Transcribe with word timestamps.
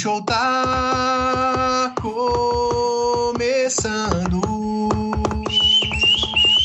O 0.00 0.02
show 0.02 0.22
tá 0.22 1.92
começando. 2.00 3.28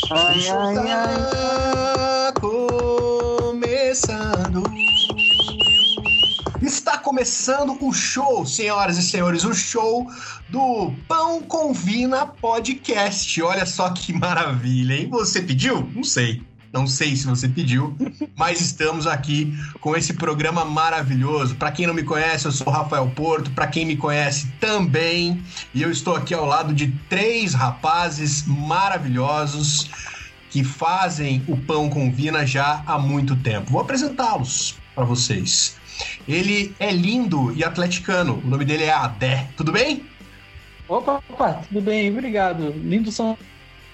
Ai, 0.09 0.37
o 0.37 0.41
show 0.41 0.57
ai, 0.57 0.75
tá 0.75 2.33
começando. 2.39 4.63
Está 6.61 6.97
começando 6.97 7.77
o 7.81 7.91
show, 7.91 8.45
senhoras 8.45 8.97
e 8.97 9.01
senhores, 9.01 9.43
o 9.43 9.53
show 9.53 10.09
do 10.47 10.93
Pão 11.05 11.41
com 11.41 11.73
Vina 11.73 12.25
Podcast. 12.25 13.41
Olha 13.41 13.65
só 13.65 13.89
que 13.89 14.13
maravilha, 14.13 14.93
hein? 14.93 15.09
Você 15.09 15.41
pediu? 15.41 15.85
Não 15.93 16.05
sei. 16.05 16.41
Não 16.75 16.85
sei 16.85 17.15
se 17.15 17.25
você 17.25 17.47
pediu, 17.47 17.95
mas 18.35 18.59
estamos 18.59 19.07
aqui 19.07 19.57
com 19.79 19.95
esse 19.95 20.13
programa 20.13 20.65
maravilhoso. 20.65 21.55
Para 21.55 21.71
quem 21.71 21.87
não 21.87 21.93
me 21.93 22.03
conhece, 22.03 22.47
eu 22.47 22.51
sou 22.51 22.69
Rafael 22.69 23.09
Porto. 23.15 23.49
Para 23.51 23.65
quem 23.67 23.85
me 23.85 23.95
conhece 23.95 24.47
também, 24.59 25.41
e 25.73 25.81
eu 25.81 25.89
estou 25.89 26.17
aqui 26.17 26.33
ao 26.33 26.45
lado 26.45 26.73
de 26.73 26.91
três 27.07 27.53
rapazes 27.53 28.45
maravilhosos 28.45 29.89
que 30.49 30.65
fazem 30.65 31.41
o 31.47 31.55
pão 31.55 31.89
com 31.89 32.11
vina 32.11 32.45
já 32.45 32.83
há 32.85 32.99
muito 32.99 33.37
tempo. 33.37 33.71
Vou 33.71 33.79
apresentá-los 33.79 34.75
para 34.93 35.05
vocês. 35.05 35.77
Ele 36.27 36.75
é 36.77 36.91
lindo 36.91 37.53
e 37.55 37.63
atleticano. 37.63 38.41
O 38.43 38.47
nome 38.49 38.65
dele 38.65 38.83
é 38.83 38.91
Adé. 38.91 39.47
Tudo 39.55 39.71
bem? 39.71 40.05
Opa, 40.89 41.23
opa, 41.29 41.53
tudo 41.69 41.79
bem, 41.79 42.11
obrigado. 42.11 42.71
Lindos 42.71 43.15
são 43.15 43.37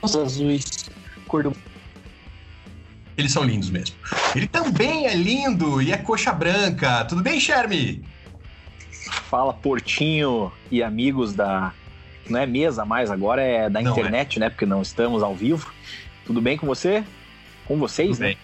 os 0.01 0.15
azuis, 0.15 0.89
cor 1.27 1.43
do 1.43 1.55
eles 3.17 3.31
são 3.31 3.43
lindos 3.43 3.69
mesmo. 3.69 3.95
Ele 4.35 4.47
também 4.47 5.07
é 5.07 5.13
lindo 5.13 5.81
e 5.81 5.91
é 5.91 5.97
coxa 5.97 6.31
branca. 6.31 7.05
Tudo 7.05 7.21
bem, 7.21 7.39
Shermy? 7.39 8.03
Fala, 9.29 9.53
Portinho 9.53 10.51
e 10.69 10.81
amigos 10.81 11.33
da. 11.33 11.73
Não 12.29 12.39
é 12.39 12.45
mesa 12.45 12.85
mais, 12.85 13.11
agora 13.11 13.41
é 13.41 13.69
da 13.69 13.81
não 13.81 13.91
internet, 13.91 14.37
é. 14.37 14.39
né? 14.41 14.49
Porque 14.49 14.65
não 14.65 14.81
estamos 14.81 15.21
ao 15.23 15.35
vivo. 15.35 15.71
Tudo 16.25 16.41
bem 16.41 16.57
com 16.57 16.65
você? 16.65 17.03
Com 17.65 17.77
vocês, 17.77 18.11
Tudo 18.11 18.21
né? 18.21 18.27
Bem. 18.27 18.37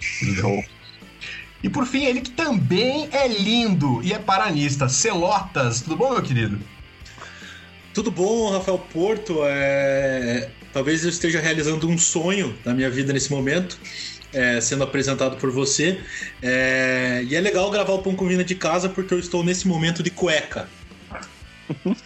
Show. 0.00 0.64
E 1.62 1.68
por 1.68 1.86
fim, 1.86 2.04
ele 2.04 2.20
que 2.20 2.30
também 2.30 3.08
é 3.12 3.26
lindo 3.28 4.02
e 4.02 4.12
é 4.12 4.18
paranista. 4.18 4.88
Celotas, 4.88 5.80
tudo 5.80 5.96
bom, 5.96 6.12
meu 6.12 6.22
querido? 6.22 6.58
Tudo 7.94 8.10
bom, 8.10 8.50
Rafael 8.50 8.78
Porto. 8.78 9.38
É... 9.44 10.50
Talvez 10.76 11.04
eu 11.04 11.08
esteja 11.08 11.40
realizando 11.40 11.88
um 11.88 11.96
sonho 11.96 12.54
na 12.62 12.74
minha 12.74 12.90
vida 12.90 13.10
nesse 13.10 13.30
momento, 13.30 13.78
é, 14.30 14.60
sendo 14.60 14.84
apresentado 14.84 15.38
por 15.38 15.50
você. 15.50 15.98
É... 16.42 17.24
E 17.26 17.34
é 17.34 17.40
legal 17.40 17.70
gravar 17.70 17.94
o 17.94 18.02
Pão 18.02 18.14
com 18.14 18.28
Vina 18.28 18.44
de 18.44 18.54
casa 18.54 18.86
porque 18.86 19.14
eu 19.14 19.18
estou 19.18 19.42
nesse 19.42 19.66
momento 19.66 20.02
de 20.02 20.10
cueca. 20.10 20.68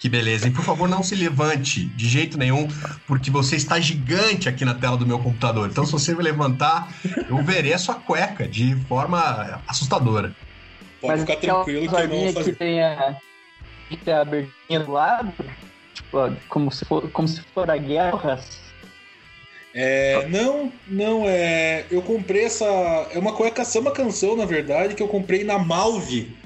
Que 0.00 0.08
beleza. 0.08 0.46
E 0.46 0.52
por 0.52 0.64
favor, 0.64 0.88
não 0.88 1.02
se 1.02 1.16
levante 1.16 1.84
de 1.86 2.08
jeito 2.08 2.38
nenhum, 2.38 2.68
porque 3.04 3.32
você 3.32 3.56
está 3.56 3.80
gigante 3.80 4.48
aqui 4.48 4.64
na 4.64 4.72
tela 4.72 4.96
do 4.96 5.04
meu 5.04 5.18
computador. 5.18 5.68
Então, 5.68 5.84
se 5.84 5.90
você 5.90 6.14
me 6.14 6.22
levantar, 6.22 6.88
eu 7.28 7.42
verei 7.42 7.72
a 7.72 7.78
sua 7.78 7.96
cueca 7.96 8.46
de 8.46 8.76
forma 8.88 9.60
assustadora. 9.66 10.32
Pode 11.00 11.12
Mas 11.12 11.20
ficar 11.22 11.36
tranquilo 11.40 11.88
que 11.88 11.94
eu 11.96 12.08
não 12.08 12.16
vou 12.16 12.32
fazer. 12.32 12.52
Que 12.52 12.58
tem 12.58 12.80
a, 12.80 13.16
que 13.88 13.96
tem 13.96 14.14
a 14.14 14.20
abertinha 14.20 14.78
do 14.78 14.92
lado, 14.92 15.32
como 16.48 16.70
se 16.70 16.84
for, 16.84 17.10
como 17.10 17.28
se 17.28 17.40
for 17.54 17.70
a 17.70 17.76
guerra. 17.76 18.40
É, 19.74 20.26
não, 20.28 20.72
não, 20.86 21.24
é. 21.26 21.84
Eu 21.90 22.02
comprei 22.02 22.44
essa. 22.44 22.64
É 23.12 23.18
uma 23.18 23.32
cueca 23.32 23.64
samba 23.64 23.92
canção, 23.92 24.36
na 24.36 24.44
verdade, 24.44 24.94
que 24.94 25.02
eu 25.02 25.08
comprei 25.08 25.44
na 25.44 25.58
Malve, 25.58 26.36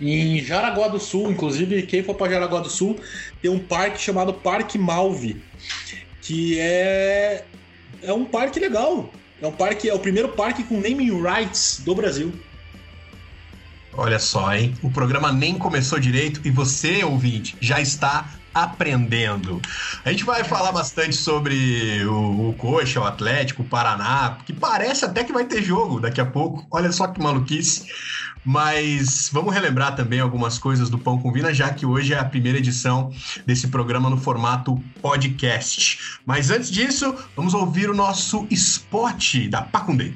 em 0.00 0.42
Jaraguá 0.42 0.88
do 0.88 0.98
Sul. 0.98 1.30
Inclusive, 1.30 1.82
quem 1.82 2.02
for 2.02 2.14
para 2.14 2.32
Jaraguá 2.32 2.60
do 2.60 2.70
Sul, 2.70 2.98
tem 3.42 3.50
um 3.50 3.58
parque 3.58 4.00
chamado 4.00 4.32
Parque 4.32 4.78
Malve, 4.78 5.42
que 6.22 6.58
é. 6.58 7.44
É 8.02 8.12
um 8.12 8.24
parque 8.24 8.60
legal. 8.60 9.10
É 9.42 9.46
um 9.46 9.52
parque, 9.52 9.88
é 9.88 9.94
o 9.94 9.98
primeiro 9.98 10.30
parque 10.30 10.64
com 10.64 10.74
naming 10.80 11.20
rights 11.20 11.82
do 11.84 11.94
Brasil. 11.94 12.32
Olha 13.92 14.18
só, 14.20 14.54
hein? 14.54 14.74
O 14.82 14.90
programa 14.90 15.32
nem 15.32 15.58
começou 15.58 15.98
direito 15.98 16.40
e 16.44 16.50
você, 16.50 17.02
ouvinte, 17.02 17.56
já 17.60 17.80
está 17.80 18.37
aprendendo. 18.54 19.60
A 20.04 20.10
gente 20.10 20.24
vai 20.24 20.44
falar 20.44 20.72
bastante 20.72 21.16
sobre 21.16 22.04
o, 22.04 22.50
o 22.50 22.54
Coxa, 22.54 23.00
o 23.00 23.04
Atlético, 23.04 23.62
o 23.62 23.64
Paraná, 23.64 24.38
que 24.44 24.52
parece 24.52 25.04
até 25.04 25.24
que 25.24 25.32
vai 25.32 25.44
ter 25.44 25.62
jogo 25.62 26.00
daqui 26.00 26.20
a 26.20 26.26
pouco. 26.26 26.66
Olha 26.70 26.90
só 26.92 27.06
que 27.06 27.22
maluquice. 27.22 27.86
Mas 28.44 29.28
vamos 29.32 29.52
relembrar 29.52 29.94
também 29.94 30.20
algumas 30.20 30.58
coisas 30.58 30.88
do 30.88 30.98
Pão 30.98 31.18
com 31.18 31.32
Vina, 31.32 31.52
já 31.52 31.70
que 31.70 31.84
hoje 31.84 32.14
é 32.14 32.18
a 32.18 32.24
primeira 32.24 32.58
edição 32.58 33.12
desse 33.44 33.68
programa 33.68 34.08
no 34.08 34.16
formato 34.16 34.82
podcast. 35.02 36.18
Mas 36.24 36.50
antes 36.50 36.70
disso, 36.70 37.14
vamos 37.36 37.52
ouvir 37.52 37.90
o 37.90 37.94
nosso 37.94 38.46
spot 38.50 39.48
da 39.48 39.62
Pacundê. 39.62 40.14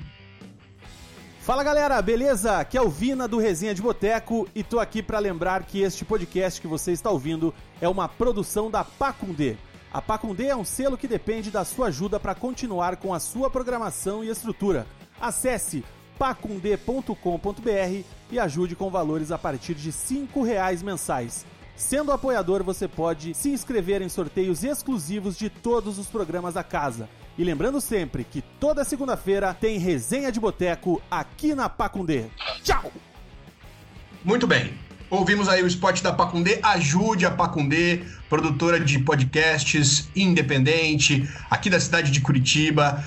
Fala 1.43 1.65
galera, 1.65 2.01
beleza? 2.01 2.59
Aqui 2.59 2.79
é 2.79 2.83
o 2.83 2.89
Vina 2.89 3.27
do 3.27 3.37
Resenha 3.37 3.75
de 3.75 3.83
Boteco 3.83 4.49
e 4.55 4.63
tô 4.63 4.79
aqui 4.79 5.03
para 5.03 5.19
lembrar 5.19 5.65
que 5.65 5.81
este 5.81 6.05
podcast 6.05 6.61
que 6.61 6.69
você 6.69 6.93
está 6.93 7.11
ouvindo 7.11 7.53
é 7.81 7.89
uma 7.89 8.09
produção 8.09 8.71
da 8.71 8.85
Pacundê. 8.85 9.57
A 9.93 10.01
Pacundê 10.01 10.47
é 10.47 10.57
um 10.57 10.65
selo 10.65 10.97
que 10.97 11.09
depende 11.09 11.51
da 11.51 11.65
sua 11.65 11.89
ajuda 11.89 12.21
para 12.21 12.37
continuar 12.37 12.97
com 12.97 13.13
a 13.13 13.19
sua 13.19 13.51
programação 13.51 14.23
e 14.23 14.29
estrutura. 14.29 14.87
Acesse 15.21 15.85
pacundê.com.br 16.17 18.05
e 18.31 18.39
ajude 18.39 18.77
com 18.77 18.89
valores 18.89 19.33
a 19.33 19.37
partir 19.37 19.75
de 19.75 19.91
R$ 19.91 20.45
reais 20.45 20.81
mensais. 20.81 21.45
Sendo 21.75 22.13
apoiador, 22.13 22.63
você 22.63 22.87
pode 22.87 23.35
se 23.35 23.51
inscrever 23.51 24.01
em 24.01 24.09
sorteios 24.09 24.63
exclusivos 24.63 25.37
de 25.37 25.51
todos 25.51 25.99
os 25.99 26.07
programas 26.07 26.55
da 26.55 26.63
casa. 26.63 27.09
E 27.37 27.45
lembrando 27.45 27.81
sempre 27.81 28.25
que 28.25 28.43
toda 28.61 28.85
segunda-feira 28.85 29.55
tem 29.55 29.79
resenha 29.79 30.31
de 30.31 30.39
boteco 30.39 31.01
aqui 31.11 31.55
na 31.55 31.69
Pacundê. 31.69 32.25
Tchau! 32.63 32.93
Muito 34.25 34.47
bem. 34.47 34.75
Ouvimos 35.09 35.49
aí 35.49 35.63
o 35.63 35.67
spot 35.67 36.01
da 36.01 36.13
Pacundê. 36.13 36.59
Ajude 36.63 37.27
a 37.27 37.31
Pacundê, 37.31 38.03
produtora 38.29 38.81
de 38.81 38.99
podcasts 38.99 40.09
independente, 40.17 41.29
aqui 41.51 41.69
da 41.69 41.81
cidade 41.81 42.11
de 42.11 42.21
Curitiba. 42.21 43.05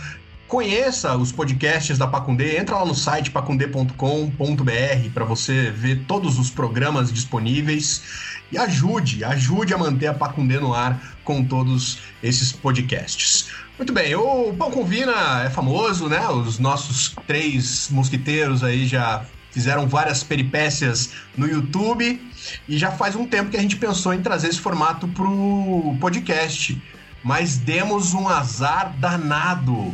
Conheça 0.48 1.18
os 1.18 1.32
podcasts 1.32 1.98
da 1.98 2.06
Pacundê, 2.06 2.60
entra 2.60 2.76
lá 2.76 2.86
no 2.86 2.94
site 2.94 3.32
pacundê.com.br 3.32 5.10
para 5.12 5.26
você 5.26 5.72
ver 5.72 6.06
todos 6.08 6.38
os 6.38 6.52
programas 6.52 7.12
disponíveis 7.12 8.04
e 8.52 8.58
ajude, 8.58 9.24
ajude 9.24 9.74
a 9.74 9.78
manter 9.78 10.06
a 10.06 10.14
Pacundê 10.14 10.60
no 10.60 10.72
ar 10.72 11.18
com 11.24 11.44
todos 11.44 11.98
esses 12.22 12.52
podcasts. 12.52 13.50
Muito 13.78 13.92
bem, 13.92 14.16
o 14.16 14.54
Pão 14.54 14.72
com 14.72 14.86
Vina 14.86 15.44
é 15.44 15.50
famoso, 15.50 16.08
né? 16.08 16.26
Os 16.30 16.60
nossos 16.60 17.14
três 17.28 17.90
mosquiteiros 17.90 18.64
aí 18.64 18.88
já 18.88 19.26
fizeram 19.52 19.86
várias 19.86 20.24
peripécias 20.24 21.12
no 21.36 21.46
YouTube 21.46 22.22
e 22.70 22.78
já 22.78 22.90
faz 22.92 23.18
um 23.18 23.28
tempo 23.28 23.52
que 23.52 23.58
a 23.58 23.62
gente 23.62 23.76
pensou 23.76 24.14
em 24.14 24.22
trazer 24.22 24.48
esse 24.48 24.62
formato 24.62 25.10
pro 25.10 25.94
podcast. 26.00 26.82
Mas 27.22 27.58
demos 27.58 28.14
um 28.14 28.30
azar 28.30 28.96
danado. 28.98 29.94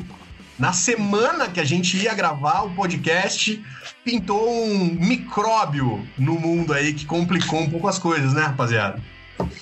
Na 0.60 0.74
semana 0.74 1.48
que 1.48 1.60
a 1.60 1.64
gente 1.64 1.98
ia 1.98 2.14
gravar 2.14 2.62
o 2.62 2.76
podcast, 2.76 3.64
pintou 4.06 4.48
um 4.48 4.94
micróbio 4.94 6.08
no 6.20 6.40
mundo 6.40 6.72
aí 6.72 6.94
que 6.94 7.06
complicou 7.06 7.62
um 7.62 7.70
pouco 7.70 7.88
as 7.88 7.98
coisas, 7.98 8.34
né, 8.34 8.44
rapaziada? 8.44 9.02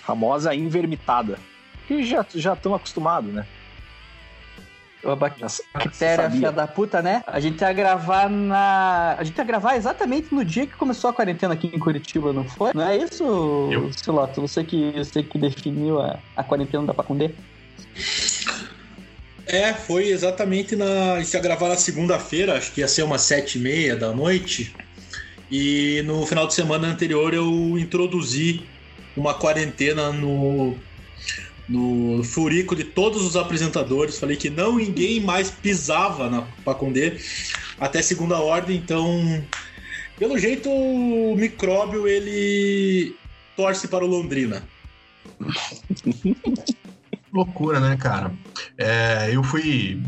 Famosa 0.04 0.54
invermitada. 0.54 1.40
Que 1.88 2.04
já 2.04 2.22
estão 2.54 2.76
acostumados, 2.76 3.34
né? 3.34 3.46
A 5.04 5.16
bactéria 5.16 6.30
filha 6.30 6.52
da 6.52 6.68
puta, 6.68 7.02
né? 7.02 7.24
A 7.26 7.40
gente 7.40 7.62
ia 7.62 7.72
gravar 7.72 8.30
na. 8.30 9.16
A 9.18 9.24
gente 9.24 9.38
ia 9.38 9.44
gravar 9.44 9.78
exatamente 9.78 10.34
no 10.34 10.44
dia 10.44 10.68
que 10.68 10.76
começou 10.76 11.10
a 11.10 11.14
quarentena 11.14 11.54
aqui 11.54 11.72
em 11.74 11.80
Curitiba, 11.80 12.34
não 12.34 12.44
foi? 12.44 12.72
Não 12.74 12.86
é 12.86 12.98
isso, 12.98 13.24
Eu. 13.72 13.94
Siloto? 13.94 14.42
Você 14.42 14.64
que, 14.64 14.92
você 14.92 15.24
que 15.24 15.38
definiu 15.38 16.02
a, 16.02 16.20
a 16.36 16.44
quarentena 16.44 16.86
da 16.86 16.94
Pacundê? 16.94 17.32
É, 19.48 19.74
foi 19.74 20.10
exatamente 20.10 20.76
na. 20.76 21.14
A 21.14 21.22
gente 21.22 21.34
ia 21.34 21.40
gravar 21.40 21.70
na 21.70 21.78
segunda-feira, 21.78 22.58
acho 22.58 22.74
que 22.74 22.82
ia 22.82 22.88
ser 22.88 23.04
umas 23.04 23.22
sete 23.22 23.58
e 23.58 23.62
meia 23.62 23.96
da 23.96 24.12
noite. 24.12 24.76
E 25.50 26.04
no 26.06 26.26
final 26.26 26.46
de 26.46 26.54
semana 26.54 26.88
anterior 26.88 27.34
eu 27.34 27.48
introduzi 27.80 28.62
uma 29.16 29.34
quarentena 29.34 30.12
no 30.12 30.76
no 31.70 32.24
furico 32.24 32.76
de 32.76 32.84
todos 32.84 33.24
os 33.24 33.38
apresentadores. 33.38 34.20
Falei 34.20 34.36
que 34.36 34.50
não 34.50 34.78
ninguém 34.78 35.22
mais 35.22 35.52
pisava 35.52 36.30
na 36.30 36.42
Pacondê 36.66 37.18
até 37.80 38.02
segunda 38.02 38.40
ordem, 38.40 38.76
então 38.76 39.44
pelo 40.18 40.38
jeito 40.38 40.70
o 40.70 41.36
micróbio 41.38 42.08
ele 42.08 43.16
torce 43.56 43.88
para 43.88 44.04
o 44.04 44.08
Londrina. 44.08 44.68
Loucura, 47.32 47.80
né, 47.80 47.96
cara? 47.96 48.32
É, 48.78 49.30
eu 49.32 49.44
fui. 49.44 50.02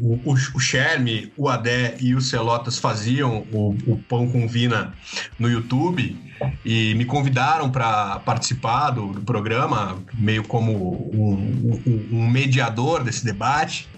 O, 0.00 0.14
o, 0.24 0.34
o 0.54 0.60
Sherme, 0.60 1.32
o 1.36 1.48
Adé 1.48 1.96
e 2.00 2.14
o 2.14 2.20
Celotas 2.20 2.78
faziam 2.78 3.46
o, 3.52 3.76
o 3.86 3.98
Pão 4.08 4.30
com 4.30 4.46
Vina 4.46 4.94
no 5.38 5.50
YouTube 5.50 6.16
e 6.64 6.94
me 6.94 7.04
convidaram 7.04 7.68
para 7.70 8.20
participar 8.20 8.90
do, 8.90 9.08
do, 9.12 9.22
programa, 9.22 9.98
meio 10.14 10.44
como 10.44 10.72
um, 11.12 11.82
um, 11.84 12.08
um 12.12 12.30
mediador 12.30 13.02
desse 13.02 13.24
debate. 13.24 13.88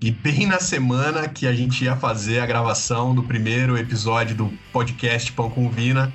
E 0.00 0.10
bem 0.10 0.46
na 0.46 0.58
semana 0.58 1.28
que 1.28 1.46
a 1.46 1.52
gente 1.52 1.84
ia 1.84 1.96
fazer 1.96 2.40
a 2.40 2.46
gravação 2.46 3.14
do 3.14 3.22
primeiro 3.22 3.76
episódio 3.76 4.34
do 4.34 4.52
podcast 4.72 5.30
Pão 5.32 5.50
com 5.50 5.68
Vina, 5.68 6.12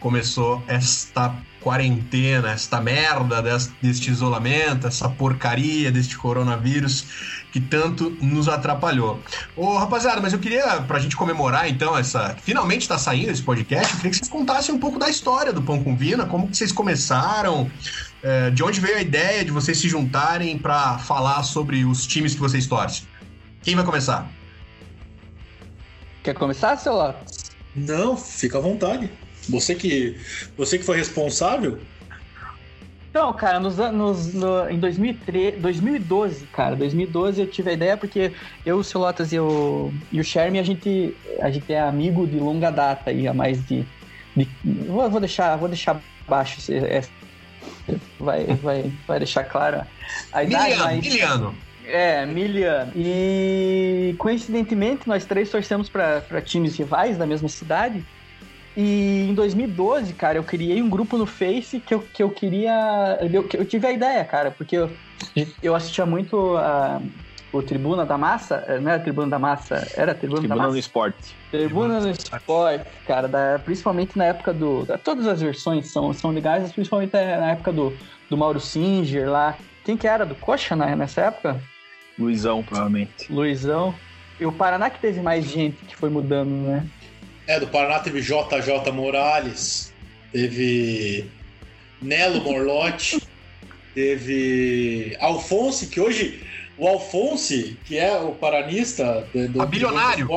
começou 0.00 0.62
esta 0.66 1.34
quarentena, 1.66 2.52
esta 2.52 2.80
merda 2.80 3.42
deste, 3.82 4.08
isolamento, 4.08 4.86
essa 4.86 5.08
porcaria 5.08 5.90
deste 5.90 6.16
coronavírus 6.16 7.04
que 7.50 7.60
tanto 7.60 8.10
nos 8.22 8.48
atrapalhou. 8.48 9.20
Ô, 9.56 9.76
rapaziada, 9.76 10.20
mas 10.20 10.32
eu 10.32 10.38
queria, 10.38 10.80
pra 10.82 11.00
gente 11.00 11.16
comemorar 11.16 11.68
então 11.68 11.98
essa. 11.98 12.36
Finalmente 12.40 12.86
tá 12.86 12.96
saindo 12.96 13.32
esse 13.32 13.42
podcast, 13.42 13.90
eu 13.90 13.96
queria 13.96 14.10
que 14.12 14.16
vocês 14.18 14.28
contassem 14.28 14.72
um 14.72 14.78
pouco 14.78 14.96
da 14.96 15.08
história 15.08 15.52
do 15.52 15.60
Pão 15.60 15.82
com 15.82 15.96
Vina, 15.96 16.24
como 16.24 16.46
que 16.46 16.56
vocês 16.56 16.70
começaram, 16.70 17.68
é, 18.22 18.48
de 18.50 18.62
onde 18.62 18.78
veio 18.78 18.98
a 18.98 19.00
ideia 19.00 19.44
de 19.44 19.50
vocês 19.50 19.76
se 19.76 19.88
juntarem 19.88 20.56
para 20.56 20.98
falar 20.98 21.42
sobre 21.42 21.84
os 21.84 22.06
times 22.06 22.32
que 22.32 22.40
vocês 22.40 22.68
torcem. 22.68 23.08
Quem 23.60 23.74
vai 23.74 23.84
começar? 23.84 24.30
Quer 26.22 26.34
começar, 26.34 26.76
seu 26.76 26.92
Lopes? 26.92 27.50
Não, 27.74 28.16
fica 28.16 28.56
à 28.56 28.60
vontade. 28.60 29.10
Você 29.48 29.74
que, 29.74 30.16
você 30.56 30.78
que 30.78 30.84
foi 30.84 30.96
responsável? 30.96 31.78
Então, 33.10 33.32
cara, 33.32 33.58
nos, 33.58 33.78
nos, 33.78 34.34
no, 34.34 34.68
em 34.68 34.78
2003, 34.78 35.58
2012, 35.58 36.46
cara, 36.48 36.76
2012 36.76 37.40
eu 37.40 37.46
tive 37.46 37.70
a 37.70 37.72
ideia 37.72 37.96
porque 37.96 38.30
eu, 38.64 38.76
o 38.76 38.84
Celotas 38.84 39.32
e 39.32 39.38
o, 39.38 39.90
e 40.12 40.20
o 40.20 40.24
Sherme, 40.24 40.58
a 40.58 40.62
gente, 40.62 41.16
a 41.40 41.50
gente 41.50 41.72
é 41.72 41.80
amigo 41.80 42.26
de 42.26 42.36
longa 42.38 42.70
data 42.70 43.08
aí, 43.08 43.26
há 43.26 43.32
mais 43.32 43.64
de... 43.66 43.86
de 44.36 44.46
vou, 44.86 45.08
vou, 45.08 45.18
deixar, 45.18 45.56
vou 45.56 45.66
deixar 45.66 45.98
baixo, 46.28 46.60
é, 46.70 47.02
vai, 48.20 48.44
vai, 48.44 48.92
vai 49.06 49.18
deixar 49.18 49.44
clara 49.44 49.86
a 50.30 50.44
idade, 50.44 50.64
miliano, 50.64 50.84
mas... 50.84 51.06
Miliano. 51.06 51.54
É, 51.86 52.26
Miliano. 52.26 52.92
E 52.96 54.14
coincidentemente, 54.18 55.08
nós 55.08 55.24
três 55.24 55.48
torcemos 55.48 55.88
para 55.88 56.42
times 56.42 56.76
rivais 56.76 57.16
da 57.16 57.24
mesma 57.24 57.48
cidade. 57.48 58.04
E 58.76 59.26
em 59.30 59.34
2012, 59.34 60.12
cara, 60.12 60.36
eu 60.36 60.44
criei 60.44 60.82
um 60.82 60.90
grupo 60.90 61.16
no 61.16 61.24
Face 61.24 61.80
que 61.80 61.94
eu, 61.94 62.00
que 62.00 62.22
eu 62.22 62.30
queria. 62.30 63.18
Eu, 63.32 63.48
eu 63.54 63.64
tive 63.64 63.86
a 63.86 63.92
ideia, 63.92 64.24
cara, 64.24 64.50
porque 64.50 64.76
eu, 64.76 64.90
eu 65.62 65.74
assistia 65.74 66.04
muito 66.04 66.56
a, 66.58 67.00
o 67.50 67.62
Tribuna 67.62 68.04
da 68.04 68.18
Massa, 68.18 68.64
eh, 68.68 68.78
não 68.78 68.90
era 68.90 69.02
Tribuna 69.02 69.28
da 69.28 69.38
Massa, 69.38 69.86
era 69.96 70.14
Tribuna, 70.14 70.40
Tribuna 70.40 70.48
da 70.48 70.62
Massa. 70.62 70.72
no 70.72 70.78
Esporte. 70.78 71.36
Tribuna 71.50 72.00
no 72.00 72.10
Esporte, 72.10 72.86
cara, 73.06 73.26
da, 73.26 73.58
principalmente 73.64 74.18
na 74.18 74.24
época 74.26 74.52
do. 74.52 74.84
Da, 74.84 74.98
todas 74.98 75.26
as 75.26 75.40
versões 75.40 75.90
são, 75.90 76.12
são 76.12 76.30
legais, 76.30 76.70
principalmente 76.72 77.12
na 77.14 77.52
época 77.52 77.72
do, 77.72 77.96
do 78.28 78.36
Mauro 78.36 78.60
Singer 78.60 79.30
lá. 79.30 79.56
Quem 79.84 79.96
que 79.96 80.06
era? 80.06 80.26
Do 80.26 80.34
Coxa 80.34 80.76
né, 80.76 80.94
nessa 80.94 81.22
época? 81.22 81.60
Luizão, 82.18 82.62
provavelmente. 82.62 83.32
Luizão. 83.32 83.94
E 84.38 84.44
o 84.44 84.52
Paraná 84.52 84.90
que 84.90 85.00
teve 85.00 85.22
mais 85.22 85.46
gente 85.46 85.84
que 85.86 85.96
foi 85.96 86.10
mudando, 86.10 86.50
né? 86.50 86.86
É, 87.46 87.60
do 87.60 87.66
Paraná 87.68 88.00
teve 88.00 88.20
JJ 88.20 88.92
Morales, 88.92 89.92
teve 90.32 91.30
Nelo 92.02 92.40
Morlotti, 92.40 93.22
teve 93.94 95.16
Alfonso, 95.20 95.88
que 95.88 96.00
hoje 96.00 96.42
o 96.76 96.86
Alfonso, 96.86 97.54
que 97.84 97.96
é 97.96 98.16
o 98.18 98.32
paranista 98.32 99.26
do, 99.32 99.62
a 99.62 99.66
bilionário. 99.66 100.26
Do 100.26 100.32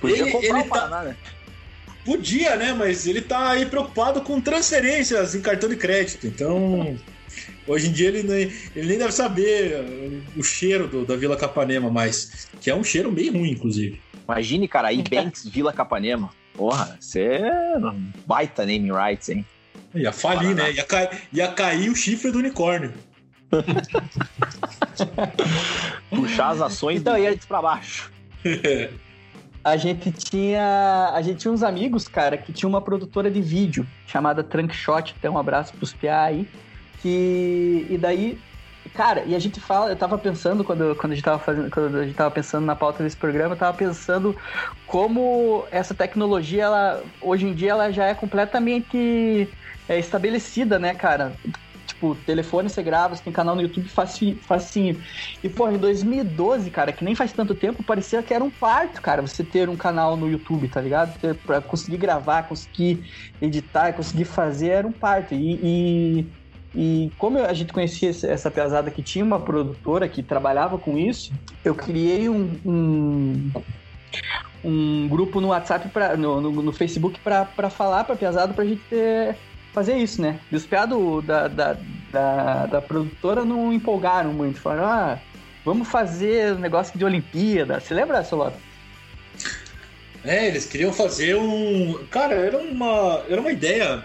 Podia 0.00 0.22
ele, 0.22 0.30
comprar 0.30 0.48
ele 0.48 0.58
o 0.58 0.64
tá... 0.64 0.68
Paraná, 0.68 1.02
né? 1.02 1.16
Podia, 2.04 2.56
né? 2.56 2.72
Mas 2.72 3.06
ele 3.06 3.20
tá 3.20 3.50
aí 3.50 3.66
preocupado 3.66 4.20
com 4.22 4.40
transferências 4.40 5.34
em 5.34 5.40
cartão 5.40 5.68
de 5.68 5.76
crédito. 5.76 6.26
Então, 6.26 6.98
hoje 7.66 7.88
em 7.88 7.92
dia 7.92 8.08
ele 8.08 8.22
nem, 8.24 8.52
ele 8.76 8.88
nem 8.88 8.98
deve 8.98 9.12
saber 9.12 10.22
o 10.36 10.42
cheiro 10.42 10.86
do, 10.86 11.04
da 11.04 11.16
Vila 11.16 11.36
Capanema, 11.36 11.90
mas 11.90 12.48
que 12.60 12.70
é 12.70 12.74
um 12.74 12.84
cheiro 12.84 13.10
meio 13.10 13.32
ruim, 13.32 13.50
inclusive. 13.50 14.00
Imagine, 14.28 14.68
cara, 14.68 14.88
aí 14.88 15.02
Banks 15.02 15.46
Vila 15.48 15.72
Capanema. 15.72 16.30
Porra, 16.54 16.98
você 17.00 17.22
é 17.22 17.50
baita 18.26 18.66
name 18.66 18.90
rights, 18.90 19.30
hein? 19.30 19.46
Ia 19.94 20.12
falir, 20.12 20.54
né? 20.54 20.72
Ia, 20.72 20.84
ca... 20.84 21.10
ia 21.32 21.48
cair 21.48 21.90
o 21.90 21.96
chifre 21.96 22.30
do 22.30 22.38
unicórnio. 22.38 22.92
Puxar 26.10 26.50
as 26.50 26.60
ações 26.60 27.00
então, 27.00 27.18
ia 27.18 27.36
para 27.46 27.62
baixo. 27.62 28.12
a 29.64 29.76
gente 29.76 30.10
tinha 30.10 31.12
a 31.14 31.22
gente 31.22 31.38
tinha 31.38 31.52
uns 31.52 31.62
amigos, 31.62 32.08
cara, 32.08 32.36
que 32.36 32.52
tinha 32.52 32.68
uma 32.68 32.80
produtora 32.80 33.30
de 33.30 33.40
vídeo 33.40 33.86
chamada 34.06 34.42
Trunkshot, 34.42 35.14
até 35.16 35.30
um 35.30 35.38
abraço 35.38 35.72
pros 35.74 35.92
PA 35.92 36.24
aí, 36.24 36.48
que 37.00 37.86
e 37.88 37.98
daí 37.98 38.38
Cara, 38.94 39.24
e 39.24 39.34
a 39.34 39.38
gente 39.38 39.60
fala, 39.60 39.90
eu 39.90 39.96
tava 39.96 40.18
pensando 40.18 40.64
quando, 40.64 40.94
quando 40.96 41.12
a 41.12 41.14
gente 41.14 41.24
tava 41.24 41.38
fazendo, 41.38 41.70
quando 41.70 41.98
a 41.98 42.04
gente 42.04 42.16
tava 42.16 42.30
pensando 42.30 42.66
na 42.66 42.74
pauta 42.74 43.02
desse 43.02 43.16
programa, 43.16 43.54
eu 43.54 43.58
tava 43.58 43.76
pensando 43.76 44.36
como 44.86 45.66
essa 45.70 45.94
tecnologia, 45.94 46.64
ela, 46.64 47.04
hoje 47.20 47.46
em 47.46 47.54
dia, 47.54 47.70
ela 47.70 47.92
já 47.92 48.06
é 48.06 48.14
completamente 48.14 49.48
é, 49.88 49.98
estabelecida, 49.98 50.78
né, 50.78 50.94
cara? 50.94 51.36
Tipo, 51.86 52.16
telefone 52.26 52.68
você 52.68 52.82
grava, 52.82 53.14
você 53.14 53.22
tem 53.22 53.32
canal 53.32 53.54
no 53.54 53.62
YouTube 53.62 53.88
facinho. 53.88 54.36
facinho. 54.42 55.00
E, 55.42 55.48
pô, 55.48 55.70
em 55.70 55.78
2012, 55.78 56.70
cara, 56.70 56.92
que 56.92 57.04
nem 57.04 57.14
faz 57.14 57.32
tanto 57.32 57.54
tempo, 57.54 57.82
parecia 57.84 58.22
que 58.22 58.34
era 58.34 58.42
um 58.42 58.50
parto, 58.50 59.00
cara, 59.00 59.22
você 59.22 59.44
ter 59.44 59.68
um 59.68 59.76
canal 59.76 60.16
no 60.16 60.28
YouTube, 60.28 60.68
tá 60.68 60.80
ligado? 60.80 61.16
Pra 61.46 61.60
conseguir 61.60 61.98
gravar, 61.98 62.44
conseguir 62.44 63.08
editar, 63.40 63.92
conseguir 63.92 64.24
fazer, 64.24 64.68
era 64.70 64.86
um 64.86 64.92
parto. 64.92 65.34
E, 65.34 65.60
e 65.62 66.41
e 66.74 67.10
como 67.18 67.38
a 67.38 67.52
gente 67.52 67.72
conhecia 67.72 68.10
essa 68.10 68.50
pesada 68.50 68.90
que 68.90 69.02
tinha 69.02 69.24
uma 69.24 69.38
produtora 69.38 70.08
que 70.08 70.22
trabalhava 70.22 70.78
com 70.78 70.96
isso, 70.96 71.32
eu 71.62 71.74
criei 71.74 72.28
um, 72.28 72.50
um, 72.64 73.50
um 74.64 75.08
grupo 75.08 75.40
no 75.40 75.48
WhatsApp, 75.48 75.88
pra, 75.90 76.16
no, 76.16 76.40
no, 76.40 76.50
no 76.62 76.72
Facebook, 76.72 77.20
para 77.20 77.68
falar 77.68 78.04
para 78.04 78.16
pesada 78.16 78.54
para 78.54 78.64
a 78.64 78.66
gente 78.66 78.80
ter, 78.88 79.36
fazer 79.72 79.96
isso, 79.96 80.22
né? 80.22 80.40
E 80.50 80.56
os 80.56 80.64
piados 80.64 81.24
da, 81.26 81.46
da, 81.46 81.76
da, 82.10 82.66
da, 82.66 82.80
produtora 82.80 83.44
não 83.44 83.70
empolgaram 83.70 84.32
muito. 84.32 84.58
Falaram, 84.58 84.86
ah, 84.86 85.18
vamos 85.64 85.88
fazer 85.88 86.54
um 86.54 86.58
negócio 86.58 86.98
de 86.98 87.04
Olimpíada. 87.04 87.80
Você 87.80 87.92
lembra, 87.92 88.24
Solota? 88.24 88.56
É, 90.24 90.46
eles 90.46 90.64
queriam 90.66 90.92
fazer 90.92 91.36
um. 91.36 91.98
Cara, 92.10 92.34
era 92.34 92.56
uma, 92.56 93.24
era 93.28 93.40
uma 93.40 93.50
ideia 93.50 94.02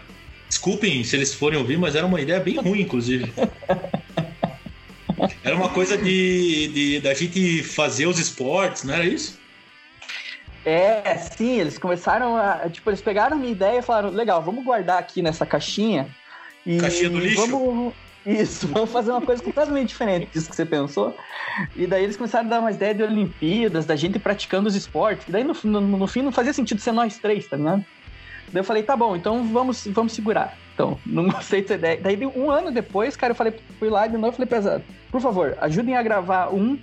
Desculpem 0.48 1.04
se 1.04 1.16
eles 1.16 1.34
forem 1.34 1.60
ouvir, 1.60 1.78
mas 1.78 1.96
era 1.96 2.06
uma 2.06 2.22
ideia 2.22 2.40
bem 2.40 2.58
ruim, 2.58 2.82
inclusive. 2.82 3.32
Era 5.44 5.56
uma 5.56 5.70
coisa 5.70 5.98
de, 5.98 6.68
de 6.68 7.00
da 7.00 7.14
gente 7.14 7.64
fazer 7.64 8.06
os 8.06 8.20
esportes, 8.20 8.84
não 8.84 8.94
era 8.94 9.06
isso? 9.06 9.40
É, 10.66 11.16
sim, 11.18 11.60
eles 11.60 11.78
começaram 11.78 12.36
a. 12.36 12.70
Tipo, 12.70 12.90
eles 12.90 13.02
pegaram 13.02 13.38
a 13.38 13.40
minha 13.40 13.52
ideia 13.52 13.80
e 13.80 13.82
falaram: 13.82 14.10
legal, 14.10 14.42
vamos 14.44 14.64
guardar 14.64 15.00
aqui 15.00 15.22
nessa 15.22 15.46
caixinha. 15.46 16.08
E 16.66 16.78
caixinha 16.78 17.10
do 17.10 17.20
lixo? 17.20 17.48
Vamos, 17.48 17.94
isso, 18.26 18.68
vamos 18.74 18.92
fazer 18.92 19.12
uma 19.12 19.22
coisa 19.22 19.42
completamente 19.42 19.88
diferente 19.88 20.28
disso 20.34 20.50
que 20.50 20.56
você 20.56 20.66
pensou. 20.66 21.16
E 21.76 21.88
daí 21.88 22.04
eles 22.04 22.18
começaram 22.18 22.48
a 22.48 22.50
dar 22.50 22.60
uma 22.60 22.72
ideia 22.72 22.94
de 22.94 23.02
Olimpíadas, 23.02 23.86
da 23.86 23.96
gente 23.96 24.20
praticando 24.20 24.68
os 24.68 24.76
esportes. 24.76 25.26
E 25.30 25.32
daí 25.32 25.46
no, 25.46 25.56
no, 25.64 25.80
no 25.80 26.08
fim 26.08 26.22
não 26.22 26.34
fazia 26.34 26.52
sentido 26.52 26.82
ser 26.82 26.92
nós 26.92 27.18
três, 27.18 27.48
tá 27.48 27.56
ligado? 27.56 27.86
Daí 28.52 28.62
eu 28.62 28.64
falei, 28.64 28.84
tá 28.84 28.96
bom, 28.96 29.16
então 29.16 29.44
vamos, 29.52 29.86
vamos 29.88 30.14
segurar. 30.14 30.58
Então, 30.74 30.98
não 31.06 31.28
gostei 31.28 31.62
dessa 31.62 31.76
ideia. 31.76 32.00
Daí, 32.02 32.26
um 32.26 32.50
ano 32.50 32.72
depois, 32.72 33.16
cara, 33.16 33.32
eu 33.32 33.36
falei, 33.36 33.54
fui 33.80 33.90
lá 33.90 34.08
de 34.08 34.18
novo 34.18 34.34
falei 34.34 34.48
pra 34.48 34.82
por 35.12 35.22
favor, 35.22 35.58
ajudem 35.62 35.96
a 35.96 36.04
gravar 36.04 36.54
um, 36.54 36.78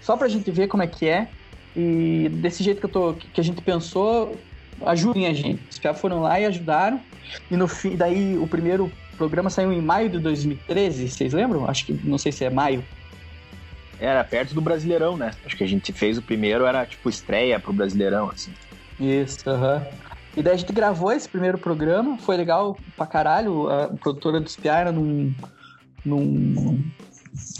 só 0.00 0.16
pra 0.16 0.28
gente 0.28 0.50
ver 0.50 0.68
como 0.68 0.82
é 0.82 0.86
que 0.86 1.08
é. 1.08 1.28
E 1.76 2.28
desse 2.32 2.64
jeito 2.64 2.80
que, 2.80 2.86
eu 2.86 2.90
tô, 2.90 3.14
que 3.14 3.40
a 3.40 3.44
gente 3.44 3.62
pensou, 3.62 4.36
ajudem 4.84 5.26
a 5.26 5.32
gente. 5.32 5.62
Os 5.70 5.76
já 5.76 5.94
foram 5.94 6.20
lá 6.20 6.40
e 6.40 6.44
ajudaram. 6.44 7.00
E 7.50 7.56
no 7.56 7.68
fim, 7.68 7.96
daí 7.96 8.36
o 8.36 8.46
primeiro 8.46 8.90
programa 9.16 9.50
saiu 9.50 9.72
em 9.72 9.80
maio 9.80 10.08
de 10.08 10.18
2013, 10.18 11.08
vocês 11.08 11.32
lembram? 11.32 11.68
Acho 11.68 11.86
que, 11.86 11.92
não 11.92 12.18
sei 12.18 12.32
se 12.32 12.44
é 12.44 12.50
maio. 12.50 12.84
Era 14.00 14.24
perto 14.24 14.54
do 14.54 14.62
Brasileirão, 14.62 15.16
né? 15.16 15.30
Acho 15.44 15.56
que 15.56 15.62
a 15.62 15.68
gente 15.68 15.92
fez 15.92 16.16
o 16.16 16.22
primeiro, 16.22 16.64
era 16.64 16.86
tipo 16.86 17.08
estreia 17.08 17.60
pro 17.60 17.72
Brasileirão, 17.72 18.30
assim. 18.30 18.52
Isso, 18.98 19.48
aham. 19.48 19.76
Uhum. 19.76 20.09
E 20.36 20.42
daí 20.42 20.54
a 20.54 20.56
gente 20.56 20.72
gravou 20.72 21.12
esse 21.12 21.28
primeiro 21.28 21.58
programa, 21.58 22.16
foi 22.18 22.36
legal 22.36 22.76
pra 22.96 23.06
caralho. 23.06 23.68
A 23.68 23.88
produtora 23.88 24.40
do 24.40 24.48
Spiara 24.48 24.92
num. 24.92 25.34
num. 26.04 26.84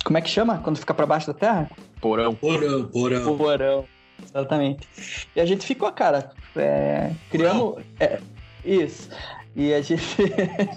Como 0.05 0.19
é 0.19 0.21
que 0.21 0.31
chama? 0.31 0.59
Quando 0.59 0.79
fica 0.79 0.95
pra 0.95 1.07
baixo 1.07 1.27
da 1.27 1.35
terra? 1.35 1.71
Porão. 2.01 2.35
Porão, 2.35 2.85
porão. 2.85 3.37
Porão. 3.37 3.85
Exatamente. 4.23 4.89
E 5.35 5.41
a 5.41 5.47
gente 5.47 5.67
ficou, 5.67 5.91
cara, 5.93 6.31
é, 6.57 7.13
criamos. 7.31 7.83
É, 7.99 8.21
Isso. 8.65 9.09
E 9.57 9.75
a 9.75 9.81
gente. 9.83 10.05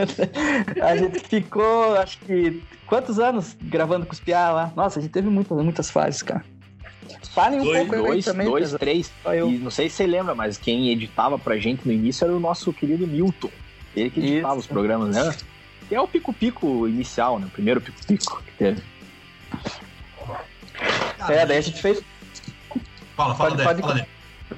a 0.81 0.97
gente 0.97 1.19
ficou, 1.19 1.95
acho 1.95 2.19
que. 2.19 2.63
Quantos 2.87 3.19
anos 3.19 3.55
gravando 3.61 4.05
com 4.05 4.13
os 4.13 4.19
Piá 4.19 4.51
lá? 4.51 4.73
Nossa, 4.75 4.99
a 4.99 5.01
gente 5.01 5.11
teve 5.11 5.29
muitas, 5.29 5.57
muitas 5.63 5.89
fases, 5.89 6.21
cara. 6.21 6.43
Falem 7.33 7.59
um 7.59 7.63
dois, 7.63 7.87
pouco 7.87 8.07
dois, 8.07 8.25
também. 8.25 8.47
Dois, 8.47 8.71
três. 8.73 9.11
E 9.25 9.57
não 9.57 9.71
sei 9.71 9.89
se 9.89 9.95
você 9.95 10.07
lembra, 10.07 10.35
mas 10.35 10.57
quem 10.57 10.89
editava 10.89 11.37
pra 11.39 11.57
gente 11.57 11.85
no 11.85 11.91
início 11.91 12.25
era 12.25 12.33
o 12.33 12.39
nosso 12.39 12.71
querido 12.71 13.07
Milton. 13.07 13.49
Ele 13.95 14.09
que 14.09 14.19
editava 14.19 14.53
Isso. 14.53 14.61
os 14.61 14.67
programas, 14.67 15.15
né? 15.15 15.35
Que 15.87 15.95
é 15.95 16.01
o 16.01 16.07
pico-pico 16.07 16.87
inicial, 16.87 17.39
né? 17.39 17.47
O 17.47 17.49
primeiro 17.49 17.81
pico-pico 17.81 18.41
que 18.43 18.51
teve. 18.53 18.81
é, 21.29 21.45
daí 21.45 21.57
a 21.57 21.61
gente 21.61 21.81
fez. 21.81 22.01
Fala, 23.15 23.35
fala, 23.35 23.49
pode, 23.51 23.57
dele, 23.57 24.07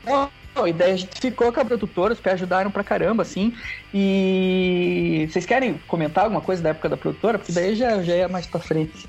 fala 0.03 0.29
dele. 0.55 0.69
e 0.69 0.73
daí 0.73 0.91
a 0.91 0.95
gente 0.95 1.19
ficou 1.19 1.51
com 1.51 1.59
a 1.59 1.65
produtora, 1.65 2.13
os 2.13 2.19
pés 2.19 2.35
ajudaram 2.35 2.71
pra 2.71 2.83
caramba, 2.83 3.23
assim. 3.23 3.53
E 3.93 5.27
vocês 5.29 5.45
querem 5.45 5.77
comentar 5.87 6.23
alguma 6.23 6.41
coisa 6.41 6.61
da 6.61 6.69
época 6.69 6.89
da 6.89 6.97
produtora? 6.97 7.37
Porque 7.37 7.51
daí 7.51 7.75
já, 7.75 8.01
já 8.01 8.15
ia 8.15 8.27
mais 8.27 8.45
pra 8.47 8.59
frente. 8.59 9.07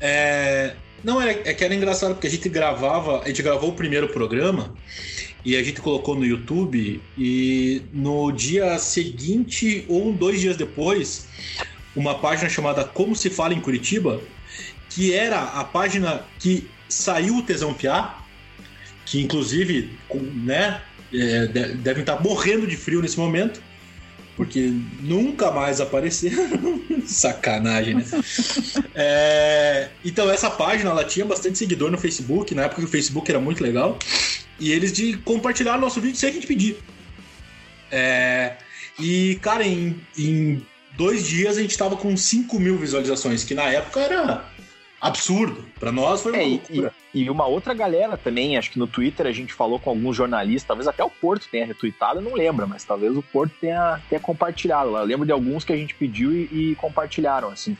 É, 0.00 0.74
não, 1.02 1.20
é, 1.20 1.30
é 1.44 1.54
que 1.54 1.64
era 1.64 1.74
engraçado, 1.74 2.14
porque 2.14 2.26
a 2.26 2.30
gente 2.30 2.48
gravava, 2.48 3.22
a 3.22 3.28
gente 3.28 3.42
gravou 3.42 3.70
o 3.70 3.74
primeiro 3.74 4.08
programa 4.08 4.74
e 5.44 5.56
a 5.56 5.62
gente 5.62 5.80
colocou 5.80 6.14
no 6.14 6.24
YouTube 6.24 7.00
e 7.16 7.82
no 7.92 8.30
dia 8.30 8.78
seguinte 8.78 9.84
ou 9.88 10.12
dois 10.12 10.40
dias 10.40 10.56
depois, 10.56 11.26
uma 11.96 12.18
página 12.18 12.48
chamada 12.48 12.84
Como 12.84 13.16
se 13.16 13.30
fala 13.30 13.54
em 13.54 13.60
Curitiba, 13.60 14.20
que 14.88 15.12
era 15.14 15.42
a 15.42 15.64
página 15.64 16.24
que 16.38 16.68
saiu 16.88 17.36
o 17.36 17.42
Tesão 17.42 17.72
Piá, 17.72 18.18
que 19.06 19.20
inclusive, 19.20 19.90
né, 20.44 20.82
é, 21.12 21.46
devem 21.46 22.02
estar 22.02 22.22
morrendo 22.22 22.66
de 22.66 22.76
frio 22.76 23.00
nesse 23.00 23.18
momento 23.18 23.60
porque 24.40 24.72
nunca 25.02 25.50
mais 25.50 25.82
apareceram. 25.82 26.80
Sacanagem, 27.04 27.96
né? 27.96 28.04
é, 28.94 29.90
então, 30.02 30.30
essa 30.30 30.48
página 30.48 30.88
ela 30.88 31.04
tinha 31.04 31.26
bastante 31.26 31.58
seguidor 31.58 31.90
no 31.90 31.98
Facebook, 31.98 32.54
na 32.54 32.62
época 32.62 32.80
que 32.80 32.86
o 32.86 32.90
Facebook 32.90 33.30
era 33.30 33.38
muito 33.38 33.62
legal. 33.62 33.98
E 34.58 34.72
eles 34.72 34.94
de 34.94 35.18
compartilhar 35.18 35.76
nosso 35.76 36.00
vídeo 36.00 36.16
sem 36.16 36.30
a 36.30 36.32
gente 36.32 36.46
pedir. 36.46 36.78
É, 37.92 38.56
e, 38.98 39.38
cara, 39.42 39.62
em, 39.62 40.00
em 40.16 40.62
dois 40.96 41.22
dias 41.28 41.58
a 41.58 41.60
gente 41.60 41.76
tava 41.76 41.94
com 41.94 42.16
5 42.16 42.58
mil 42.58 42.78
visualizações, 42.78 43.44
que 43.44 43.52
na 43.52 43.64
época 43.64 44.00
era 44.00 44.48
absurdo. 45.00 45.64
Para 45.78 45.90
nós 45.90 46.20
foi 46.20 46.32
uma 46.32 46.42
é, 46.42 46.46
loucura. 46.46 46.94
E, 47.14 47.22
e, 47.22 47.30
uma 47.30 47.46
outra 47.46 47.72
galera 47.72 48.16
também, 48.16 48.56
acho 48.56 48.70
que 48.70 48.78
no 48.78 48.86
Twitter 48.86 49.26
a 49.26 49.32
gente 49.32 49.52
falou 49.52 49.78
com 49.78 49.90
alguns 49.90 50.16
jornalistas, 50.16 50.66
talvez 50.66 50.86
até 50.86 51.02
o 51.02 51.10
Porto 51.10 51.48
tenha 51.50 51.66
retweetado, 51.66 52.20
não 52.20 52.34
lembro, 52.34 52.68
mas 52.68 52.84
talvez 52.84 53.16
o 53.16 53.22
Porto 53.22 53.52
tenha, 53.60 54.00
tenha 54.08 54.20
compartilhado. 54.20 54.96
Eu 54.96 55.04
lembro 55.04 55.24
de 55.24 55.32
alguns 55.32 55.64
que 55.64 55.72
a 55.72 55.76
gente 55.76 55.94
pediu 55.94 56.32
e, 56.32 56.48
e 56.52 56.74
compartilharam, 56.76 57.48
assim. 57.48 57.76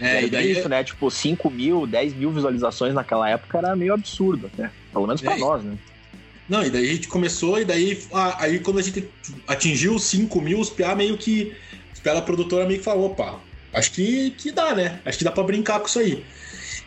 É, 0.00 0.24
e 0.24 0.30
daí... 0.30 0.52
isso, 0.52 0.68
né? 0.68 0.82
Tipo, 0.82 1.10
5 1.10 1.50
mil, 1.50 1.86
10 1.86 2.14
mil 2.14 2.30
visualizações 2.30 2.94
naquela 2.94 3.28
época 3.28 3.58
era 3.58 3.76
meio 3.76 3.94
absurdo, 3.94 4.50
né? 4.56 4.70
Pelo 4.92 5.06
menos 5.06 5.20
para 5.20 5.34
é, 5.34 5.38
nós, 5.38 5.62
né? 5.62 5.76
Não, 6.48 6.62
e 6.62 6.70
daí 6.70 6.90
a 6.90 6.94
gente 6.94 7.08
começou, 7.08 7.58
e 7.58 7.64
daí 7.64 7.98
aí 8.38 8.58
quando 8.58 8.78
a 8.78 8.82
gente 8.82 9.08
atingiu 9.46 9.94
os 9.94 10.04
5 10.04 10.40
mil, 10.40 10.60
os 10.60 10.70
PA 10.70 10.94
meio 10.94 11.16
que. 11.16 11.54
Pela 12.02 12.20
produtora 12.20 12.66
meio 12.66 12.80
que 12.80 12.84
falou, 12.84 13.06
opa, 13.06 13.40
acho 13.74 13.92
que, 13.92 14.30
que 14.30 14.50
dá, 14.50 14.74
né? 14.74 15.00
Acho 15.04 15.18
que 15.18 15.24
dá 15.24 15.32
para 15.32 15.42
brincar 15.42 15.80
com 15.80 15.86
isso 15.86 15.98
aí. 15.98 16.24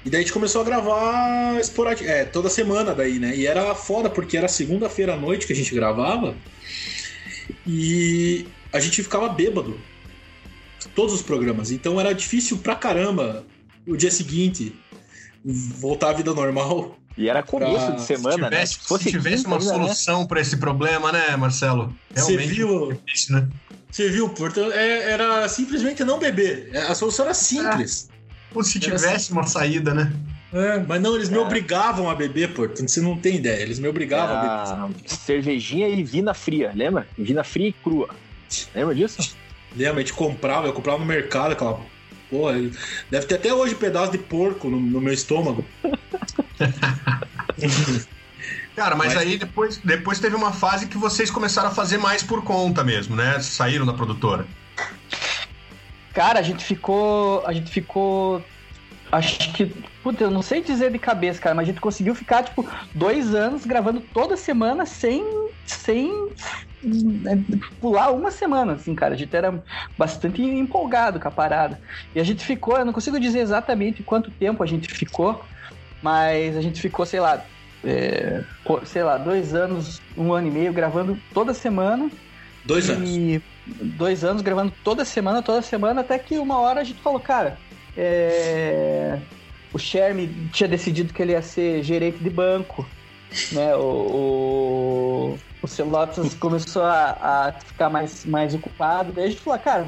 E 0.06 0.10
daí 0.10 0.22
a 0.22 0.24
gente 0.24 0.34
começou 0.34 0.62
a 0.62 0.64
gravar 0.64 1.60
esporádico, 1.60 2.10
é, 2.10 2.24
toda 2.24 2.50
semana 2.50 2.94
daí, 2.94 3.20
né? 3.20 3.36
E 3.36 3.46
era 3.46 3.76
foda, 3.76 4.10
porque 4.10 4.38
era 4.38 4.48
segunda-feira 4.48 5.14
à 5.14 5.18
noite 5.18 5.46
que 5.46 5.54
a 5.54 5.56
gente 5.56 5.74
gravava 5.76 6.36
e 7.66 8.46
a 8.72 8.80
gente 8.80 9.04
ficava 9.04 9.28
bêbado. 9.30 9.80
Todos 10.96 11.14
os 11.14 11.22
programas. 11.22 11.72
Então 11.72 12.00
era 12.00 12.14
difícil 12.14 12.58
pra 12.58 12.76
caramba 12.76 13.46
o 13.86 13.96
dia 13.96 14.10
seguinte 14.10 14.74
voltar 15.44 16.10
à 16.12 16.14
vida 16.14 16.34
normal. 16.34 16.98
E 17.18 17.28
era 17.30 17.42
começo 17.42 17.86
pra... 17.86 17.96
de 17.96 18.02
semana, 18.04 18.32
se 18.32 18.44
tivesse, 18.44 18.52
né? 18.52 18.66
Se, 18.66 19.04
se 19.04 19.12
tivesse 19.12 19.46
uma 19.46 19.58
né? 19.58 19.62
solução 19.62 20.22
né? 20.22 20.28
para 20.28 20.40
esse 20.42 20.58
problema, 20.58 21.12
né, 21.12 21.36
Marcelo? 21.36 21.94
Realmente 22.16 22.48
Você 22.48 22.54
viu? 22.54 22.94
Difícil, 22.94 23.36
né? 23.36 23.50
Você 23.90 24.10
viu, 24.10 24.30
portanto, 24.30 24.72
é, 24.72 25.12
era 25.12 25.48
simplesmente 25.48 26.04
não 26.04 26.20
beber. 26.20 26.70
É, 26.74 26.84
a 26.84 26.96
solução 26.96 27.26
era 27.26 27.34
simples. 27.34 28.10
Ah, 28.56 28.64
se 28.64 28.80
tivesse 28.80 29.08
assim. 29.08 29.34
uma 29.34 29.44
saída, 29.44 29.94
né? 29.94 30.12
É, 30.54 30.80
mas 30.80 31.02
não, 31.02 31.16
eles 31.16 31.30
me 31.30 31.38
é. 31.38 31.40
obrigavam 31.40 32.10
a 32.10 32.16
beber, 32.16 32.54
portanto, 32.54 32.90
você 32.90 33.02
não 33.02 33.18
tem 33.18 33.36
ideia. 33.36 33.62
Eles 33.62 33.80
me 33.80 33.88
obrigavam 33.88 34.36
a 34.36 34.88
beber. 34.88 34.96
Cervejinha 35.06 35.90
e 35.90 36.04
vina 36.04 36.34
fria, 36.34 36.72
lembra? 36.74 37.08
Vina 37.18 37.44
fria 37.44 37.70
e 37.70 37.74
crua. 37.74 38.10
Lembra 38.74 38.96
disso? 38.96 39.36
Lembra, 39.76 39.96
a 39.96 40.00
gente 40.00 40.14
comprava, 40.14 40.68
eu 40.68 40.74
comprava 40.74 41.00
no 41.00 41.06
mercado 41.06 41.52
aquela. 41.52 41.80
Porra, 42.30 42.56
deve 43.10 43.26
ter 43.26 43.36
até 43.36 43.54
hoje 43.54 43.76
pedaço 43.76 44.12
de 44.12 44.18
porco 44.18 44.70
no, 44.70 44.80
no 44.80 45.00
meu 45.00 45.14
estômago. 45.14 45.64
Cara, 48.78 48.96
mas, 48.96 49.16
mas, 49.16 49.24
aí 49.24 49.40
depois, 49.40 49.78
depois 49.78 50.20
teve 50.20 50.36
uma 50.36 50.54
fase 50.54 50.86
que 50.86 51.00
vocês 51.00 51.32
começaram 51.32 51.70
a 51.70 51.72
fazer 51.72 51.98
mais 51.98 52.22
por 52.22 52.44
conta 52.44 52.84
mesmo, 52.84 53.16
né? 53.16 53.40
Saíram 53.40 53.88
da 53.88 53.92
produtora. 53.92 54.46
Cara, 56.14 56.38
a 56.38 56.44
gente 56.44 56.64
ficou. 56.64 57.44
A 57.48 57.54
gente 57.54 57.72
ficou. 57.72 58.40
Acho 59.12 59.52
que. 59.54 59.66
Puta, 60.04 60.26
eu 60.26 60.30
não 60.30 60.44
sei 60.44 60.62
dizer 60.62 60.92
de 60.92 61.00
cabeça, 61.00 61.42
cara, 61.42 61.56
mas 61.56 61.64
a 61.64 61.72
gente 61.72 61.82
conseguiu 61.82 62.14
ficar, 62.14 62.44
tipo, 62.44 62.70
dois 62.94 63.34
anos 63.34 63.66
gravando 63.66 64.00
toda 64.00 64.38
semana 64.38 64.86
sem. 64.86 65.26
sem. 65.66 66.32
Né, 66.84 67.44
pular 67.82 68.12
uma 68.12 68.30
semana, 68.30 68.74
assim, 68.74 68.94
cara. 68.94 69.16
A 69.16 69.18
gente 69.18 69.36
era 69.36 69.60
bastante 69.98 70.40
empolgado 70.40 71.20
com 71.20 71.28
a 71.28 71.32
parada. 71.32 71.82
E 72.14 72.20
a 72.20 72.24
gente 72.24 72.46
ficou, 72.46 72.78
eu 72.78 72.86
não 72.86 72.94
consigo 72.94 73.20
dizer 73.20 73.40
exatamente 73.40 74.04
quanto 74.04 74.30
tempo 74.30 74.62
a 74.62 74.68
gente 74.68 74.88
ficou, 74.88 75.44
mas 76.00 76.56
a 76.56 76.62
gente 76.62 76.80
ficou, 76.80 77.08
sei 77.08 77.20
lá, 77.20 77.44
é, 77.88 78.44
sei 78.86 79.02
lá, 79.02 79.18
dois 79.18 79.56
anos, 79.56 80.02
um 80.18 80.34
ano 80.34 80.50
e 80.50 80.52
meio 80.52 80.74
gravando 80.74 81.18
toda 81.34 81.54
semana. 81.54 82.12
Dois 82.66 82.90
anos. 82.90 83.42
Dois 83.66 84.26
anos 84.26 84.42
gravando 84.42 84.74
toda 84.84 85.06
semana, 85.06 85.42
toda 85.42 85.62
semana, 85.62 86.02
até 86.02 86.20
que 86.20 86.38
uma 86.38 86.60
hora 86.60 86.82
a 86.82 86.84
gente 86.84 87.00
falou, 87.02 87.20
cara, 87.20 87.58
é, 87.96 89.18
o 89.74 89.80
Sherme 89.80 90.28
tinha 90.52 90.68
decidido 90.68 91.14
que 91.14 91.22
ele 91.22 91.32
ia 91.32 91.42
ser 91.42 91.82
gerente 91.82 92.18
de 92.18 92.30
banco, 92.30 92.86
né? 93.54 93.74
O, 93.76 95.38
o, 95.40 95.40
o 95.64 96.38
começou 96.40 96.84
a, 96.84 97.18
a, 97.22 97.52
ficar 97.54 97.90
mais, 97.90 98.26
mais 98.26 98.54
ocupado, 98.54 99.14
daí 99.14 99.26
a 99.26 99.30
gente 99.30 99.42
falou, 99.42 99.60
cara, 99.60 99.88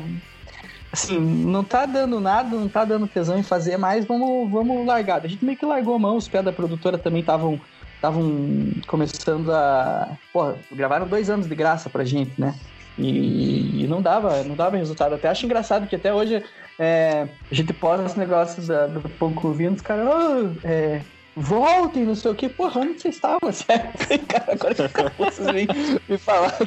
assim, 0.89 1.19
não 1.19 1.65
tá 1.65 1.85
dando 1.85 2.19
nada, 2.21 2.55
não 2.55 2.69
tá 2.69 2.85
dando 2.85 3.07
tesão 3.07 3.37
em 3.37 3.43
fazer 3.43 3.77
mais, 3.77 4.05
vamos, 4.05 4.49
vamos 4.49 4.85
largar. 4.85 5.23
A 5.23 5.27
gente 5.27 5.43
meio 5.43 5.57
que 5.57 5.65
largou 5.65 5.95
a 5.95 5.99
mão, 5.99 6.15
os 6.15 6.29
pés 6.29 6.45
da 6.45 6.53
produtora 6.53 6.97
também 6.97 7.21
estavam 7.21 7.59
estavam 7.99 8.71
começando 8.87 9.51
a. 9.51 10.17
Porra, 10.31 10.55
gravaram 10.71 11.07
dois 11.07 11.29
anos 11.29 11.47
de 11.47 11.55
graça 11.55 11.89
pra 11.89 12.05
gente, 12.05 12.31
né? 12.39 12.55
E, 12.97 13.83
e, 13.83 13.87
não 13.87 14.01
dava, 14.01 14.43
não 14.43 14.55
dava 14.55 14.77
resultado. 14.77 15.15
Até 15.15 15.27
acho 15.29 15.45
engraçado 15.45 15.87
que 15.87 15.95
até 15.95 16.13
hoje 16.13 16.43
é, 16.77 17.27
a 17.49 17.55
gente 17.55 17.71
posta 17.73 18.05
esse 18.05 18.19
negócio 18.19 18.61
da, 18.63 18.87
do 18.87 19.07
pão 19.09 19.31
com 19.33 19.53
vinho, 19.53 19.71
os 19.71 19.81
caras, 19.81 20.07
oh, 20.07 20.67
é, 20.67 21.01
voltem, 21.35 22.03
não 22.03 22.15
sei 22.15 22.31
o 22.31 22.35
que. 22.35 22.49
Porra, 22.49 22.81
onde 22.81 23.01
você 23.01 23.09
estava, 23.09 23.51
certo? 23.51 24.05
Cara, 24.27 24.53
agora 24.53 25.11
vocês 25.17 25.51
vêm 25.51 25.67
me 26.07 26.17
falar. 26.17 26.57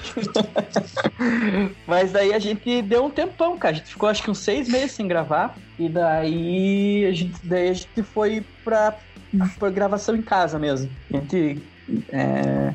Mas 1.87 2.13
daí 2.13 2.33
a 2.33 2.39
gente 2.39 2.83
deu 2.83 3.05
um 3.05 3.11
tempão, 3.11 3.59
cara. 3.59 3.75
A 3.75 3.79
gente 3.79 3.91
ficou 3.91 4.09
acho 4.09 4.23
que 4.23 4.31
uns 4.31 4.39
seis 4.39 4.69
meses 4.69 4.93
sem 4.93 5.07
gravar. 5.07 5.57
E 5.79 5.89
daí 5.89 7.07
a 7.07 7.13
gente, 7.13 7.35
daí 7.45 7.69
a 7.69 7.75
gente 7.75 8.03
foi 8.03 8.45
pra 8.65 8.97
foi 9.59 9.71
gravação 9.71 10.15
em 10.17 10.23
casa 10.23 10.59
mesmo. 10.59 10.91
A 11.13 11.17
gente. 11.17 11.63
É, 12.11 12.73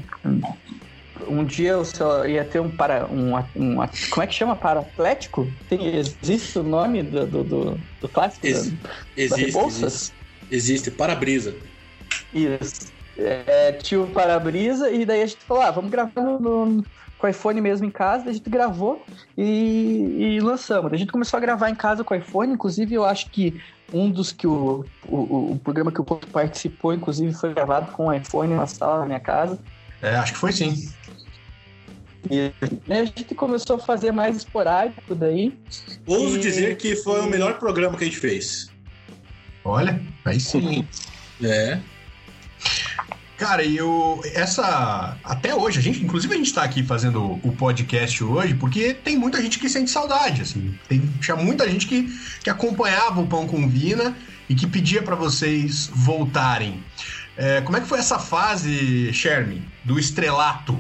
um 1.27 1.43
dia 1.43 1.71
eu 1.71 1.83
ia 2.27 2.43
ter 2.43 2.59
um 2.59 2.69
para. 2.69 3.07
Um, 3.07 3.35
um, 3.55 3.75
como 4.09 4.23
é 4.23 4.27
que 4.27 4.33
chama? 4.33 4.55
Para 4.55 4.81
Atlético? 4.81 5.47
Tem, 5.69 5.95
existe 5.95 6.59
o 6.59 6.63
nome 6.63 7.03
do, 7.03 7.25
do, 7.25 7.43
do, 7.43 7.79
do 8.01 8.09
clássico? 8.09 8.45
Ex, 8.45 8.71
da, 8.71 8.77
existe, 9.15 9.53
da 9.53 9.65
existe. 9.65 10.13
Existe, 10.49 10.91
para-brisa. 10.91 11.55
Isso. 12.33 12.93
É, 13.17 13.71
tinha 13.73 14.01
o 14.01 14.07
para-brisa 14.07 14.91
e 14.91 15.05
daí 15.05 15.23
a 15.23 15.25
gente 15.25 15.43
falou: 15.43 15.63
ah, 15.63 15.71
vamos 15.71 15.89
gravar 15.89 16.21
no, 16.21 16.39
no, 16.39 16.85
com 17.17 17.27
o 17.27 17.29
iPhone 17.29 17.59
mesmo 17.61 17.85
em 17.85 17.91
casa, 17.91 18.29
a 18.29 18.33
gente 18.33 18.49
gravou 18.49 19.03
e, 19.37 20.35
e 20.35 20.39
lançamos. 20.39 20.93
A 20.93 20.97
gente 20.97 21.11
começou 21.11 21.37
a 21.37 21.41
gravar 21.41 21.69
em 21.69 21.75
casa 21.75 22.03
com 22.03 22.13
o 22.13 22.17
iPhone, 22.17 22.53
inclusive 22.53 22.93
eu 22.93 23.05
acho 23.05 23.29
que 23.29 23.59
um 23.93 24.09
dos 24.09 24.31
que 24.31 24.45
o, 24.45 24.85
o, 25.07 25.51
o 25.53 25.59
programa 25.63 25.91
que 25.91 26.01
o 26.01 26.03
Porto 26.03 26.27
participou, 26.27 26.93
inclusive, 26.93 27.33
foi 27.33 27.53
gravado 27.53 27.91
com 27.91 28.07
o 28.07 28.13
iPhone 28.13 28.53
na 28.53 28.67
sala 28.67 28.99
da 28.99 29.05
minha 29.05 29.19
casa. 29.19 29.57
É, 30.01 30.15
acho 30.15 30.33
que 30.33 30.39
foi 30.39 30.51
sim. 30.51 30.91
E 32.29 32.51
a 32.89 33.05
gente 33.05 33.33
começou 33.33 33.77
a 33.77 33.79
fazer 33.79 34.11
mais 34.11 34.35
esporádico 34.35 35.15
daí. 35.15 35.57
Ouso 36.05 36.37
e... 36.37 36.39
dizer 36.39 36.77
que 36.77 36.95
foi 36.95 37.21
o 37.21 37.29
melhor 37.29 37.57
programa 37.57 37.97
que 37.97 38.03
a 38.03 38.07
gente 38.07 38.19
fez. 38.19 38.69
Olha, 39.63 40.01
aí 40.25 40.39
sim. 40.39 40.85
é. 41.43 41.79
Cara, 43.37 43.63
e 43.63 43.77
eu, 43.77 44.19
essa. 44.33 45.15
Até 45.23 45.53
hoje, 45.53 45.77
a 45.77 45.81
gente, 45.81 46.03
inclusive 46.03 46.33
a 46.33 46.37
gente 46.37 46.51
tá 46.51 46.63
aqui 46.63 46.81
fazendo 46.81 47.39
o 47.43 47.55
podcast 47.55 48.23
hoje 48.23 48.55
porque 48.55 48.95
tem 48.95 49.15
muita 49.15 49.39
gente 49.39 49.59
que 49.59 49.69
sente 49.69 49.91
saudade, 49.91 50.41
assim. 50.41 50.77
Tem, 50.89 50.99
tinha 51.21 51.37
muita 51.37 51.69
gente 51.69 51.85
que, 51.85 52.09
que 52.43 52.49
acompanhava 52.49 53.21
o 53.21 53.27
Pão 53.27 53.45
com 53.47 53.69
Vina 53.69 54.17
e 54.49 54.55
que 54.55 54.65
pedia 54.65 55.03
para 55.03 55.15
vocês 55.15 55.87
voltarem. 55.93 56.83
É, 57.37 57.61
como 57.61 57.77
é 57.77 57.81
que 57.81 57.87
foi 57.87 57.99
essa 57.99 58.17
fase, 58.17 59.13
Sherman, 59.13 59.63
do 59.83 59.99
estrelato? 59.99 60.75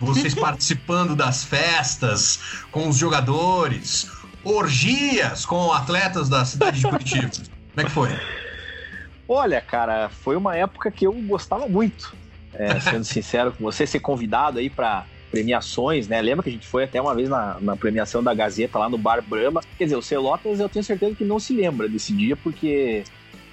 Vocês 0.00 0.34
participando 0.34 1.14
das 1.14 1.44
festas 1.44 2.40
com 2.72 2.88
os 2.88 2.96
jogadores, 2.96 4.10
orgias 4.42 5.46
com 5.46 5.72
atletas 5.72 6.28
da 6.28 6.44
cidade 6.44 6.80
de 6.80 6.88
Curitiba. 6.88 7.30
Como 7.72 7.80
é 7.80 7.84
que 7.84 7.90
foi? 7.90 8.41
Olha, 9.28 9.60
cara, 9.60 10.08
foi 10.08 10.36
uma 10.36 10.56
época 10.56 10.90
que 10.90 11.06
eu 11.06 11.12
gostava 11.12 11.68
muito. 11.68 12.14
É, 12.54 12.78
sendo 12.80 13.04
sincero 13.04 13.52
com 13.52 13.64
você, 13.64 13.86
ser 13.86 14.00
convidado 14.00 14.58
aí 14.58 14.68
para 14.68 15.06
premiações, 15.30 16.06
né? 16.06 16.20
Lembra 16.20 16.42
que 16.42 16.50
a 16.50 16.52
gente 16.52 16.66
foi 16.66 16.84
até 16.84 17.00
uma 17.00 17.14
vez 17.14 17.28
na, 17.28 17.58
na, 17.60 17.74
premiação 17.74 18.22
da 18.22 18.34
Gazeta 18.34 18.78
lá 18.78 18.88
no 18.88 18.98
Bar 18.98 19.22
Brahma. 19.22 19.62
Quer 19.78 19.84
dizer, 19.84 19.96
o 19.96 20.02
Celotas 20.02 20.60
eu 20.60 20.68
tenho 20.68 20.84
certeza 20.84 21.14
que 21.14 21.24
não 21.24 21.40
se 21.40 21.54
lembra 21.54 21.88
desse 21.88 22.12
dia, 22.12 22.36
porque 22.36 23.02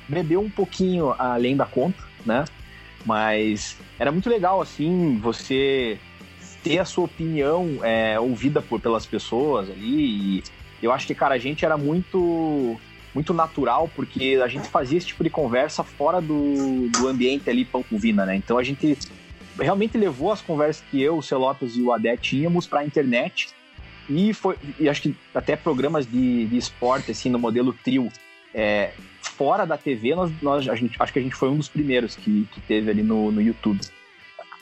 bebeu 0.08 0.42
um 0.42 0.50
pouquinho 0.50 1.16
além 1.18 1.56
da 1.56 1.66
conta, 1.66 2.04
né? 2.26 2.44
Mas 3.06 3.78
era 3.98 4.12
muito 4.12 4.30
legal, 4.30 4.60
assim, 4.60 5.18
você 5.18 5.98
ter 6.62 6.80
a 6.80 6.86
sua 6.86 7.06
opinião 7.06 7.80
é, 7.82 8.20
ouvida 8.20 8.62
por, 8.62 8.82
pelas 8.82 9.06
pessoas 9.06 9.70
ali. 9.70 10.40
E 10.40 10.44
eu 10.82 10.92
acho 10.92 11.08
que, 11.08 11.16
cara, 11.16 11.36
a 11.36 11.40
gente 11.40 11.64
era 11.64 11.78
muito 11.78 12.78
muito 13.14 13.34
natural, 13.34 13.90
porque 13.96 14.40
a 14.44 14.48
gente 14.48 14.68
fazia 14.68 14.98
esse 14.98 15.08
tipo 15.08 15.24
de 15.24 15.30
conversa 15.30 15.84
fora 15.84 16.22
do, 16.22 16.88
do 16.90 17.08
ambiente 17.08 17.50
ali 17.50 17.66
pão 17.66 17.84
com 17.84 17.98
vina, 17.98 18.26
né? 18.26 18.36
Então 18.36 18.58
a 18.58 18.64
gente 18.64 18.98
realmente 19.60 19.98
levou 19.98 20.32
as 20.32 20.42
conversas 20.42 20.84
que 20.90 21.02
eu, 21.02 21.18
o 21.18 21.22
Celotas 21.22 21.76
e 21.76 21.82
o 21.82 21.92
Adé 21.92 22.16
tínhamos 22.16 22.68
para 22.68 22.80
a 22.80 22.86
internet 22.86 23.50
e 24.10 24.34
foi 24.34 24.56
e 24.80 24.88
acho 24.88 25.02
que 25.02 25.16
até 25.34 25.56
programas 25.56 26.06
de, 26.06 26.46
de 26.48 26.58
esporte 26.58 27.12
assim 27.12 27.30
no 27.30 27.40
modelo 27.40 27.74
trio. 27.74 28.10
É, 28.54 28.92
fora 29.22 29.66
da 29.66 29.78
TV 29.78 30.16
nós, 30.16 30.32
nós 30.42 30.68
a 30.68 30.76
gente 30.76 30.96
acho 31.00 31.14
que 31.14 31.20
a 31.20 31.22
gente 31.22 31.36
foi 31.36 31.50
um 31.50 31.58
dos 31.58 31.70
primeiros 31.70 32.16
que, 32.16 32.48
que 32.52 32.62
teve 32.62 32.90
ali 32.90 33.04
no, 33.04 33.32
no 33.32 33.42
YouTube. 33.42 33.80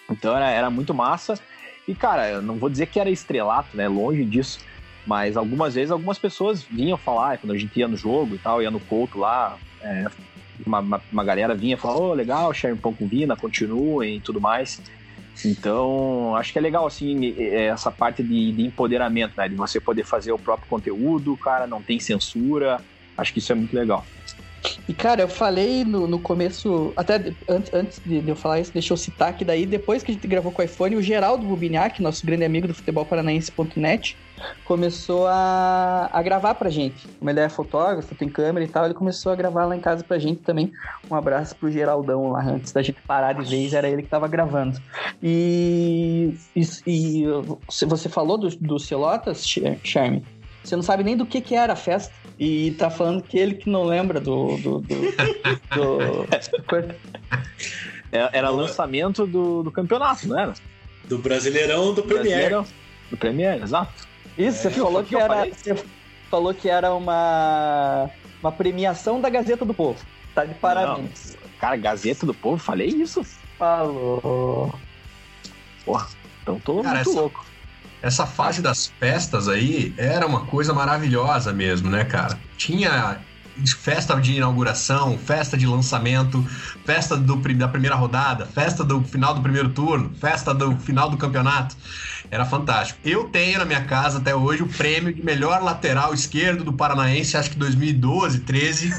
Então 0.10 0.36
era, 0.36 0.50
era 0.50 0.70
muito 0.70 0.94
massa. 0.94 1.40
E 1.88 1.96
cara 1.96 2.30
eu 2.30 2.42
não 2.42 2.56
vou 2.56 2.70
dizer 2.70 2.88
que 2.88 3.00
era 3.00 3.10
estrelato 3.10 3.76
né? 3.76 3.88
Longe 3.88 4.24
disso 4.26 4.60
mas 5.08 5.38
algumas 5.38 5.74
vezes 5.74 5.90
algumas 5.90 6.20
pessoas 6.20 6.62
vinham 6.64 6.98
falar, 6.98 7.38
quando 7.38 7.54
a 7.54 7.58
gente 7.58 7.80
ia 7.80 7.88
no 7.88 7.96
jogo 7.96 8.36
e 8.36 8.38
tal, 8.38 8.62
ia 8.62 8.70
no 8.70 8.80
Couto 8.82 9.18
lá, 9.18 9.58
é, 9.82 10.06
uma, 10.66 10.80
uma, 10.80 11.02
uma, 11.12 11.24
galera 11.24 11.56
vinha 11.56 11.76
e 11.76 11.78
falava, 11.78 12.02
oh, 12.02 12.14
legal, 12.14 12.54
share 12.54 12.74
um 12.74 12.78
pão 12.78 12.94
com 12.94 13.08
vina, 13.08 13.36
continuem 13.36 14.18
e 14.18 14.20
tudo 14.20 14.42
mais. 14.42 14.82
Então, 15.46 16.36
acho 16.36 16.52
que 16.52 16.60
é 16.60 16.62
legal, 16.62 16.86
assim, 16.86 17.34
essa 17.40 17.90
parte 17.90 18.22
de, 18.22 18.52
de, 18.52 18.66
empoderamento, 18.66 19.34
né? 19.38 19.48
De 19.48 19.56
você 19.56 19.80
poder 19.80 20.04
fazer 20.04 20.32
o 20.32 20.40
próprio 20.40 20.68
conteúdo, 20.68 21.38
cara, 21.38 21.68
não 21.68 21.82
tem 21.82 22.00
censura. 22.00 22.82
Acho 23.16 23.32
que 23.32 23.40
isso 23.40 23.52
é 23.52 23.56
muito 23.56 23.76
legal. 23.76 24.04
E, 24.90 24.94
cara, 24.94 25.22
eu 25.22 25.28
falei 25.28 25.86
no, 25.86 26.08
no 26.08 26.20
começo, 26.20 26.92
até 26.98 27.34
antes, 27.48 27.74
antes 27.74 28.02
de 28.04 28.28
eu 28.28 28.36
falar 28.36 28.60
isso, 28.60 28.74
deixa 28.74 28.92
eu 28.92 28.98
citar 28.98 29.38
que 29.38 29.46
daí, 29.46 29.66
depois 29.66 30.02
que 30.04 30.12
a 30.12 30.14
gente 30.14 30.28
gravou 30.28 30.52
com 30.52 30.62
o 30.62 30.66
iPhone, 30.66 30.96
o 30.96 31.02
Geraldo 31.02 31.46
Bubiniak, 31.46 32.02
nosso 32.02 32.26
grande 32.26 32.44
amigo 32.44 32.68
do 32.68 32.74
futebolparanaense.net, 32.74 34.18
começou 34.66 35.28
a, 35.28 36.10
a 36.12 36.22
gravar 36.22 36.56
pra 36.56 36.70
gente. 36.70 37.08
Como 37.20 37.30
ele 37.30 37.40
é 37.40 37.50
fotógrafo, 37.50 38.16
tem 38.16 38.30
câmera 38.30 38.66
e 38.66 38.68
tal, 38.68 38.86
ele 38.86 38.94
começou 38.94 39.32
a 39.32 39.36
gravar 39.36 39.66
lá 39.66 39.76
em 39.76 39.80
casa 39.80 40.04
pra 40.04 40.20
gente 40.20 40.42
também. 40.42 40.72
Um 41.10 41.16
abraço 41.16 41.56
pro 41.56 41.72
Geraldão 41.72 42.32
lá, 42.32 42.44
antes 42.44 42.72
da 42.72 42.82
gente 42.82 43.02
parar 43.02 43.34
de 43.34 43.50
vez, 43.50 43.74
era 43.74 43.90
ele 43.90 44.04
que 44.04 44.10
tava 44.10 44.28
gravando. 44.28 44.80
E, 45.22 46.36
e, 46.56 46.62
e 46.86 47.26
você 47.86 48.10
falou 48.10 48.38
do, 48.38 48.50
do 48.50 48.80
Celotas, 48.80 49.46
Charme? 49.84 50.24
Você 50.64 50.76
não 50.76 50.84
sabe 50.84 51.04
nem 51.04 51.16
do 51.16 51.26
que, 51.26 51.40
que 51.40 51.56
era 51.56 51.74
a 51.74 51.78
festa. 51.78 52.14
E 52.40 52.72
tá 52.72 52.90
falando 52.90 53.24
que 53.24 53.38
ele 53.38 53.56
que 53.56 53.70
não 53.70 53.84
lembra 53.84 54.20
do. 54.20 54.58
do, 54.58 54.80
do, 54.82 54.96
do... 55.74 56.28
É, 58.12 58.30
era 58.38 58.50
lançamento 58.50 59.26
do, 59.26 59.64
do 59.64 59.72
campeonato, 59.72 60.28
não 60.28 60.40
era? 60.40 60.54
Do 61.06 61.18
Brasileirão 61.18 61.94
do 61.94 62.04
Premier. 62.04 62.64
Do 63.10 63.18
Premier, 63.18 63.62
exato. 63.62 64.07
Isso, 64.38 64.62
você 64.62 64.68
é, 64.68 64.72
falou 64.72 65.04
que, 65.04 65.10
que 65.10 65.16
era. 65.16 65.46
Você 65.46 65.86
falou 66.30 66.54
que 66.54 66.70
era 66.70 66.94
uma. 66.94 68.10
Uma 68.42 68.52
premiação 68.52 69.20
da 69.20 69.30
Gazeta 69.30 69.66
do 69.66 69.74
Povo. 69.74 70.00
Tá 70.36 70.46
de 70.46 70.54
parabéns. 70.54 71.36
Não. 71.42 71.50
Cara, 71.60 71.76
Gazeta 71.76 72.26
do 72.26 72.34
Povo, 72.34 72.58
falei 72.58 72.88
isso? 72.88 73.26
Falou. 73.58 74.74
Porra, 75.84 76.08
então 76.44 76.60
tô 76.60 76.84
Cara, 76.84 76.96
muito 76.96 77.10
essa, 77.10 77.20
louco. 77.20 77.46
Essa 78.02 78.26
fase 78.28 78.62
das 78.62 78.88
festas 79.00 79.48
aí 79.48 79.94
era 79.98 80.28
uma 80.28 80.46
coisa 80.46 80.74
maravilhosa 80.74 81.52
mesmo, 81.52 81.90
né, 81.90 82.06
cara? 82.06 82.40
Tinha 82.58 83.20
festa 83.66 84.20
de 84.20 84.34
inauguração, 84.34 85.18
festa 85.18 85.58
de 85.58 85.66
lançamento, 85.66 86.46
festa 86.86 87.18
do, 87.18 87.36
da 87.36 87.68
primeira 87.68 87.96
rodada, 87.96 88.46
festa 88.46 88.84
do 88.84 89.04
final 89.04 89.34
do 89.34 89.42
primeiro 89.42 89.70
turno, 89.70 90.12
festa 90.20 90.54
do 90.54 90.76
final 90.78 91.10
do 91.10 91.18
campeonato. 91.18 91.76
Era 92.30 92.46
fantástico. 92.46 93.00
Eu 93.06 93.26
tenho 93.26 93.60
na 93.60 93.66
minha 93.66 93.84
casa 93.86 94.18
até 94.18 94.36
hoje 94.36 94.62
o 94.62 94.68
prêmio 94.68 95.14
de 95.14 95.24
melhor 95.24 95.62
lateral 95.62 96.14
esquerdo 96.14 96.64
do 96.64 96.74
Paranaense, 96.74 97.38
acho 97.38 97.52
que 97.52 97.58
2012, 97.58 98.40
13. 98.42 98.94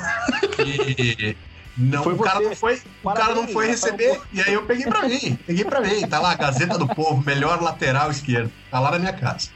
E 0.64 1.36
não, 1.76 2.02
foi 2.02 2.14
o 2.14 2.18
cara 2.18 2.40
não 2.40 2.56
foi, 2.56 2.82
o 3.04 3.12
cara 3.12 3.34
não 3.34 3.46
foi 3.46 3.68
receber 3.68 4.20
e 4.32 4.40
aí 4.40 4.52
eu 4.52 4.64
peguei 4.64 4.86
para 4.86 5.08
mim, 5.08 5.38
peguei 5.46 5.64
para 5.64 5.80
mim. 5.80 6.00
Tá 6.08 6.18
lá 6.18 6.34
Gazeta 6.34 6.76
do 6.76 6.88
Povo, 6.88 7.22
melhor 7.24 7.62
lateral 7.62 8.10
esquerdo. 8.10 8.50
Tá 8.70 8.80
lá 8.80 8.90
na 8.90 8.98
minha 8.98 9.12
casa. 9.12 9.50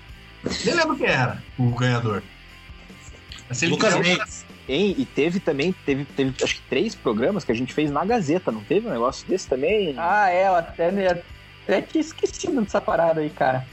Nem 0.65 0.75
lembro 0.75 0.97
quem 0.97 1.07
era 1.07 1.43
o 1.59 1.71
ganhador. 1.71 2.23
Lucas 3.69 3.95
Mendes. 3.97 4.45
Hein? 4.68 4.94
E 4.96 5.05
teve 5.05 5.40
também, 5.40 5.75
teve, 5.85 6.05
teve 6.05 6.35
acho 6.42 6.57
que 6.57 6.62
três 6.68 6.94
programas 6.94 7.44
que 7.44 7.53
a 7.53 7.55
gente 7.55 7.72
fez 7.72 7.90
na 7.90 8.05
Gazeta, 8.05 8.53
não 8.53 8.62
teve 8.62 8.87
um 8.87 8.92
negócio 8.92 9.27
desse 9.27 9.48
também? 9.48 9.94
Ah, 9.98 10.31
é, 10.31 10.48
eu 10.48 10.55
até, 10.55 10.88
até 11.64 11.83
tinha 11.83 12.01
esquecido 12.01 12.61
dessa 12.61 12.81
parada 12.81 13.20
aí, 13.20 13.31
cara. 13.31 13.66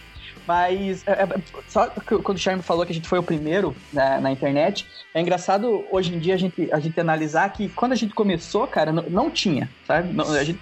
Mas 0.47 1.07
é, 1.07 1.11
é, 1.11 1.27
só 1.67 1.87
quando 2.23 2.37
o 2.37 2.39
Charme 2.39 2.63
falou 2.63 2.83
que 2.83 2.91
a 2.91 2.95
gente 2.95 3.07
foi 3.07 3.19
o 3.19 3.23
primeiro 3.23 3.75
na, 3.93 4.19
na, 4.19 4.31
internet, 4.31 4.87
é 5.13 5.21
engraçado 5.21 5.85
hoje 5.91 6.15
em 6.15 6.17
dia 6.17 6.33
a 6.33 6.37
gente, 6.37 6.67
a 6.71 6.79
gente 6.79 6.99
analisar 6.99 7.47
que 7.53 7.69
quando 7.69 7.91
a 7.91 7.95
gente 7.95 8.15
começou, 8.15 8.65
cara, 8.65 8.91
não, 8.91 9.03
não 9.03 9.29
tinha, 9.29 9.69
sabe? 9.85 10.11
Não, 10.11 10.31
a 10.33 10.43
gente 10.43 10.59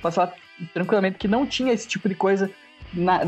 pode 0.00 0.16
tranquilamente 0.72 1.18
que 1.18 1.28
não 1.28 1.46
tinha 1.46 1.70
esse 1.70 1.86
tipo 1.86 2.08
de 2.08 2.14
coisa 2.14 2.50
na, 2.96 3.20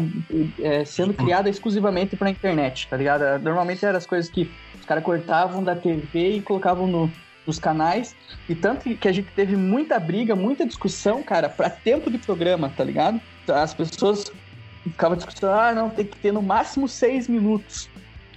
é, 0.60 0.84
sendo 0.84 1.12
criada 1.12 1.48
exclusivamente 1.48 2.16
para 2.16 2.28
a 2.28 2.30
internet, 2.30 2.88
tá 2.88 2.96
ligado? 2.96 3.42
Normalmente 3.42 3.84
eram 3.84 3.98
as 3.98 4.06
coisas 4.06 4.30
que 4.30 4.50
os 4.78 4.86
caras 4.86 5.04
cortavam 5.04 5.62
da 5.62 5.76
TV 5.76 6.36
e 6.36 6.42
colocavam 6.42 6.86
no, 6.86 7.12
nos 7.46 7.58
canais. 7.58 8.16
E 8.48 8.54
tanto 8.54 8.94
que 8.96 9.08
a 9.08 9.12
gente 9.12 9.30
teve 9.36 9.56
muita 9.56 10.00
briga, 10.00 10.34
muita 10.34 10.66
discussão, 10.66 11.22
cara, 11.22 11.48
para 11.48 11.68
tempo 11.68 12.10
de 12.10 12.18
programa, 12.18 12.72
tá 12.74 12.82
ligado? 12.82 13.20
As 13.46 13.74
pessoas 13.74 14.32
ficava 14.82 15.16
discutindo, 15.16 15.48
ah, 15.48 15.72
não, 15.72 15.90
tem 15.90 16.04
que 16.04 16.16
ter 16.16 16.32
no 16.32 16.42
máximo 16.42 16.88
seis 16.88 17.28
minutos. 17.28 17.88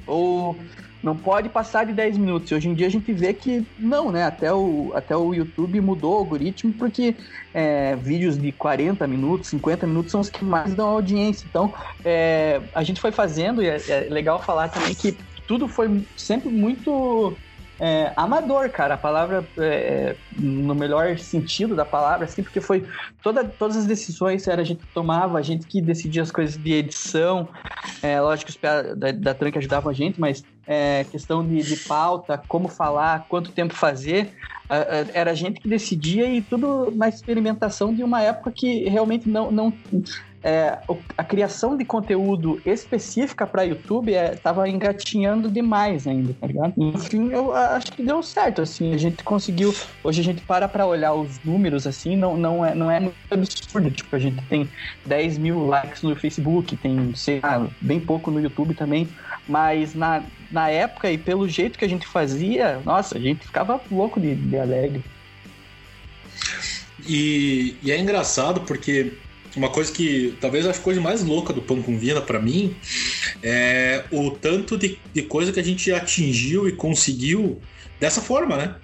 Ou 0.06 0.58
não 1.04 1.16
pode 1.16 1.50
passar 1.50 1.86
de 1.86 1.94
10 1.94 2.18
minutos. 2.18 2.52
Hoje 2.52 2.70
em 2.70 2.74
dia 2.74 2.88
a 2.88 2.90
gente 2.90 3.12
vê 3.12 3.34
que 3.34 3.66
não, 3.78 4.12
né? 4.12 4.24
Até 4.24 4.54
o, 4.54 4.92
até 4.96 5.16
o 5.16 5.34
YouTube 5.34 5.82
mudou 5.82 6.14
o 6.14 6.18
algoritmo 6.18 6.74
porque 6.74 7.16
é, 7.54 7.96
vídeos 7.96 8.38
de 8.38 8.52
40 8.52 9.08
minutos, 9.08 9.50
50 9.50 9.88
minutos 9.88 10.12
são 10.12 10.22
os 10.22 10.30
que 10.30 10.46
mais 10.46 10.74
dão 10.74 10.88
audiência. 10.90 11.46
Então, 11.50 11.74
é, 12.06 12.62
a 12.74 12.84
gente 12.84 13.02
foi 13.02 13.12
fazendo, 13.12 13.62
e 13.64 13.68
é, 13.68 13.82
é 13.90 14.08
legal 14.10 14.42
falar 14.42 14.70
também 14.70 14.94
que 14.94 15.18
tudo 15.48 15.68
foi 15.68 16.06
sempre 16.16 16.50
muito 16.50 17.36
é, 17.84 18.14
amador, 18.16 18.70
cara. 18.70 18.94
A 18.94 18.98
palavra 18.98 19.44
é, 19.58 19.64
é, 19.64 20.16
no 20.38 20.76
melhor 20.76 21.18
sentido 21.18 21.76
da 21.76 21.84
palavra, 21.84 22.26
assim, 22.26 22.44
porque 22.44 22.62
foi 22.62 22.86
toda, 23.24 23.44
todas 23.44 23.76
as 23.76 23.88
decisões 23.88 24.48
era 24.48 24.62
a 24.62 24.64
gente 24.64 24.84
tomava, 24.94 25.40
a 25.40 25.42
gente 25.42 25.66
que 25.66 25.82
decidia 25.82 26.22
as 26.22 26.30
coisas 26.30 26.56
de 26.56 26.74
edição. 26.74 27.50
É, 28.04 28.22
lógico 28.22 28.52
que 28.52 28.68
os 28.68 28.96
da, 28.96 29.12
da 29.12 29.34
Tranca 29.34 29.58
ajudavam 29.58 29.90
a 29.90 29.94
gente, 29.96 30.22
mas 30.22 30.44
é, 30.68 31.08
questão 31.10 31.44
de, 31.44 31.64
de 31.64 31.76
pauta, 31.78 32.40
como 32.48 32.68
falar, 32.68 33.26
quanto 33.28 33.52
tempo 33.52 33.74
fazer, 33.74 34.32
era 35.14 35.32
a 35.32 35.34
gente 35.34 35.60
que 35.60 35.68
decidia 35.68 36.30
e 36.30 36.42
tudo 36.42 36.94
na 36.96 37.10
experimentação 37.10 37.94
de 37.94 38.04
uma 38.04 38.22
época 38.22 38.52
que 38.52 38.88
realmente 38.88 39.28
não, 39.28 39.52
não 39.52 39.74
é, 40.44 40.80
a 41.18 41.24
criação 41.24 41.78
de 41.78 41.86
conteúdo 41.86 42.60
específica 42.66 43.46
para 43.46 43.64
YouTube 43.64 44.12
estava 44.12 44.68
é, 44.68 44.72
engatinhando 44.72 45.50
demais 45.52 46.08
ainda, 46.08 46.34
tá 46.40 46.48
ligado? 46.48 46.74
Enfim, 46.78 47.30
eu 47.32 47.54
acho 47.54 47.92
que 47.92 48.02
deu 48.02 48.24
certo, 48.24 48.62
assim, 48.62 48.94
a 48.94 48.98
gente 48.98 49.24
conseguiu, 49.24 49.74
hoje 50.04 50.22
a 50.22 50.24
gente 50.24 50.42
para 50.42 50.68
para 50.68 50.86
olhar 50.86 51.14
os 51.14 51.40
números, 51.44 51.86
assim, 51.86 52.16
não, 52.16 52.36
não, 52.36 52.66
é, 52.66 52.74
não 52.74 52.90
é 52.90 53.00
muito 53.00 53.16
absurdo, 53.30 53.92
tipo, 53.92 54.16
a 54.16 54.20
gente 54.20 54.42
tem 54.46 54.68
10 55.06 55.38
mil 55.38 55.68
likes 55.68 56.02
no 56.02 56.16
Facebook, 56.16 56.76
tem, 56.78 57.14
sei 57.16 57.40
lá, 57.40 57.68
bem 57.80 58.00
pouco 58.00 58.32
no 58.32 58.42
YouTube 58.42 58.74
também, 58.74 59.08
mas 59.48 59.94
na, 59.94 60.24
na 60.52 60.70
época 60.70 61.12
e 61.12 61.20
pelo 61.20 61.48
jeito 61.48 61.78
que 61.78 61.86
a 61.86 61.90
gente 61.90 62.08
fazia, 62.08 62.82
nossa, 62.84 63.18
a 63.18 63.22
gente 63.22 63.46
ficava 63.46 63.80
louco 63.92 64.20
de, 64.20 64.34
de 64.34 64.58
alegre. 64.58 65.04
E, 67.08 67.76
e 67.82 67.92
é 67.92 68.00
engraçado 68.00 68.62
porque 68.62 69.14
uma 69.56 69.70
coisa 69.70 69.92
que 69.92 70.36
talvez 70.40 70.66
a 70.66 70.74
coisa 70.74 71.02
mais 71.02 71.24
louca 71.24 71.52
do 71.52 71.62
Pão 71.62 71.82
com 71.82 71.98
Vina 71.98 72.22
para 72.22 72.40
mim 72.40 72.76
é 73.44 74.04
o 74.12 74.32
tanto 74.32 74.78
de, 74.78 74.98
de 75.14 75.22
coisa 75.24 75.52
que 75.52 75.60
a 75.60 75.64
gente 75.64 75.92
atingiu 75.92 76.68
e 76.68 76.72
conseguiu 76.72 77.62
dessa 78.00 78.22
forma, 78.22 78.56
né? 78.56 78.76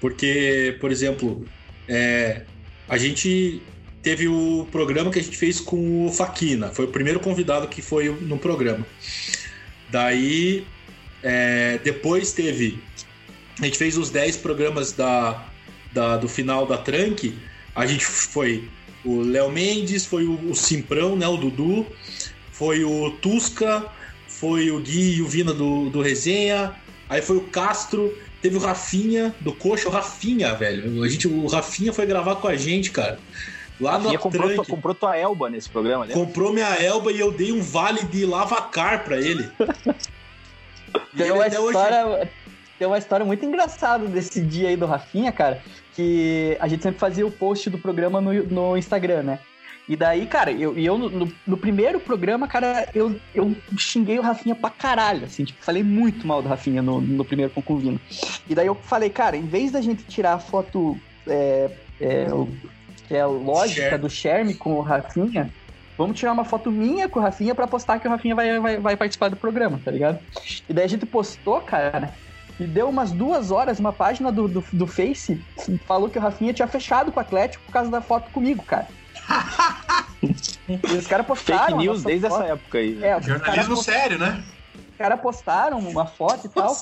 Porque, 0.00 0.76
por 0.80 0.92
exemplo, 0.92 1.44
é, 1.88 2.42
a 2.88 2.96
gente 2.96 3.60
teve 4.02 4.28
o 4.28 4.68
programa 4.70 5.10
que 5.10 5.18
a 5.18 5.22
gente 5.22 5.36
fez 5.36 5.60
com 5.60 6.06
o 6.06 6.12
Faquina, 6.12 6.68
foi 6.68 6.84
o 6.84 6.88
primeiro 6.88 7.18
convidado 7.18 7.66
que 7.68 7.82
foi 7.82 8.08
no 8.08 8.38
programa. 8.38 8.86
Daí, 9.90 10.66
é, 11.22 11.78
depois 11.82 12.32
teve. 12.32 12.78
A 13.60 13.64
gente 13.64 13.78
fez 13.78 13.96
os 13.96 14.10
10 14.10 14.36
programas 14.38 14.92
da, 14.92 15.46
da, 15.92 16.16
do 16.16 16.28
final 16.28 16.66
da 16.66 16.76
Tranque. 16.76 17.34
A 17.74 17.86
gente 17.86 18.04
foi 18.04 18.68
o 19.04 19.20
Léo 19.20 19.50
Mendes, 19.50 20.06
foi 20.06 20.24
o, 20.24 20.50
o 20.50 20.54
Simprão, 20.54 21.16
né, 21.16 21.26
o 21.26 21.36
Dudu, 21.36 21.86
foi 22.52 22.84
o 22.84 23.10
Tusca, 23.10 23.84
foi 24.26 24.70
o 24.70 24.80
Gui 24.80 25.16
e 25.16 25.22
o 25.22 25.26
Vina 25.26 25.52
do, 25.52 25.90
do 25.90 26.00
Resenha, 26.00 26.74
aí 27.08 27.20
foi 27.20 27.36
o 27.36 27.42
Castro, 27.42 28.16
teve 28.40 28.56
o 28.56 28.60
Rafinha 28.60 29.34
do 29.40 29.52
Coxa, 29.52 29.88
o 29.88 29.92
Rafinha, 29.92 30.54
velho. 30.54 31.02
A 31.02 31.08
gente, 31.08 31.28
o 31.28 31.46
Rafinha 31.46 31.92
foi 31.92 32.06
gravar 32.06 32.36
com 32.36 32.48
a 32.48 32.56
gente, 32.56 32.90
cara. 32.90 33.18
Lá 33.80 33.98
no 33.98 34.16
comprou, 34.18 34.54
tua, 34.54 34.64
comprou 34.64 34.94
tua 34.94 35.16
Elba 35.16 35.50
nesse 35.50 35.68
programa, 35.68 36.06
né? 36.06 36.14
Comprou 36.14 36.52
minha 36.52 36.74
Elba 36.74 37.10
e 37.10 37.18
eu 37.18 37.32
dei 37.32 37.50
um 37.50 37.60
vale 37.60 38.04
de 38.04 38.24
lavacar 38.24 39.04
pra 39.04 39.16
ele. 39.20 39.48
tem, 41.16 41.32
uma 41.32 41.48
história, 41.48 42.06
hoje... 42.06 42.30
tem 42.84 42.90
uma 42.90 42.98
história 42.98 43.24
muito 43.24 43.44
engraçada 43.44 44.06
desse 44.06 44.40
dia 44.40 44.68
aí 44.68 44.76
do 44.76 44.84
Rafinha, 44.84 45.32
cara 45.32 45.60
que 45.94 46.56
a 46.60 46.68
gente 46.68 46.82
sempre 46.82 46.98
fazia 46.98 47.26
o 47.26 47.30
post 47.30 47.70
do 47.70 47.78
programa 47.78 48.20
no, 48.20 48.32
no 48.44 48.76
Instagram, 48.76 49.22
né? 49.22 49.38
E 49.88 49.94
daí, 49.94 50.26
cara, 50.26 50.50
eu, 50.50 50.76
eu 50.78 50.96
no, 50.96 51.32
no, 51.46 51.56
primeiro 51.56 52.00
programa, 52.00 52.48
cara, 52.48 52.88
eu, 52.94 53.14
eu 53.34 53.54
xinguei 53.76 54.18
o 54.18 54.22
Rafinha 54.22 54.54
pra 54.54 54.70
caralho, 54.70 55.26
assim, 55.26 55.44
tipo, 55.44 55.62
falei 55.62 55.82
muito 55.82 56.26
mal 56.26 56.40
do 56.42 56.48
Rafinha 56.48 56.80
no, 56.80 57.00
no 57.00 57.24
primeiro 57.24 57.52
concuvino. 57.52 58.00
E 58.48 58.54
daí 58.54 58.66
eu 58.66 58.74
falei, 58.74 59.10
cara, 59.10 59.36
em 59.36 59.46
vez 59.46 59.70
da 59.70 59.82
gente 59.82 60.02
tirar 60.04 60.32
a 60.34 60.38
foto 60.38 60.98
é, 61.26 61.70
é, 62.00 62.26
que 63.06 63.14
é 63.14 63.24
lógica 63.26 63.98
do 63.98 64.08
Sherme 64.08 64.54
com 64.54 64.74
o 64.74 64.80
Rafinha, 64.80 65.50
vamos 65.98 66.18
tirar 66.18 66.32
uma 66.32 66.44
foto 66.44 66.70
minha 66.70 67.08
com 67.08 67.20
o 67.20 67.22
Rafinha 67.22 67.54
pra 67.54 67.66
postar 67.66 67.98
que 68.00 68.08
o 68.08 68.10
Rafinha 68.10 68.34
vai, 68.34 68.58
vai, 68.58 68.78
vai 68.78 68.96
participar 68.96 69.28
do 69.28 69.36
programa, 69.36 69.78
tá 69.84 69.90
ligado? 69.90 70.18
E 70.66 70.72
daí 70.72 70.86
a 70.86 70.88
gente 70.88 71.04
postou, 71.04 71.60
cara, 71.60 72.10
e 72.58 72.64
deu 72.66 72.88
umas 72.88 73.10
duas 73.12 73.50
horas, 73.50 73.78
uma 73.78 73.92
página 73.92 74.30
do, 74.30 74.46
do, 74.46 74.64
do 74.72 74.86
Face 74.86 75.42
falou 75.86 76.08
que 76.08 76.18
o 76.18 76.20
Rafinha 76.20 76.52
tinha 76.52 76.68
fechado 76.68 77.10
com 77.10 77.18
o 77.18 77.22
Atlético 77.22 77.64
por 77.64 77.72
causa 77.72 77.90
da 77.90 78.00
foto 78.00 78.30
comigo, 78.30 78.62
cara. 78.64 78.86
e 80.68 80.96
os 80.96 81.06
caras 81.06 81.26
postaram. 81.26 81.64
Fake 81.64 81.78
news 81.78 82.02
desde 82.02 82.28
foto. 82.28 82.42
essa 82.42 82.52
época 82.52 82.78
aí. 82.78 83.02
É, 83.02 83.20
Jornalismo 83.20 83.76
sério, 83.76 84.18
né? 84.18 84.42
Os 84.92 84.96
caras 84.96 85.20
postaram 85.20 85.78
uma 85.78 86.06
foto 86.06 86.46
e 86.46 86.50
tal. 86.50 86.76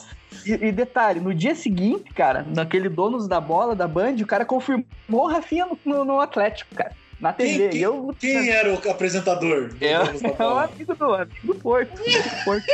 E, 0.44 0.52
e, 0.52 0.72
detalhe, 0.72 1.20
no 1.20 1.34
dia 1.34 1.54
seguinte, 1.54 2.12
cara, 2.12 2.44
naquele 2.46 2.88
Donos 2.88 3.26
da 3.26 3.40
Bola 3.40 3.74
da 3.74 3.88
Band, 3.88 4.16
o 4.20 4.26
cara 4.26 4.44
confirmou 4.44 4.84
o 5.08 5.26
Rafinha 5.26 5.66
no, 5.66 5.78
no, 5.84 6.04
no 6.04 6.20
Atlético, 6.20 6.74
cara 6.74 6.92
na 7.22 7.32
TV. 7.32 7.58
Quem, 7.58 7.70
quem, 7.70 7.80
eu, 7.80 8.14
quem 8.18 8.50
era 8.50 8.74
o 8.74 8.90
apresentador? 8.90 9.68
Do 9.68 9.84
eu, 9.84 10.02
é 10.02 10.44
o 10.44 10.58
amigo 10.58 10.94
do, 10.96 11.14
amigo 11.14 11.36
do 11.44 11.54
Porto. 11.54 11.94
do 11.94 12.44
Porto. 12.44 12.66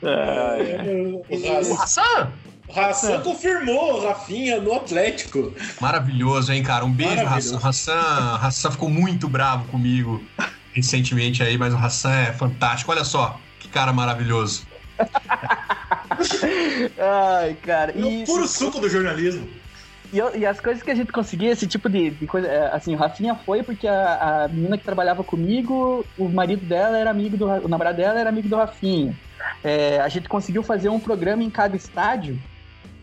o 1.68 1.74
Hassan? 1.74 2.32
O 2.68 2.80
Hassan 2.80 3.20
confirmou 3.22 3.94
o 3.94 4.06
Rafinha 4.06 4.60
no 4.60 4.72
Atlético. 4.72 5.52
Maravilhoso, 5.80 6.52
hein, 6.52 6.62
cara? 6.62 6.84
Um 6.84 6.92
beijo, 6.92 7.26
Hassan. 7.26 7.58
Hassan. 7.58 8.38
Hassan 8.40 8.70
ficou 8.70 8.88
muito 8.88 9.28
bravo 9.28 9.66
comigo 9.68 10.22
recentemente 10.72 11.42
aí, 11.42 11.58
mas 11.58 11.74
o 11.74 11.76
Hassan 11.76 12.14
é 12.14 12.32
fantástico. 12.32 12.92
Olha 12.92 13.04
só, 13.04 13.40
que 13.58 13.66
cara 13.68 13.92
maravilhoso. 13.92 14.64
Ai, 16.96 17.54
cara. 17.62 17.92
É 17.92 18.04
o 18.04 18.24
puro 18.24 18.46
suco 18.46 18.78
do 18.80 18.88
jornalismo. 18.88 19.63
E, 20.14 20.38
e, 20.38 20.46
as 20.46 20.60
coisas 20.60 20.80
que 20.80 20.90
a 20.92 20.94
gente 20.94 21.10
conseguia, 21.10 21.50
esse 21.50 21.66
tipo 21.66 21.88
de, 21.88 22.10
de 22.10 22.26
coisa. 22.26 22.46
É, 22.46 22.72
assim, 22.72 22.94
o 22.94 22.98
Rafinha 22.98 23.34
foi 23.34 23.64
porque 23.64 23.88
a, 23.88 24.44
a, 24.44 24.48
menina 24.48 24.78
que 24.78 24.84
trabalhava 24.84 25.24
comigo, 25.24 26.06
o 26.16 26.28
marido 26.28 26.64
dela 26.64 26.96
era 26.96 27.10
amigo 27.10 27.36
do. 27.36 27.46
O 27.46 27.68
namorado 27.68 27.96
dela 27.96 28.20
era 28.20 28.28
amigo 28.28 28.48
do 28.48 28.54
Rafinha. 28.54 29.12
É, 29.64 29.98
a 30.00 30.08
gente 30.08 30.28
conseguiu 30.28 30.62
fazer 30.62 30.88
um 30.88 31.00
programa 31.00 31.42
em 31.42 31.50
cada 31.50 31.74
estádio, 31.74 32.38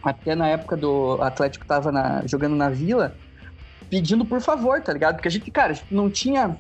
até 0.02 0.36
na 0.36 0.48
época 0.48 0.78
do 0.78 1.22
Atlético 1.22 1.66
tava 1.66 1.92
na, 1.92 2.24
jogando 2.26 2.56
na 2.56 2.70
vila, 2.70 3.14
pedindo 3.90 4.24
por 4.24 4.40
favor, 4.40 4.82
tá 4.82 4.94
ligado? 4.94 5.16
Porque 5.16 5.28
a 5.28 5.32
gente, 5.32 5.52
cara, 5.52 5.72
a 5.72 5.76
gente 5.76 5.94
não 5.94 6.10
tinha 6.10 6.56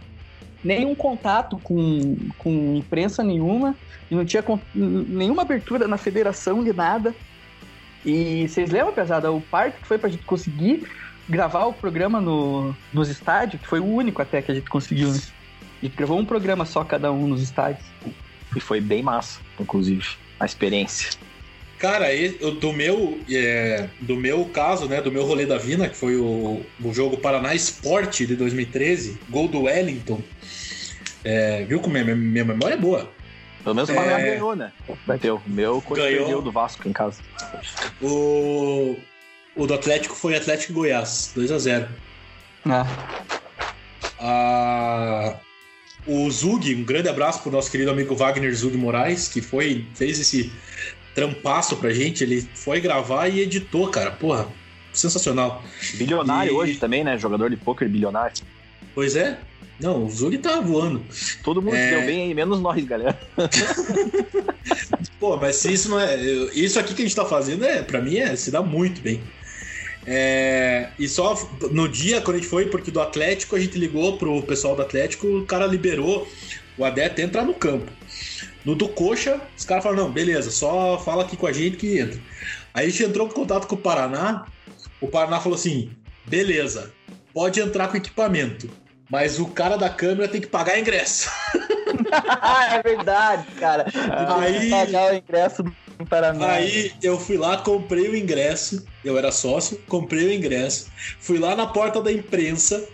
nenhum 0.62 0.94
contato 0.94 1.58
com, 1.64 2.18
com 2.38 2.76
imprensa 2.76 3.24
nenhuma, 3.24 3.74
e 4.10 4.16
não 4.16 4.26
tinha 4.26 4.44
nenhuma 4.76 5.44
abertura 5.44 5.88
na 5.88 5.98
federação 5.98 6.62
de 6.62 6.74
nada. 6.74 7.16
E 8.06 8.48
vocês 8.48 8.72
lembram, 8.72 8.94
pesada, 8.94 9.32
o 9.32 9.42
parque 9.42 9.82
que 9.82 9.88
foi 9.88 9.98
pra 9.98 10.10
gente 10.10 10.24
conseguir 10.24 10.88
gravar 11.30 11.66
o 11.66 11.74
programa 11.74 12.20
no, 12.20 12.76
nos 12.92 13.10
estádios, 13.10 13.62
que 13.62 13.68
foi 13.68 13.80
o 13.80 13.86
único 13.86 14.22
até 14.22 14.42
que 14.42 14.52
a 14.52 14.56
gente 14.56 14.70
conseguiu, 14.70 15.10
né? 15.10 15.20
A 15.82 15.86
gente 15.86 15.96
gravou 15.96 16.20
um 16.20 16.26
programa 16.26 16.66
só 16.66 16.84
cada 16.84 17.12
um 17.12 17.28
nos 17.28 17.42
estádios. 17.42 17.84
E 18.56 18.60
foi 18.60 18.82
bem 18.82 19.02
massa, 19.02 19.40
inclusive, 19.60 20.06
a 20.40 20.46
experiência. 20.46 21.12
Cara, 21.80 22.08
do 22.60 22.72
meu, 22.72 23.20
é, 23.32 23.88
do 24.00 24.16
meu 24.16 24.46
caso, 24.46 24.88
né, 24.88 25.02
do 25.02 25.12
meu 25.12 25.26
rolê 25.26 25.48
da 25.48 25.58
Vina, 25.58 25.90
que 25.90 25.98
foi 25.98 26.16
o, 26.16 26.62
o 26.84 26.94
jogo 26.94 27.18
Paraná 27.18 27.56
Esporte 27.56 28.28
de 28.28 28.36
2013, 28.36 29.18
gol 29.30 29.48
do 29.48 29.64
Wellington. 29.64 30.22
É, 31.24 31.64
viu 31.64 31.80
como 31.80 31.98
minha, 31.98 32.16
minha 32.16 32.46
memória 32.46 32.76
é 32.76 32.78
boa? 32.78 33.12
Pelo 33.63 33.76
menos 33.76 33.89
o 33.89 33.93
Paraná 33.93 34.19
é... 34.19 34.32
ganhou, 34.32 34.56
né? 34.56 34.71
Bateu. 35.06 35.41
O 35.45 35.50
meu 35.50 35.84
ganhou 35.89 36.41
do 36.41 36.52
Vasco 36.52 36.88
em 36.88 36.93
casa. 36.93 37.21
O, 38.02 38.97
o 39.56 39.67
do 39.67 39.74
Atlético 39.74 40.15
foi 40.15 40.36
Atlético 40.36 40.74
Goiás, 40.74 41.32
2x0. 41.36 41.88
Ah. 42.65 42.86
ah. 44.19 45.36
O 46.06 46.30
Zug, 46.32 46.74
um 46.74 46.84
grande 46.84 47.10
abraço 47.10 47.43
pro 47.43 47.52
nosso 47.52 47.69
querido 47.69 47.91
amigo 47.91 48.15
Wagner 48.15 48.54
Zug 48.56 48.76
Moraes, 48.76 49.28
que 49.28 49.39
foi, 49.39 49.86
fez 49.93 50.19
esse 50.19 50.52
trampaço 51.13 51.78
pra 51.78 51.91
gente. 51.91 52.24
Ele 52.24 52.41
foi 52.56 52.82
gravar 52.82 53.28
e 53.28 53.39
editou, 53.39 53.88
cara. 53.89 54.10
Porra, 54.10 54.47
sensacional. 54.91 55.63
Bilionário 55.93 56.54
e... 56.54 56.56
hoje 56.56 56.76
também, 56.76 57.04
né? 57.04 57.17
Jogador 57.19 57.52
de 57.52 57.58
pôquer 57.58 57.88
bilionário. 57.88 58.36
Pois 58.95 59.15
é, 59.15 59.38
não, 59.82 60.06
o 60.06 60.10
Zug 60.12 60.38
tá 60.38 60.60
voando. 60.60 61.04
Todo 61.44 61.62
mundo 61.62 61.76
é... 61.76 61.89
deu 61.89 62.02
bem 62.02 62.24
aí, 62.24 62.34
menos 62.36 62.62
nós, 62.62 62.84
galera. 62.86 63.20
Pô, 65.20 65.38
mas 65.38 65.56
se 65.56 65.74
isso 65.74 65.89
não 65.89 66.00
é. 66.00 66.15
Isso 66.54 66.80
aqui 66.80 66.94
que 66.94 67.02
a 67.02 67.06
gente 67.06 67.15
tá 67.15 67.26
fazendo, 67.26 67.65
é, 67.65 67.82
pra 67.82 68.00
mim, 68.00 68.17
é, 68.17 68.36
se 68.36 68.52
dá 68.52 68.62
muito 68.62 69.02
bem. 69.02 69.22
É, 70.06 70.89
e 71.00 71.08
só 71.08 71.36
no 71.72 71.88
dia, 71.88 72.22
quando 72.22 72.38
a 72.38 72.39
gente 72.39 72.50
foi, 72.50 72.67
porque 72.67 72.91
do 72.91 73.02
Atlético, 73.02 73.56
a 73.56 73.60
gente 73.60 73.78
ligou 73.78 74.17
pro 74.17 74.44
pessoal 74.44 74.76
do 74.76 74.84
Atlético, 74.84 75.28
o 75.28 75.46
cara 75.46 75.65
liberou 75.65 76.28
o 76.78 76.86
Adete 76.86 77.22
entrar 77.22 77.44
no 77.44 77.54
campo. 77.54 77.91
No 78.63 78.76
do 78.76 78.88
Coxa, 78.88 79.41
os 79.58 79.65
caras 79.65 79.84
falaram: 79.84 80.04
não, 80.04 80.12
beleza, 80.12 80.52
só 80.52 81.00
fala 81.00 81.24
aqui 81.24 81.36
com 81.36 81.48
a 81.48 81.52
gente 81.52 81.78
que 81.78 81.98
entra. 81.98 82.20
Aí 82.72 82.86
a 82.86 82.89
gente 82.89 83.04
entrou 83.04 83.28
em 83.28 83.32
contato 83.32 83.65
com 83.65 83.76
o 83.76 83.80
Paraná, 83.80 84.46
o 85.00 85.08
Paraná 85.08 85.39
falou 85.39 85.56
assim: 85.56 85.89
beleza, 86.26 86.94
pode 87.34 87.60
entrar 87.60 87.88
com 87.88 87.98
equipamento 87.98 88.81
mas 89.12 89.39
o 89.39 89.47
cara 89.47 89.78
da 89.78 89.89
câmera 89.89 90.28
tem 90.28 90.39
que 90.39 90.47
pagar 90.47 90.80
ingresso. 90.80 91.30
é 92.71 92.82
verdade, 92.82 93.45
cara. 93.60 93.86
Aí, 94.39 94.69
pagar 94.69 95.12
o 95.12 95.15
ingresso 95.15 95.63
do 95.63 96.06
Paraná. 96.08 96.54
Aí 96.54 96.93
eu 97.02 97.19
fui 97.19 97.38
lá, 97.38 97.58
comprei 97.58 98.08
o 98.08 98.15
ingresso. 98.15 98.86
Eu 99.04 99.17
era 99.17 99.32
sócio, 99.32 99.80
comprei 99.88 100.28
o 100.28 100.34
ingresso. 100.34 100.88
Fui 101.19 101.39
lá 101.39 101.56
na 101.56 101.67
porta 101.67 102.02
da 102.02 102.12
imprensa 102.12 102.88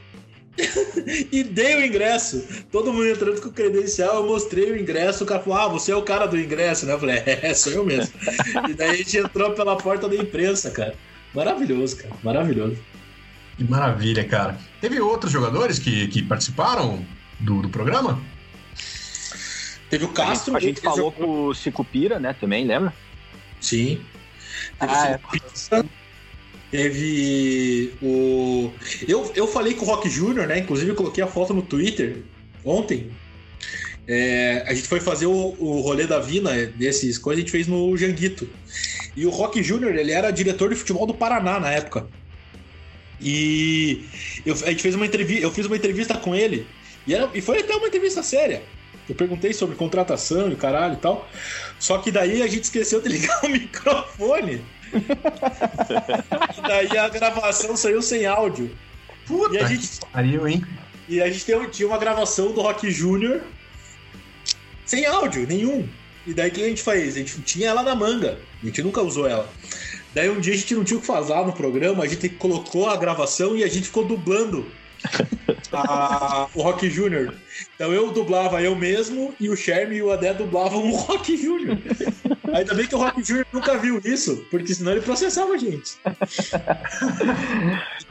e 1.32 1.44
dei 1.44 1.76
o 1.76 1.86
ingresso. 1.86 2.46
Todo 2.72 2.92
mundo 2.92 3.08
entrando 3.08 3.42
com 3.42 3.52
credencial, 3.52 4.18
eu 4.18 4.28
mostrei 4.28 4.72
o 4.72 4.80
ingresso. 4.80 5.24
O 5.24 5.28
cara 5.28 5.42
falou: 5.42 5.60
Ah, 5.60 5.68
você 5.68 5.92
é 5.92 5.96
o 5.96 6.02
cara 6.02 6.26
do 6.26 6.40
ingresso, 6.40 6.86
né? 6.86 6.94
Eu 6.94 7.00
falei: 7.00 7.22
É, 7.26 7.54
sou 7.54 7.74
eu 7.74 7.86
mesmo. 7.86 8.14
e 8.68 8.74
daí 8.74 8.90
a 8.90 8.96
gente 8.96 9.18
entrou 9.18 9.52
pela 9.52 9.78
porta 9.78 10.08
da 10.08 10.16
imprensa, 10.16 10.72
cara. 10.72 10.96
Maravilhoso, 11.34 11.98
cara. 11.98 12.14
Maravilhoso. 12.24 12.78
Que 13.58 13.64
maravilha, 13.64 14.24
cara. 14.24 14.58
Teve 14.80 15.00
outros 15.00 15.32
jogadores 15.32 15.80
que, 15.80 16.08
que 16.08 16.22
participaram 16.22 17.04
do, 17.40 17.64
do 17.64 17.70
programa? 17.70 18.22
Teve 19.90 20.06
o 20.06 20.10
Castro. 20.10 20.56
A 20.56 20.60
gente, 20.60 20.70
a 20.70 20.74
gente 20.74 20.82
falou 20.82 21.12
com 21.12 21.48
o 21.48 21.56
Cicupira, 21.56 22.20
né? 22.20 22.34
Também, 22.34 22.66
lembra? 22.66 22.94
Sim. 23.60 24.02
Teve 24.80 24.94
ah, 24.94 25.20
é. 25.72 25.84
Teve 26.70 27.94
o. 28.02 28.72
Eu, 29.08 29.32
eu 29.36 29.48
falei 29.48 29.74
com 29.74 29.86
o 29.86 29.88
Rock 29.88 30.10
Júnior, 30.10 30.48
né? 30.48 30.60
Inclusive 30.60 30.92
eu 30.92 30.96
coloquei 30.96 31.24
a 31.24 31.28
foto 31.28 31.54
no 31.54 31.62
Twitter 31.62 32.24
ontem. 32.64 33.10
É, 34.08 34.64
a 34.68 34.74
gente 34.74 34.88
foi 34.88 35.00
fazer 35.00 35.26
o, 35.26 35.56
o 35.60 35.82
rolê 35.82 36.06
da 36.06 36.20
Vina, 36.20 36.66
desses 36.68 37.18
coisas, 37.18 37.40
a 37.40 37.46
gente 37.46 37.52
fez 37.52 37.68
no 37.68 37.96
Janguito. 37.98 38.48
E 39.16 39.26
o 39.26 39.30
Rock 39.30 39.64
Júnior, 39.64 39.96
ele 39.96 40.12
era 40.12 40.30
diretor 40.30 40.70
de 40.70 40.76
futebol 40.76 41.06
do 41.06 41.14
Paraná 41.14 41.60
na 41.60 41.72
época. 41.72 42.08
E 43.20 44.06
eu, 44.46 44.54
a 44.54 44.70
gente 44.70 44.82
fez 44.82 44.96
uma 44.96 45.06
entrevista, 45.06 45.44
eu 45.44 45.52
fiz 45.52 45.66
uma 45.66 45.76
entrevista 45.76 46.16
com 46.16 46.36
ele. 46.36 46.68
E, 47.06 47.16
era, 47.16 47.30
e 47.34 47.42
foi 47.42 47.60
até 47.60 47.76
uma 47.76 47.88
entrevista 47.88 48.22
séria. 48.22 48.62
Eu 49.10 49.16
perguntei 49.16 49.54
sobre 49.54 49.76
contratação 49.76 50.52
e 50.52 50.56
caralho 50.56 50.96
e 50.96 50.98
tal. 50.98 51.28
Só 51.80 51.98
que 52.00 52.12
daí 52.12 52.42
a 52.42 52.48
gente 52.48 52.64
esqueceu 52.64 53.02
de 53.02 53.10
ligar 53.10 53.40
o 53.46 53.50
microfone. 53.50 54.62
e 56.58 56.62
daí 56.68 56.98
a 56.98 57.08
gravação 57.10 57.76
saiu 57.76 58.02
sem 58.02 58.26
áudio. 58.26 58.70
Puta 59.26 59.56
e 59.56 59.60
a 59.60 59.66
gente, 59.66 60.00
pariu, 60.12 60.48
hein? 60.48 60.64
E 61.08 61.22
a 61.22 61.30
gente 61.30 61.46
tinha 61.72 61.88
uma 61.88 61.98
gravação 61.98 62.52
do 62.52 62.62
Rock 62.62 62.90
Júnior 62.92 63.42
sem 64.86 65.06
áudio 65.06 65.48
nenhum. 65.48 65.88
E 66.26 66.34
daí 66.34 66.50
o 66.50 66.54
que 66.54 66.62
a 66.62 66.68
gente 66.68 66.84
fez? 66.84 67.16
A 67.16 67.20
gente 67.20 67.42
tinha 67.42 67.70
ela 67.70 67.84
na 67.84 67.96
manga. 67.96 68.38
A 68.62 68.66
gente 68.66 68.84
nunca 68.84 69.02
usou 69.02 69.28
ela. 69.28 69.50
Daí 70.14 70.30
um 70.30 70.40
dia 70.40 70.54
a 70.54 70.58
gente 70.58 70.76
não 70.76 70.84
tinha 70.84 70.98
o 70.98 71.02
que 71.02 71.08
fazer 71.08 71.36
no 71.46 71.54
programa, 71.54 72.04
a 72.04 72.08
gente 72.08 72.30
colocou 72.30 72.90
a 72.90 72.96
gravação 72.96 73.56
e 73.56 73.64
a 73.64 73.68
gente 73.68 73.86
ficou 73.86 74.06
dublando 74.06 74.66
a, 75.72 76.48
o 76.54 76.62
Rock 76.62 76.90
Júnior. 76.90 77.34
Então 77.76 77.94
eu 77.94 78.12
dublava 78.12 78.62
eu 78.62 78.76
mesmo 78.76 79.34
e 79.40 79.50
o 79.50 79.56
Sherm 79.56 79.94
e 79.94 80.02
o 80.02 80.12
Adé 80.12 80.34
dublavam 80.34 80.90
o 80.90 80.96
Rock 80.96 81.38
Júnior. 81.38 81.78
Ainda 82.54 82.74
bem 82.74 82.88
que 82.88 82.96
o 82.96 82.98
Rock 82.98 83.24
Júnior 83.24 83.46
nunca 83.52 83.78
viu 83.78 84.02
isso, 84.04 84.46
porque 84.50 84.74
senão 84.74 84.94
ele 84.94 85.02
processava 85.02 85.54
a 85.54 85.58
gente. 85.58 85.98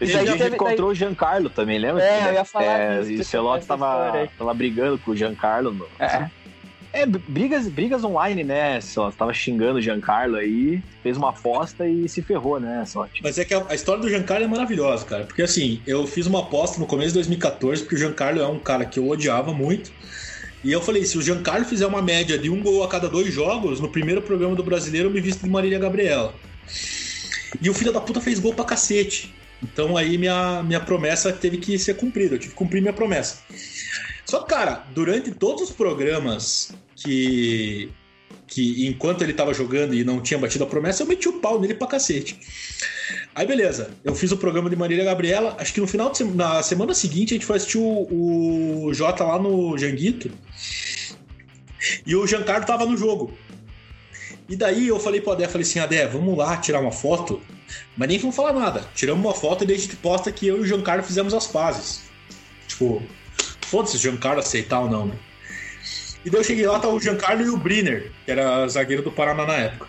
E 0.01 0.13
a 0.13 0.25
gente 0.27 0.55
encontrou 0.55 0.91
o 0.91 0.95
Giancarlo 0.95 1.49
também, 1.49 1.79
lembra? 1.79 2.05
É, 2.05 2.29
eu 2.29 2.33
ia 2.35 2.45
falar 2.45 2.65
é, 2.65 2.99
disso, 3.01 3.13
E 3.13 3.21
o 3.21 3.25
Celote 3.25 3.67
tava, 3.67 4.29
tava 4.37 4.55
brigando 4.55 4.99
com 4.99 5.13
o 5.13 5.17
Giancarlo. 5.17 5.73
No... 5.73 5.87
É. 5.99 6.31
É, 6.97 7.05
brigas, 7.05 7.69
brigas 7.69 8.03
online, 8.05 8.43
né? 8.43 8.81
Só 8.81 9.11
tava 9.11 9.35
xingando 9.35 9.79
o 9.79 9.83
Giancarlo 9.83 10.37
aí, 10.37 10.83
fez 11.03 11.19
uma 11.19 11.29
aposta 11.29 11.87
e 11.87 12.09
se 12.09 12.23
ferrou, 12.23 12.59
né? 12.59 12.87
Sorte. 12.87 13.21
Mas 13.23 13.37
é 13.37 13.45
que 13.45 13.53
a, 13.53 13.67
a, 13.69 13.75
história 13.75 14.01
do 14.01 14.09
Giancarlo 14.09 14.45
é 14.45 14.49
maravilhosa, 14.49 15.05
cara. 15.05 15.25
Porque 15.25 15.43
assim, 15.43 15.83
eu 15.87 16.07
fiz 16.07 16.27
uma 16.27 16.41
aposta 16.41 16.81
no 16.81 16.87
começo 16.87 17.09
de 17.09 17.15
2014, 17.17 17.83
porque 17.83 17.97
o 17.97 17.99
Giancarlo 17.99 18.41
é 18.41 18.47
um 18.47 18.59
cara 18.59 18.87
que 18.87 18.99
eu 18.99 19.07
odiava 19.07 19.53
muito. 19.53 19.93
E 20.65 20.73
eu 20.73 20.81
falei, 20.81 21.05
se 21.05 21.19
o 21.19 21.23
Giancarlo 21.23 21.67
fizer 21.67 21.87
uma 21.87 22.01
média 22.01 22.39
de 22.39 22.49
um 22.49 22.63
gol 22.63 22.83
a 22.83 22.89
cada 22.89 23.11
dois 23.11 23.31
jogos, 23.31 23.79
no 23.79 23.91
primeiro 23.91 24.23
programa 24.23 24.57
do 24.57 24.65
brasileiro 24.65 25.09
eu 25.09 25.13
me 25.13 25.21
visto 25.21 25.43
de 25.43 25.51
Marília 25.51 25.79
Gabriela. 25.79 26.35
E 27.61 27.69
o 27.69 27.75
filho 27.75 27.93
da 27.93 28.01
puta 28.01 28.23
fez 28.23 28.39
gol 28.39 28.55
pra 28.55 28.65
cacete. 28.65 29.35
Então 29.63 29.99
aí 29.99 30.17
minha, 30.17 30.63
minha 30.63 30.81
promessa 30.81 31.31
teve 31.31 31.59
que 31.59 31.79
ser 31.79 31.95
cumprida, 31.95 32.37
eu 32.37 32.39
tive 32.39 32.55
que 32.55 32.59
cumprir 32.59 32.81
minha 32.81 32.95
promessa. 32.95 33.41
Só 34.25 34.41
que, 34.41 34.49
cara, 34.49 34.83
durante 34.95 35.31
todos 35.31 35.63
os 35.63 35.71
programas 35.71 36.73
que 36.97 37.91
que 38.47 38.87
enquanto 38.87 39.23
ele 39.23 39.33
tava 39.33 39.53
jogando 39.53 39.95
e 39.95 40.05
não 40.05 40.21
tinha 40.21 40.39
batido 40.39 40.65
a 40.65 40.67
promessa, 40.67 41.03
eu 41.03 41.07
meti 41.07 41.29
o 41.29 41.41
pau 41.41 41.61
nele 41.61 41.75
pra 41.75 41.87
cacete. 41.87 42.39
Aí 43.35 43.47
beleza, 43.47 43.91
eu 44.05 44.15
fiz 44.15 44.33
o 44.33 44.37
programa 44.37 44.71
de 44.71 44.77
Marília 44.77 45.05
Gabriela, 45.05 45.57
acho 45.59 45.75
que 45.75 45.81
no 45.81 45.87
final 45.87 46.11
de 46.11 46.19
semana, 46.19 46.55
na 46.55 46.63
semana 46.63 46.95
seguinte 46.95 47.35
a 47.35 47.37
gente 47.37 47.47
foi 47.47 47.57
assistir 47.57 47.79
o, 47.79 48.87
o 48.87 48.95
Jota 48.95 49.25
lá 49.25 49.39
no 49.39 49.77
Janguito. 49.77 50.31
E 52.05 52.17
o 52.17 52.27
Giancarlo 52.27 52.67
tava 52.67 52.87
no 52.87 52.97
jogo. 52.97 53.33
E 54.49 54.57
daí 54.57 54.89
eu 54.89 54.99
falei 54.99 55.21
pro 55.21 55.33
Adé, 55.33 55.47
falei 55.49 55.63
assim, 55.67 55.79
Adé, 55.79 56.07
vamos 56.07 56.37
lá 56.37 56.57
tirar 56.57 56.81
uma 56.81 56.93
foto. 56.93 57.41
Mas 57.97 58.09
nem 58.09 58.19
vamos 58.19 58.35
falar 58.35 58.53
nada. 58.53 58.89
Tiramos 58.95 59.25
uma 59.25 59.35
foto 59.35 59.65
e 59.65 59.67
daí 59.67 59.77
a 59.77 59.79
gente 59.79 59.97
posta 59.97 60.31
que 60.31 60.47
eu 60.47 60.59
e 60.59 60.61
o 60.61 60.67
Giancarlo 60.67 61.03
fizemos 61.03 61.35
as 61.35 61.47
pazes. 61.47 62.03
Tipo, 62.69 63.03
foda-se 63.63 63.97
o 63.97 63.99
Giancarlo 63.99 64.41
aceitar 64.41 64.81
ou 64.81 64.91
não, 64.91 65.07
né? 65.07 65.15
E 66.27 66.31
daí 66.31 66.41
eu 66.41 66.45
cheguei 66.45 66.67
lá, 66.67 66.81
tava 66.81 66.93
o 66.93 66.99
Giancarlo 67.01 67.41
e 67.41 67.49
o 67.49 67.57
Briner, 67.57 68.11
que 68.25 68.33
era 68.33 68.67
zagueiro 68.67 69.01
do 69.01 69.13
Paraná 69.13 69.47
na 69.47 69.55
época. 69.55 69.87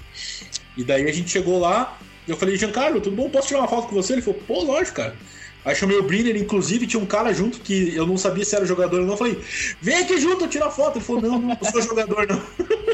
E 0.77 0.83
daí 0.83 1.09
a 1.09 1.11
gente 1.11 1.31
chegou 1.31 1.59
lá, 1.59 1.97
eu 2.27 2.37
falei, 2.37 2.55
Giancarlo, 2.55 3.01
tudo 3.01 3.15
bom? 3.15 3.27
Posso 3.27 3.47
tirar 3.47 3.61
uma 3.61 3.67
foto 3.67 3.87
com 3.87 3.95
você? 3.95 4.13
Ele 4.13 4.21
falou, 4.21 4.39
pô, 4.45 4.61
lógico, 4.61 4.97
cara. 4.97 5.15
Aí 5.65 5.75
chamei 5.75 5.97
o 5.97 6.03
Briner, 6.03 6.37
inclusive 6.37 6.85
tinha 6.85 7.01
um 7.01 7.07
cara 7.07 7.33
junto 7.33 7.59
que 7.59 7.95
eu 7.95 8.05
não 8.05 8.17
sabia 8.17 8.45
se 8.45 8.55
era 8.55 8.67
jogador 8.67 8.99
ou 8.99 9.05
não. 9.07 9.13
Eu 9.13 9.17
falei, 9.17 9.41
vem 9.81 9.97
aqui 9.97 10.21
junto, 10.21 10.47
tira 10.47 10.69
foto. 10.69 10.99
Ele 10.99 11.05
falou, 11.05 11.23
não, 11.23 11.39
não 11.39 11.57
sou 11.71 11.81
jogador, 11.81 12.27
não. 12.27 12.39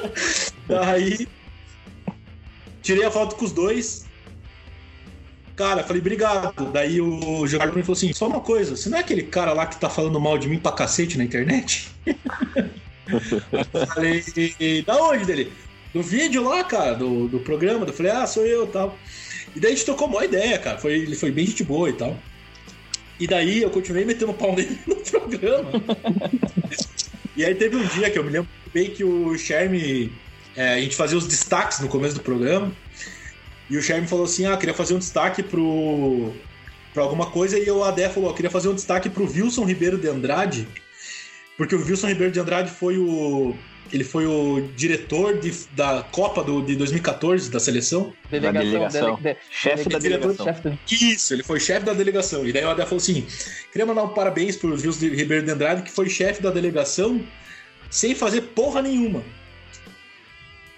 daí 0.66 1.28
tirei 2.82 3.04
a 3.04 3.12
foto 3.12 3.36
com 3.36 3.44
os 3.44 3.52
dois. 3.52 4.06
Cara, 5.58 5.84
falei, 5.84 6.00
obrigado. 6.00 6.72
Daí 6.72 7.02
o 7.02 7.46
jogador 7.46 7.76
me 7.76 7.84
falou 7.84 7.98
assim: 7.98 8.14
só 8.14 8.26
uma 8.26 8.40
coisa, 8.40 8.76
você 8.76 8.90
não 8.90 8.98
é 8.98 9.02
aquele 9.02 9.24
cara 9.24 9.52
lá 9.54 9.66
que 9.66 9.80
tá 9.80 9.90
falando 9.90 10.20
mal 10.20 10.38
de 10.38 10.48
mim 10.48 10.58
pra 10.58 10.72
cacete 10.72 11.18
na 11.18 11.26
internet? 11.26 11.92
falei, 13.94 14.24
da 14.86 14.98
onde 14.98 15.26
dele? 15.26 15.52
Do 15.94 16.02
vídeo 16.02 16.44
lá, 16.44 16.64
cara, 16.64 16.96
do, 16.96 17.28
do 17.28 17.40
programa. 17.40 17.86
Eu 17.86 17.94
falei, 17.94 18.12
ah, 18.12 18.26
sou 18.26 18.46
eu 18.46 18.66
tal. 18.68 18.98
E 19.56 19.60
daí 19.60 19.72
a 19.72 19.76
gente 19.76 19.86
trocou 19.86 20.08
uma 20.08 20.26
ideia, 20.26 20.58
cara. 20.58 20.78
Foi, 20.78 20.94
ele 20.94 21.16
foi 21.16 21.32
bem 21.32 21.46
gente 21.46 21.64
boa 21.64 21.90
e 21.90 21.94
tal. 21.94 22.18
E 23.20 23.28
daí 23.28 23.62
eu 23.62 23.70
continuei 23.70 24.06
metendo 24.06 24.34
pau 24.34 24.54
nele 24.56 24.78
no 24.88 24.96
programa. 24.96 25.72
e 27.36 27.46
aí 27.46 27.54
teve 27.54 27.76
um 27.76 27.86
dia 27.88 28.10
que 28.10 28.18
eu 28.18 28.24
me 28.24 28.32
lembro 28.32 28.50
bem 28.74 28.90
que 28.90 29.04
o 29.04 29.38
Sherme. 29.38 30.12
É, 30.56 30.74
a 30.74 30.82
gente 30.82 30.96
fazia 30.96 31.18
os 31.18 31.28
destaques 31.28 31.80
no 31.80 31.88
começo 31.88 32.16
do 32.16 32.22
programa. 32.22 32.72
E 33.70 33.78
o 33.78 33.82
Sherme 33.82 34.08
falou 34.08 34.26
assim: 34.26 34.46
ah, 34.46 34.58
queria 34.58 34.74
fazer 34.74 34.96
um 34.96 35.00
destaque 35.00 35.44
pro. 35.44 36.34
pra 36.94 37.04
alguma 37.04 37.28
coisa. 37.28 37.58
E 37.60 37.70
o 37.70 37.84
Adé 37.84 38.10
falou: 38.10 38.34
queria 38.34 38.52
fazer 38.52 38.70
um 38.70 38.76
destaque 38.76 39.10
pro 39.10 39.32
Wilson 39.32 39.66
Ribeiro 39.66 39.98
de 39.98 40.08
Andrade 40.08 40.68
porque 41.64 41.76
o 41.76 41.86
Wilson 41.86 42.08
Ribeiro 42.08 42.34
de 42.34 42.42
Andrade 42.42 42.70
foi 42.70 42.98
o. 42.98 43.56
Ele 43.92 44.04
foi 44.04 44.26
o 44.26 44.68
diretor 44.76 45.40
de, 45.40 45.54
da 45.72 46.04
Copa 46.12 46.44
do, 46.44 46.62
de 46.62 46.76
2014 46.76 47.50
da 47.50 47.60
seleção. 47.60 48.12
Delegação. 48.30 48.54
Da 48.54 48.70
delegação. 48.70 49.16
Dele, 49.22 49.38
chefe 49.50 49.90
da 49.90 50.00
delegação. 50.00 50.46
Chefe 50.46 50.80
Isso, 50.92 51.34
ele 51.34 51.44
foi 51.44 51.60
chefe 51.62 51.86
da 51.86 51.94
delegação. 51.94 52.46
E 52.46 52.52
daí 52.52 52.66
o 52.66 52.70
Adé 52.70 52.84
falou 52.84 52.98
assim: 52.98 53.26
queria 53.72 53.86
mandar 53.86 54.04
um 54.04 54.10
parabéns 54.10 54.58
pro 54.58 54.72
Wilson 54.72 55.06
Ribeiro 55.06 55.46
de 55.46 55.52
Andrade, 55.52 55.84
que 55.84 55.92
foi 55.92 56.10
chefe 56.10 56.42
da 56.42 56.50
delegação 56.50 57.22
sem 57.90 58.14
fazer 58.14 58.42
porra 58.42 58.82
nenhuma. 58.82 59.24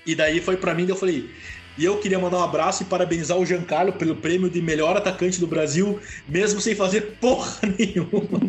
E 0.06 0.14
daí 0.14 0.40
foi 0.40 0.58
para 0.58 0.76
mim, 0.76 0.86
eu 0.88 0.96
falei. 0.96 1.32
E 1.80 1.84
eu 1.84 1.98
queria 1.98 2.20
mandar 2.20 2.38
um 2.38 2.44
abraço 2.44 2.84
e 2.84 2.86
parabenizar 2.86 3.38
o 3.38 3.46
Giancarlo 3.46 3.94
pelo 3.94 4.16
prêmio 4.16 4.50
de 4.50 4.62
melhor 4.62 4.96
atacante 4.96 5.40
do 5.40 5.48
Brasil, 5.48 6.00
mesmo 6.28 6.62
sem 6.62 6.76
fazer 6.76 7.18
porra 7.20 7.60
nenhuma. 7.80 8.40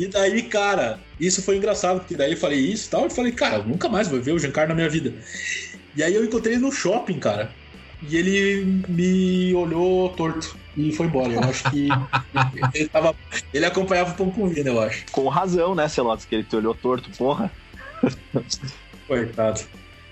E 0.00 0.08
daí, 0.08 0.44
cara, 0.44 0.98
isso 1.20 1.42
foi 1.42 1.58
engraçado, 1.58 1.98
porque 1.98 2.16
daí 2.16 2.30
eu 2.30 2.36
falei 2.38 2.58
isso 2.58 2.86
e 2.86 2.90
tal, 2.90 3.06
e 3.06 3.10
falei, 3.10 3.32
cara, 3.32 3.56
eu 3.56 3.64
nunca 3.64 3.86
mais 3.86 4.08
vou 4.08 4.18
ver 4.18 4.32
o 4.32 4.38
Giancarlo 4.38 4.70
na 4.70 4.74
minha 4.74 4.88
vida. 4.88 5.12
E 5.94 6.02
aí 6.02 6.14
eu 6.14 6.24
encontrei 6.24 6.54
ele 6.54 6.62
no 6.62 6.72
shopping, 6.72 7.18
cara. 7.18 7.50
E 8.08 8.16
ele 8.16 8.82
me 8.88 9.52
olhou 9.54 10.08
torto 10.08 10.56
e 10.74 10.90
foi 10.90 11.04
embora. 11.04 11.34
Eu 11.34 11.44
acho 11.44 11.70
que 11.70 11.88
ele, 12.74 12.88
tava, 12.88 13.14
ele 13.52 13.66
acompanhava 13.66 14.12
o 14.12 14.14
pão 14.14 14.30
com 14.30 14.48
vida, 14.48 14.70
eu 14.70 14.80
acho. 14.80 15.04
Com 15.12 15.28
razão, 15.28 15.74
né, 15.74 15.86
Celotes, 15.86 16.24
que 16.24 16.34
ele 16.34 16.44
te 16.44 16.56
olhou 16.56 16.74
torto, 16.74 17.10
porra. 17.10 17.52
Coitado. 19.06 19.60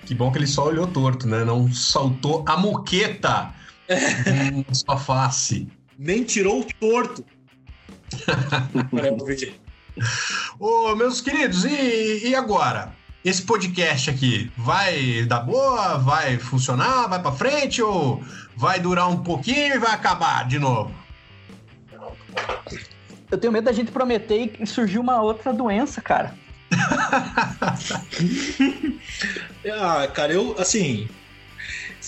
Que 0.05 0.13
bom 0.13 0.31
que 0.31 0.37
ele 0.37 0.45
só 0.45 0.67
olhou 0.67 0.85
torto, 0.85 1.27
né? 1.27 1.43
Não 1.43 1.73
saltou 1.73 2.45
a 2.47 2.55
moqueta 2.55 3.51
na 3.87 4.71
sua 4.71 4.99
face. 4.99 5.67
Nem 5.97 6.23
tirou 6.23 6.59
o 6.59 6.67
torto. 6.79 7.25
Ô, 10.59 10.95
meus 10.95 11.21
queridos, 11.21 11.65
e, 11.65 12.29
e 12.29 12.35
agora? 12.35 12.93
Esse 13.23 13.41
podcast 13.41 14.09
aqui 14.09 14.51
vai 14.57 15.25
dar 15.25 15.41
boa? 15.41 15.97
Vai 15.97 16.37
funcionar? 16.37 17.07
Vai 17.07 17.21
para 17.21 17.31
frente? 17.31 17.81
Ou 17.81 18.23
vai 18.55 18.79
durar 18.79 19.09
um 19.09 19.23
pouquinho 19.23 19.75
e 19.75 19.79
vai 19.79 19.91
acabar 19.91 20.47
de 20.47 20.57
novo? 20.57 20.91
Eu 23.29 23.37
tenho 23.37 23.53
medo 23.53 23.65
da 23.65 23.73
gente 23.73 23.91
prometer 23.91 24.55
e 24.59 24.65
surgir 24.65 24.99
uma 24.99 25.21
outra 25.21 25.53
doença, 25.53 26.01
cara. 26.01 26.33
ah, 29.71 30.07
cara, 30.07 30.33
eu, 30.33 30.55
assim, 30.57 31.07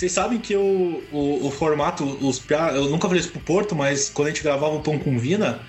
vocês 0.01 0.13
sabem 0.13 0.39
que 0.39 0.53
eu, 0.53 1.03
o, 1.11 1.45
o 1.45 1.51
formato, 1.51 2.03
os 2.03 2.43
eu 2.73 2.89
nunca 2.89 3.07
falei 3.07 3.21
isso 3.21 3.31
pro 3.31 3.39
Porto, 3.39 3.75
mas 3.75 4.09
quando 4.09 4.29
a 4.29 4.31
gente 4.31 4.41
gravava 4.41 4.73
o 4.73 4.81
Pão 4.81 4.97
com 4.97 5.15
Vina, 5.19 5.59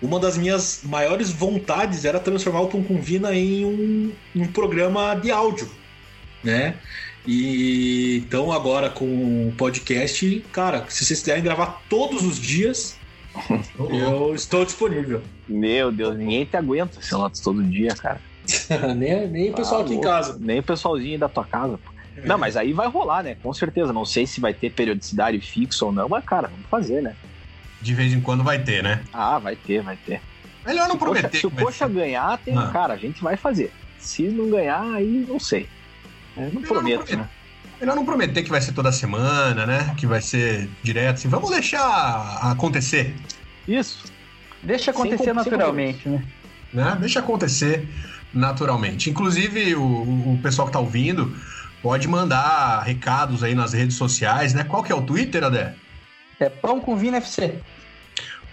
uma 0.00 0.18
das 0.18 0.38
minhas 0.38 0.80
maiores 0.84 1.30
vontades 1.30 2.06
era 2.06 2.18
transformar 2.18 2.62
o 2.62 2.68
Pão 2.68 2.82
com 2.82 2.98
Vina 2.98 3.34
em 3.34 3.62
um, 3.62 4.12
um 4.34 4.46
programa 4.46 5.14
de 5.14 5.30
áudio, 5.30 5.68
né? 6.42 6.76
E 7.26 8.22
então 8.26 8.50
agora 8.50 8.88
com 8.88 9.48
o 9.48 9.52
podcast, 9.54 10.42
cara, 10.50 10.86
se 10.88 11.04
vocês 11.04 11.20
quiserem 11.20 11.44
gravar 11.44 11.82
todos 11.86 12.22
os 12.22 12.40
dias, 12.40 12.96
eu 13.78 14.34
estou 14.34 14.64
disponível. 14.64 15.20
Meu 15.46 15.92
Deus, 15.92 16.16
ninguém 16.16 16.46
te 16.46 16.56
aguenta, 16.56 17.02
sei 17.02 17.18
lá, 17.18 17.30
todo 17.42 17.62
dia, 17.62 17.94
cara. 17.94 18.18
nem, 18.96 19.28
nem 19.28 19.50
o 19.50 19.54
pessoal 19.54 19.82
ah, 19.82 19.84
aqui 19.84 19.92
em 19.92 20.00
casa. 20.00 20.38
Nem 20.40 20.60
o 20.60 20.62
pessoalzinho 20.62 21.18
da 21.18 21.28
tua 21.28 21.44
casa, 21.44 21.76
pô. 21.76 21.93
Não, 22.22 22.38
mas 22.38 22.56
aí 22.56 22.72
vai 22.72 22.88
rolar, 22.88 23.22
né? 23.22 23.36
Com 23.42 23.52
certeza. 23.52 23.92
Não 23.92 24.04
sei 24.04 24.26
se 24.26 24.40
vai 24.40 24.54
ter 24.54 24.70
periodicidade 24.70 25.40
fixa 25.40 25.84
ou 25.84 25.92
não, 25.92 26.08
mas, 26.08 26.24
cara, 26.24 26.48
vamos 26.48 26.66
fazer, 26.66 27.02
né? 27.02 27.14
De 27.80 27.94
vez 27.94 28.12
em 28.12 28.20
quando 28.20 28.44
vai 28.44 28.62
ter, 28.62 28.82
né? 28.82 29.02
Ah, 29.12 29.38
vai 29.38 29.56
ter, 29.56 29.82
vai 29.82 29.96
ter. 29.96 30.20
Melhor 30.64 30.86
não 30.86 30.94
se 30.94 31.00
prometer. 31.00 31.28
Poxa, 31.28 31.40
se 31.40 31.46
o 31.46 31.50
Coxa 31.50 31.88
ganhar, 31.88 32.38
tem, 32.38 32.56
ah. 32.56 32.70
cara, 32.72 32.94
a 32.94 32.96
gente 32.96 33.22
vai 33.22 33.36
fazer. 33.36 33.72
Se 33.98 34.22
não 34.22 34.50
ganhar, 34.50 34.82
aí 34.94 35.26
não 35.28 35.38
sei. 35.40 35.68
Eu 36.36 36.52
não 36.52 36.62
prometo, 36.62 37.10
não 37.12 37.18
né? 37.18 37.28
Melhor 37.80 37.96
não 37.96 38.04
prometer 38.04 38.42
que 38.42 38.50
vai 38.50 38.60
ser 38.60 38.72
toda 38.72 38.90
semana, 38.92 39.66
né? 39.66 39.94
Que 39.96 40.06
vai 40.06 40.22
ser 40.22 40.68
direto. 40.82 41.16
Assim. 41.16 41.28
Vamos 41.28 41.50
deixar 41.50 42.38
acontecer. 42.42 43.14
Isso. 43.66 44.04
Deixa 44.62 44.90
acontecer 44.90 45.24
sem, 45.24 45.32
naturalmente, 45.34 46.02
sem 46.04 46.12
né? 46.12 46.24
né? 46.72 46.96
Deixa 47.00 47.20
acontecer 47.20 47.86
naturalmente. 48.32 49.10
Inclusive, 49.10 49.74
o, 49.74 49.82
o 49.82 50.40
pessoal 50.42 50.66
que 50.66 50.72
tá 50.72 50.80
ouvindo 50.80 51.34
pode 51.84 52.08
mandar 52.08 52.82
recados 52.82 53.42
aí 53.42 53.54
nas 53.54 53.74
redes 53.74 53.96
sociais, 53.96 54.54
né? 54.54 54.64
Qual 54.64 54.82
que 54.82 54.90
é 54.90 54.94
o 54.94 55.02
Twitter, 55.02 55.44
Adé? 55.44 55.74
É 56.40 56.48
Pão 56.48 56.80
com 56.80 56.96
Vina 56.96 57.18
FC. 57.18 57.58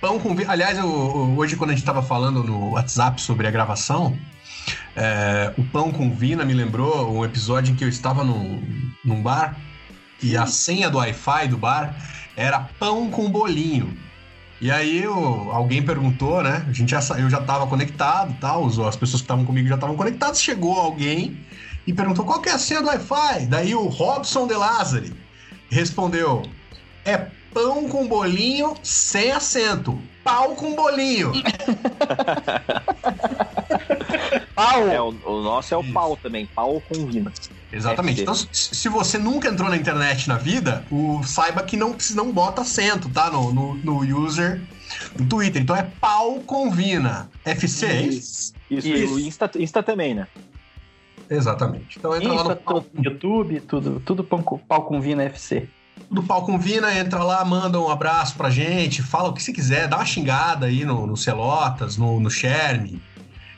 Pão 0.01 0.19
com 0.19 0.35
Vina. 0.35 0.51
Aliás, 0.51 0.77
eu, 0.77 0.85
hoje, 1.37 1.55
quando 1.55 1.69
a 1.69 1.73
gente 1.73 1.81
estava 1.81 2.03
falando 2.03 2.43
no 2.43 2.71
WhatsApp 2.71 3.21
sobre 3.21 3.47
a 3.47 3.51
gravação, 3.51 4.19
é, 4.97 5.53
o 5.57 5.63
Pão 5.63 5.93
com 5.93 6.13
Vina 6.13 6.43
me 6.43 6.53
lembrou 6.53 7.09
um 7.09 7.23
episódio 7.23 7.71
em 7.71 7.75
que 7.77 7.85
eu 7.85 7.87
estava 7.87 8.21
num, 8.21 8.61
num 9.01 9.21
bar 9.21 9.55
e 10.21 10.35
a 10.35 10.45
senha 10.45 10.89
do 10.89 10.97
Wi-Fi 10.97 11.47
do 11.47 11.57
bar 11.57 11.95
era 12.35 12.59
pão 12.59 13.09
com 13.09 13.31
bolinho. 13.31 13.97
E 14.59 14.69
aí 14.69 15.03
eu, 15.03 15.49
alguém 15.53 15.81
perguntou, 15.81 16.43
né? 16.43 16.65
A 16.67 16.73
gente 16.73 16.91
já, 16.91 16.99
eu 17.17 17.29
já 17.29 17.39
estava 17.39 17.65
conectado, 17.65 18.35
tal, 18.41 18.65
as 18.65 18.97
pessoas 18.97 19.21
que 19.21 19.25
estavam 19.25 19.45
comigo 19.45 19.69
já 19.69 19.75
estavam 19.75 19.95
conectadas. 19.95 20.41
Chegou 20.41 20.77
alguém 20.77 21.39
e 21.85 21.93
perguntou 21.93 22.25
qual 22.25 22.41
que 22.41 22.49
é 22.49 22.53
a 22.53 22.59
senha 22.59 22.81
do 22.81 22.87
Wi-Fi. 22.87 23.45
Daí 23.47 23.73
o 23.75 23.87
Robson 23.87 24.47
de 24.47 24.53
Lázari 24.53 25.13
respondeu: 25.69 26.43
é 27.05 27.27
pão 27.53 27.87
com 27.87 28.07
bolinho 28.07 28.75
sem 28.83 29.31
acento. 29.31 29.99
Pau 30.23 30.55
com 30.55 30.75
bolinho. 30.75 31.31
pau. 34.53 34.87
É, 34.87 35.01
o, 35.01 35.15
o, 35.25 35.41
nosso 35.41 35.73
é 35.73 35.77
o 35.77 35.81
Isso. 35.81 35.93
pau 35.93 36.15
também, 36.15 36.45
pau 36.45 36.79
com 36.87 37.07
vina. 37.07 37.33
Exatamente. 37.73 38.21
Então, 38.21 38.35
se 38.35 38.87
você 38.87 39.17
nunca 39.17 39.49
entrou 39.49 39.67
na 39.69 39.75
internet 39.75 40.27
na 40.27 40.37
vida, 40.37 40.85
o, 40.91 41.23
saiba 41.23 41.63
que 41.63 41.75
não, 41.75 41.95
não 42.11 42.31
bota 42.31 42.61
acento, 42.61 43.09
tá? 43.09 43.31
No, 43.31 43.51
no, 43.51 43.73
no 43.75 44.19
user 44.19 44.61
do 45.15 45.25
Twitter. 45.25 45.61
Então 45.61 45.75
é 45.75 45.89
pau 45.99 46.39
com 46.41 46.69
vina. 46.69 47.29
FC, 47.43 47.85
é 47.87 48.01
isso? 48.03 48.53
Isso, 48.69 48.87
isso. 48.87 48.97
e 48.97 49.05
o 49.05 49.19
Insta, 49.19 49.49
Insta 49.55 49.81
também, 49.81 50.13
né? 50.13 50.27
Exatamente. 51.31 51.97
Então 51.97 52.15
entra 52.15 52.29
Insta, 52.29 52.43
lá 52.43 52.55
no 52.55 52.61
pau... 52.61 52.85
YouTube, 53.01 53.61
tudo, 53.61 54.01
tudo 54.05 54.23
pau 54.23 54.83
com 54.83 55.01
vina 55.01 55.23
FC 55.23 55.67
do 56.09 56.23
Pau 56.23 56.45
com 56.45 56.57
Vina, 56.57 56.97
entra 56.97 57.23
lá, 57.23 57.43
manda 57.45 57.79
um 57.79 57.89
abraço 57.89 58.35
pra 58.35 58.49
gente, 58.49 59.01
fala 59.01 59.29
o 59.29 59.33
que 59.33 59.41
você 59.41 59.53
quiser, 59.53 59.87
dá 59.87 59.97
uma 59.97 60.05
xingada 60.05 60.65
aí 60.65 60.83
no, 60.83 61.07
no 61.07 61.15
Celotas, 61.15 61.95
no, 61.95 62.19
no 62.19 62.29
Sherme, 62.29 63.01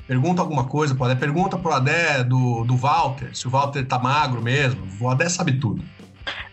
pergunta 0.08 0.42
alguma 0.42 0.66
coisa, 0.66 0.94
pode. 0.94 1.16
Pergunta 1.16 1.58
pro 1.58 1.74
Adé 1.74 2.24
do, 2.24 2.64
do 2.64 2.76
Walter, 2.76 3.36
se 3.36 3.48
o 3.48 3.50
Walter 3.50 3.86
tá 3.86 3.98
magro 3.98 4.42
mesmo. 4.42 4.86
O 5.00 5.10
Adé 5.10 5.28
sabe 5.30 5.54
tudo. 5.54 5.84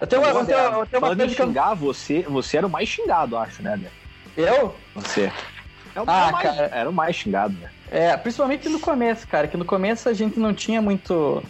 Eu 0.01 0.07
tenho 0.07 0.23
uma, 0.23 0.31
eu 0.31 0.47
tenho, 0.47 0.59
eu 0.59 0.87
tenho 0.87 1.03
uma 1.03 1.17
coisa 1.17 1.29
xingar, 1.29 1.75
você, 1.75 2.23
você 2.23 2.57
era 2.57 2.67
o 2.67 2.71
mais 2.71 2.89
xingado, 2.89 3.37
acho, 3.37 3.63
né, 3.63 3.75
Adé? 3.75 3.91
Eu? 4.37 4.75
Você. 4.95 5.31
É 6.01 6.03
o 6.03 6.05
ah, 6.07 6.33
mais, 6.33 6.43
cara, 6.43 6.71
era 6.73 6.91
o 6.91 6.93
mais 6.93 7.17
xingado, 7.17 7.55
né? 7.59 7.71
É, 7.91 8.17
principalmente 8.17 8.69
no 8.69 8.81
começo, 8.81 9.27
cara, 9.27 9.49
que 9.49 9.57
no 9.57 9.65
começo 9.65 10.09
a 10.09 10.13
gente 10.13 10.39
não 10.39 10.55
tinha 10.55 10.81
muito. 10.81 11.43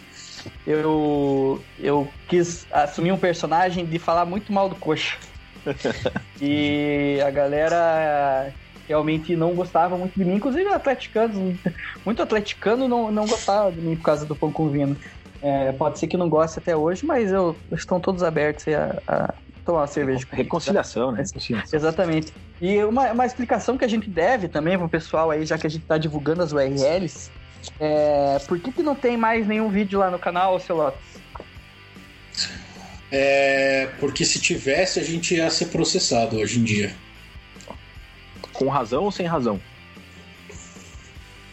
Eu, 0.66 1.62
eu 1.78 2.08
quis 2.28 2.66
assumir 2.72 3.12
um 3.12 3.18
personagem 3.18 3.84
de 3.84 3.98
falar 3.98 4.24
muito 4.24 4.52
mal 4.52 4.68
do 4.68 4.76
coxa. 4.76 5.18
e 6.40 7.20
a 7.24 7.30
galera 7.30 8.52
realmente 8.88 9.36
não 9.36 9.54
gostava 9.54 9.96
muito 9.96 10.18
de 10.18 10.24
mim, 10.24 10.34
inclusive 10.34 10.68
atleticanos, 10.72 11.36
muito 12.04 12.22
atleticano 12.22 12.88
não, 12.88 13.12
não 13.12 13.26
gostava 13.26 13.70
de 13.70 13.80
mim 13.80 13.94
por 13.94 14.02
causa 14.02 14.26
do 14.26 14.34
pão 14.34 14.50
com 14.50 14.68
vino. 14.68 14.96
É, 15.42 15.72
pode 15.72 15.98
ser 15.98 16.06
que 16.06 16.16
não 16.16 16.28
goste 16.28 16.58
até 16.58 16.76
hoje, 16.76 17.04
mas 17.06 17.30
eu, 17.30 17.56
estão 17.72 18.00
todos 18.00 18.22
abertos 18.22 18.66
a, 18.68 19.00
a 19.06 19.34
tomar 19.64 19.80
uma 19.80 19.86
cerveja. 19.86 20.26
Reconciliação, 20.30 21.12
né? 21.12 21.22
Exatamente. 21.72 22.32
E 22.60 22.82
uma, 22.84 23.10
uma 23.12 23.26
explicação 23.26 23.78
que 23.78 23.84
a 23.84 23.88
gente 23.88 24.08
deve 24.08 24.48
também 24.48 24.76
pro 24.76 24.88
pessoal 24.88 25.30
aí, 25.30 25.46
já 25.46 25.56
que 25.56 25.66
a 25.66 25.70
gente 25.70 25.82
está 25.82 25.96
divulgando 25.96 26.42
as 26.42 26.52
URLs, 26.52 27.30
é, 27.78 28.38
por 28.46 28.58
que, 28.58 28.70
que 28.70 28.82
não 28.82 28.94
tem 28.94 29.16
mais 29.16 29.46
nenhum 29.46 29.68
vídeo 29.70 29.98
lá 29.98 30.10
no 30.10 30.18
canal, 30.18 30.60
Celotes? 30.60 31.00
É, 33.10 33.88
porque 33.98 34.24
se 34.24 34.38
tivesse, 34.40 35.00
a 35.00 35.02
gente 35.02 35.34
ia 35.34 35.50
ser 35.50 35.66
processado 35.66 36.36
hoje 36.36 36.60
em 36.60 36.64
dia. 36.64 36.94
Com 38.52 38.68
razão 38.68 39.04
ou 39.04 39.10
sem 39.10 39.26
razão? 39.26 39.60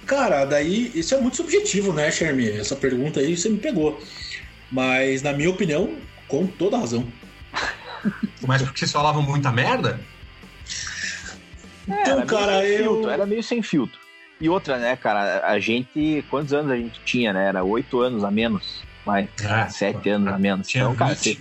Cara, 0.06 0.46
daí 0.46 0.92
isso 0.94 1.16
é 1.16 1.20
muito 1.20 1.38
subjetivo, 1.38 1.92
né, 1.94 2.12
Shermy? 2.12 2.50
Essa 2.50 2.76
pergunta 2.76 3.20
aí 3.20 3.36
você 3.36 3.50
me 3.50 3.58
pegou. 3.58 4.00
Mas, 4.72 5.22
na 5.22 5.34
minha 5.34 5.50
opinião, 5.50 5.96
com 6.28 6.46
toda 6.46 6.78
razão. 6.78 7.08
Mas 8.46 8.62
porque 8.62 8.80
vocês 8.80 8.92
falavam 8.92 9.22
muita 9.22 9.52
merda? 9.52 10.00
Então, 11.88 12.26
cara, 12.26 12.66
eu. 12.66 12.94
Filtro, 12.94 13.10
era 13.10 13.26
meio 13.26 13.44
sem 13.44 13.62
filtro. 13.62 14.00
E 14.40 14.50
outra, 14.50 14.78
né, 14.78 14.96
cara, 14.96 15.48
a 15.48 15.60
gente. 15.60 16.24
Quantos 16.30 16.54
anos 16.54 16.72
a 16.72 16.76
gente 16.76 17.00
tinha, 17.06 17.34
né? 17.34 17.48
Era 17.48 17.64
oito 17.64 18.02
anos 18.02 18.24
a 18.24 18.32
menos. 18.32 18.84
Mais, 19.06 19.28
é, 19.42 19.70
sete 19.70 20.10
anos 20.10 20.34
a 20.34 20.38
menos. 20.38 20.68
Tinha 20.68 20.84
então, 20.84 20.96
cara, 20.96 21.16
20, 21.16 21.40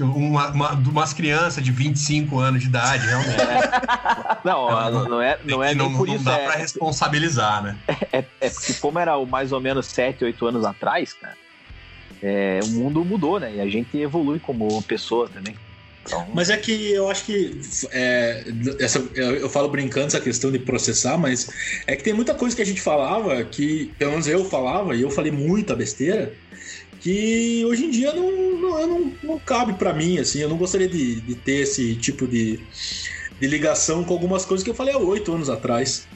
uma, 0.00 0.50
uma, 0.50 0.72
umas 0.72 1.12
crianças 1.12 1.62
de 1.64 1.70
25 1.70 2.38
anos 2.38 2.60
de 2.60 2.66
idade, 2.66 3.06
realmente. 3.06 3.40
É. 3.40 4.38
Não, 4.44 4.90
não, 4.90 5.08
não 5.08 5.22
é, 5.22 5.38
não 5.44 5.64
é 5.64 5.74
não, 5.74 5.96
por 5.96 6.06
não 6.06 6.14
isso. 6.14 6.24
Não 6.24 6.32
dá 6.32 6.38
é, 6.38 6.44
pra 6.46 6.56
responsabilizar, 6.56 7.62
né? 7.62 7.76
É, 8.12 8.24
é, 8.40 8.50
porque, 8.50 8.74
como 8.74 8.98
era 8.98 9.16
mais 9.24 9.52
ou 9.52 9.60
menos 9.60 9.86
7, 9.86 10.24
8 10.24 10.46
anos 10.46 10.64
atrás, 10.64 11.12
cara, 11.12 11.36
é, 12.22 12.60
o 12.64 12.68
mundo 12.68 13.04
mudou, 13.04 13.38
né? 13.40 13.56
E 13.56 13.60
a 13.60 13.68
gente 13.68 13.96
evolui 13.96 14.38
como 14.38 14.82
pessoa 14.82 15.28
também. 15.28 15.56
Então... 16.06 16.26
Mas 16.32 16.50
é 16.50 16.56
que 16.56 16.92
eu 16.92 17.10
acho 17.10 17.24
que 17.24 17.60
é, 17.90 18.44
essa, 18.78 18.98
eu 19.14 19.48
falo 19.48 19.68
brincando 19.68 20.06
essa 20.06 20.20
questão 20.20 20.50
de 20.50 20.58
processar, 20.58 21.18
mas 21.18 21.48
é 21.86 21.96
que 21.96 22.04
tem 22.04 22.12
muita 22.12 22.34
coisa 22.34 22.54
que 22.54 22.62
a 22.62 22.66
gente 22.66 22.80
falava 22.80 23.44
que, 23.44 23.92
pelo 23.98 24.12
menos 24.12 24.26
eu 24.26 24.44
falava, 24.44 24.94
e 24.94 25.02
eu 25.02 25.10
falei 25.10 25.32
muita 25.32 25.74
besteira, 25.74 26.32
que 27.00 27.64
hoje 27.66 27.84
em 27.84 27.90
dia 27.90 28.12
não, 28.12 28.30
não, 28.30 28.86
não, 28.86 29.12
não 29.22 29.38
cabe 29.38 29.74
para 29.74 29.92
mim, 29.92 30.18
assim, 30.18 30.40
eu 30.40 30.48
não 30.48 30.56
gostaria 30.56 30.88
de, 30.88 31.20
de 31.20 31.34
ter 31.34 31.62
esse 31.62 31.94
tipo 31.96 32.26
de, 32.26 32.60
de 33.40 33.46
ligação 33.46 34.04
com 34.04 34.14
algumas 34.14 34.44
coisas 34.44 34.64
que 34.64 34.70
eu 34.70 34.74
falei 34.74 34.94
há 34.94 34.98
oito 34.98 35.32
anos 35.32 35.50
atrás. 35.50 36.06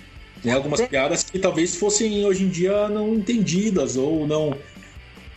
Né? 0.42 0.52
Algumas 0.52 0.80
piadas 0.80 1.22
que 1.22 1.38
talvez 1.38 1.76
fossem 1.76 2.24
hoje 2.24 2.44
em 2.44 2.48
dia 2.48 2.88
não 2.88 3.14
entendidas 3.14 3.96
ou 3.96 4.26
não. 4.26 4.56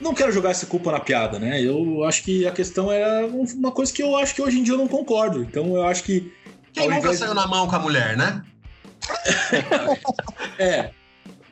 Não 0.03 0.13
quero 0.13 0.33
jogar 0.33 0.51
essa 0.51 0.65
culpa 0.65 0.91
na 0.91 0.99
piada, 0.99 1.39
né? 1.39 1.61
Eu 1.61 2.03
acho 2.03 2.23
que 2.23 2.45
a 2.45 2.51
questão 2.51 2.91
é 2.91 3.25
uma 3.25 3.71
coisa 3.71 3.91
que 3.91 4.03
eu 4.03 4.17
acho 4.17 4.35
que 4.35 4.41
hoje 4.41 4.59
em 4.59 4.63
dia 4.63 4.73
eu 4.73 4.77
não 4.77 4.87
concordo. 4.87 5.41
Então 5.41 5.75
eu 5.75 5.83
acho 5.83 6.03
que. 6.03 6.31
Quem 6.73 6.89
nunca 6.89 7.13
saiu 7.13 7.29
de... 7.29 7.35
na 7.35 7.47
mão 7.47 7.67
com 7.67 7.75
a 7.75 7.79
mulher, 7.79 8.17
né? 8.17 8.43
é. 10.59 10.89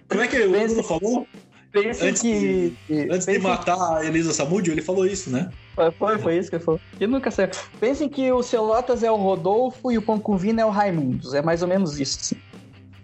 Como 0.10 0.22
é 0.22 0.28
que 0.28 0.38
o 0.42 0.52
Bruno 0.52 0.84
falou? 0.84 1.28
Pensa 1.72 2.06
antes 2.06 2.22
que. 2.22 2.76
De, 2.90 3.10
antes 3.10 3.26
de 3.26 3.40
matar 3.40 3.98
a 3.98 4.06
Elisa 4.06 4.34
Samudio, 4.34 4.74
ele 4.74 4.82
falou 4.82 5.06
isso, 5.06 5.30
né? 5.30 5.50
Foi, 5.98 6.18
foi 6.18 6.38
isso 6.38 6.50
que 6.50 6.58
ele 6.58 6.64
falou. 6.64 6.82
E 7.00 7.08
nunca 7.08 7.32
saiu. 7.32 7.50
Pensem 7.80 8.10
que 8.10 8.30
o 8.32 8.44
Celotas 8.44 9.02
é 9.02 9.10
o 9.10 9.16
Rodolfo 9.16 9.90
e 9.92 9.98
o 9.98 10.02
Pão 10.02 10.20
com 10.20 10.36
Vina 10.36 10.62
é 10.62 10.66
o 10.66 10.70
Raimundos. 10.70 11.34
É 11.34 11.42
mais 11.42 11.62
ou 11.62 11.70
menos 11.70 12.00
isso. 12.00 12.36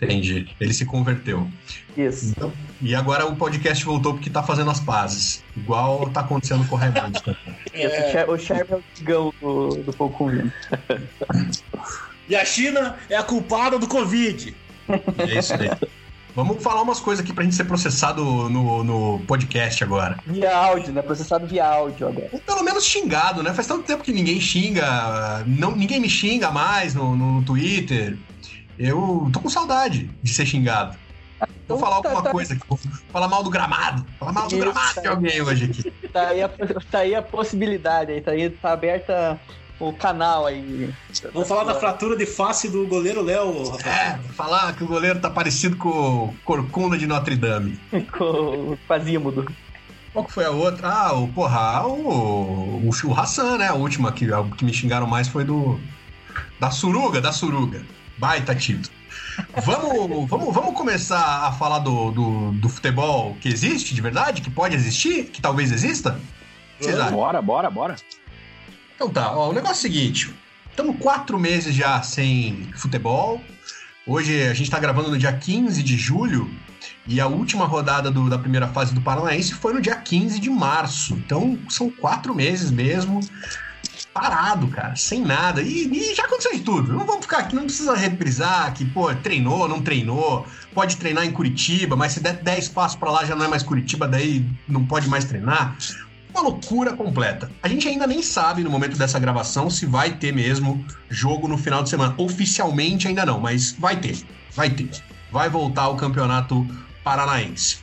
Entendi. 0.02 0.48
Ele 0.60 0.74
se 0.74 0.86
converteu. 0.86 1.48
Isso. 1.96 2.30
Então, 2.30 2.54
e 2.82 2.94
agora 2.94 3.26
o 3.26 3.36
podcast 3.36 3.84
voltou 3.84 4.14
porque 4.14 4.30
tá 4.30 4.44
fazendo 4.44 4.70
as 4.70 4.80
pazes. 4.80 5.44
Igual 5.56 6.10
tá 6.10 6.22
acontecendo 6.22 6.68
com 6.68 6.76
o 6.76 6.78
Raimundos. 6.78 7.22
É... 7.74 8.26
O 8.28 8.38
Sherman 8.38 8.66
é 8.70 8.76
o 8.76 8.84
cigão 8.94 9.34
do, 9.42 9.70
do 9.70 10.30
Vina. 10.30 10.54
e 12.30 12.36
a 12.36 12.46
China 12.46 12.98
é 13.10 13.16
a 13.16 13.24
culpada 13.24 13.80
do 13.80 13.88
Covid. 13.88 14.56
É 15.18 15.40
isso 15.40 15.54
aí. 15.54 15.70
Vamos 16.38 16.62
falar 16.62 16.84
umas 16.84 17.00
coisas 17.00 17.26
aqui 17.26 17.34
pra 17.34 17.44
gente 17.44 17.56
ser 17.56 17.64
processado 17.64 18.24
no, 18.24 18.84
no 18.84 19.20
podcast 19.26 19.84
agora. 19.84 20.20
Via 20.28 20.56
áudio, 20.56 20.94
né? 20.94 21.02
Processado 21.02 21.48
via 21.48 21.66
áudio 21.66 22.08
agora. 22.08 22.30
Ou 22.32 22.40
pelo 22.40 22.62
menos 22.62 22.86
xingado, 22.86 23.42
né? 23.42 23.52
Faz 23.56 23.66
tanto 23.66 23.84
tempo 23.84 24.04
que 24.04 24.12
ninguém 24.12 24.40
xinga, 24.40 25.44
não, 25.48 25.76
ninguém 25.76 26.00
me 26.00 26.08
xinga 26.08 26.52
mais 26.52 26.94
no, 26.94 27.16
no 27.16 27.42
Twitter. 27.42 28.16
Eu 28.78 29.30
tô 29.34 29.40
com 29.40 29.50
saudade 29.50 30.10
de 30.22 30.34
ser 30.34 30.46
xingado. 30.46 30.98
Vou 31.68 31.78
falar 31.78 31.98
alguma 31.98 32.16
tá, 32.16 32.22
tá. 32.24 32.32
coisa 32.32 32.54
aqui, 32.54 32.64
vou 32.68 32.80
falar 33.12 33.28
mal 33.28 33.44
do 33.44 33.50
gramado. 33.50 34.06
Falar 34.20 34.32
mal 34.32 34.48
do 34.48 34.56
Isso, 34.56 34.64
gramado 34.64 34.96
tá 34.96 35.02
de 35.02 35.08
alguém 35.08 35.42
hoje 35.42 35.66
aqui. 35.66 35.92
Tá 36.08 36.30
aí, 36.30 36.42
a, 36.42 36.50
tá 36.90 37.00
aí 37.00 37.14
a 37.14 37.22
possibilidade 37.22 38.12
aí, 38.12 38.22
tá 38.22 38.32
aí, 38.32 38.50
tá 38.50 38.72
aberta 38.72 39.40
o 39.80 39.94
canal 39.94 40.46
aí. 40.46 40.92
Vamos 41.34 41.48
falar 41.48 41.66
da 41.66 41.76
fratura 41.76 42.16
de 42.16 42.26
face 42.26 42.70
do 42.70 42.88
goleiro 42.88 43.22
Léo, 43.22 43.78
É, 43.86 44.18
falar 44.34 44.74
que 44.74 44.84
o 44.84 44.88
goleiro 44.88 45.20
tá 45.20 45.30
parecido 45.30 45.76
com 45.76 45.90
o 45.90 46.36
Corcunda 46.44 46.98
de 46.98 47.06
Notre 47.06 47.36
Dame. 47.36 47.80
com 48.18 48.72
o 48.72 48.80
Quasímodo. 48.88 49.46
Qual 50.14 50.26
que 50.26 50.34
foi 50.34 50.46
a 50.46 50.52
outra? 50.52 50.88
Ah, 50.88 51.14
o 51.14 51.28
porra, 51.28 51.86
o, 51.86 52.88
o, 52.88 52.90
o 52.90 53.14
Hassan, 53.14 53.58
né? 53.58 53.68
A 53.68 53.76
última 53.76 54.12
que, 54.12 54.32
a, 54.34 54.44
que 54.44 54.66
me 54.66 54.74
xingaram 54.74 55.06
mais 55.06 55.28
foi 55.28 55.44
do. 55.44 55.80
Da 56.60 56.72
Suruga, 56.72 57.22
da 57.22 57.32
Suruga. 57.32 57.84
Baita 58.18 58.56
título. 58.56 58.96
Vamos, 59.64 60.28
vamos, 60.28 60.54
vamos 60.54 60.76
começar 60.76 61.48
a 61.48 61.52
falar 61.52 61.80
do, 61.80 62.12
do, 62.12 62.52
do 62.54 62.70
futebol 62.70 63.38
que 63.40 63.48
existe 63.48 63.94
de 63.94 64.02
verdade, 64.02 64.42
que 64.42 64.50
pode 64.50 64.76
existir, 64.76 65.26
que 65.26 65.42
talvez 65.42 65.72
exista? 65.72 66.20
Bora, 67.12 67.42
bora, 67.42 67.70
bora. 67.70 67.96
Então 68.96 69.10
tá, 69.10 69.32
ó, 69.32 69.50
o 69.50 69.54
negócio 69.54 69.76
é 69.76 69.78
o 69.78 69.82
seguinte: 69.82 70.34
estamos 70.70 70.98
quatro 71.00 71.38
meses 71.40 71.76
já 71.76 72.02
sem 72.02 72.70
futebol. 72.76 73.42
Hoje 74.06 74.42
a 74.44 74.54
gente 74.54 74.64
está 74.64 74.80
gravando 74.80 75.12
no 75.12 75.18
dia 75.18 75.34
15 75.34 75.84
de 75.84 75.98
julho 75.98 76.50
e 77.06 77.20
a 77.20 77.28
última 77.28 77.66
rodada 77.66 78.10
do, 78.10 78.30
da 78.30 78.40
primeira 78.40 78.68
fase 78.68 78.94
do 78.94 79.02
Paranaense 79.02 79.54
foi 79.54 79.74
no 79.74 79.82
dia 79.82 79.96
15 79.96 80.40
de 80.40 80.50
março. 80.50 81.14
Então 81.14 81.60
são 81.70 81.90
quatro 81.90 82.34
meses 82.34 82.72
mesmo 82.72 83.20
parado, 84.20 84.68
cara, 84.70 84.96
sem 84.96 85.22
nada. 85.22 85.62
E, 85.62 85.88
e, 85.88 86.16
já 86.16 86.24
aconteceu 86.24 86.54
de 86.54 86.62
tudo. 86.62 86.92
Não 86.92 87.06
vamos 87.06 87.22
ficar 87.22 87.40
aqui, 87.40 87.56
não 87.56 87.64
precisa 87.64 87.96
reprisar 87.96 88.74
que, 88.74 88.84
pô, 88.84 89.14
treinou, 89.16 89.68
não 89.68 89.82
treinou. 89.82 90.46
Pode 90.74 90.98
treinar 90.98 91.26
em 91.26 91.32
Curitiba, 91.32 91.96
mas 91.96 92.14
se 92.14 92.20
der 92.20 92.38
10 92.38 92.70
passos 92.70 92.98
para 92.98 93.12
lá 93.12 93.26
já 93.26 93.36
não 93.36 93.46
é 93.46 93.48
mais 93.48 93.62
Curitiba, 93.62 94.08
daí 94.08 94.44
não 94.68 94.86
pode 94.86 95.08
mais 95.08 95.26
treinar. 95.26 95.78
Uma 96.32 96.42
loucura 96.42 96.94
completa. 96.94 97.50
A 97.62 97.68
gente 97.68 97.88
ainda 97.88 98.08
nem 98.08 98.22
sabe 98.22 98.64
no 98.64 98.70
momento 98.70 98.98
dessa 98.98 99.20
gravação 99.20 99.70
se 99.70 99.86
vai 99.86 100.12
ter 100.12 100.34
mesmo 100.34 100.84
jogo 101.10 101.48
no 101.48 101.58
final 101.58 101.84
de 101.84 101.90
semana. 101.90 102.14
Oficialmente 102.18 103.08
ainda 103.08 103.26
não, 103.26 103.40
mas 103.40 103.76
vai 103.78 103.96
ter. 103.96 104.18
Vai 104.56 104.70
ter. 104.70 104.90
Vai 105.32 105.50
voltar 105.50 105.90
o 105.90 105.96
campeonato 105.96 106.68
paranaense. 107.08 107.78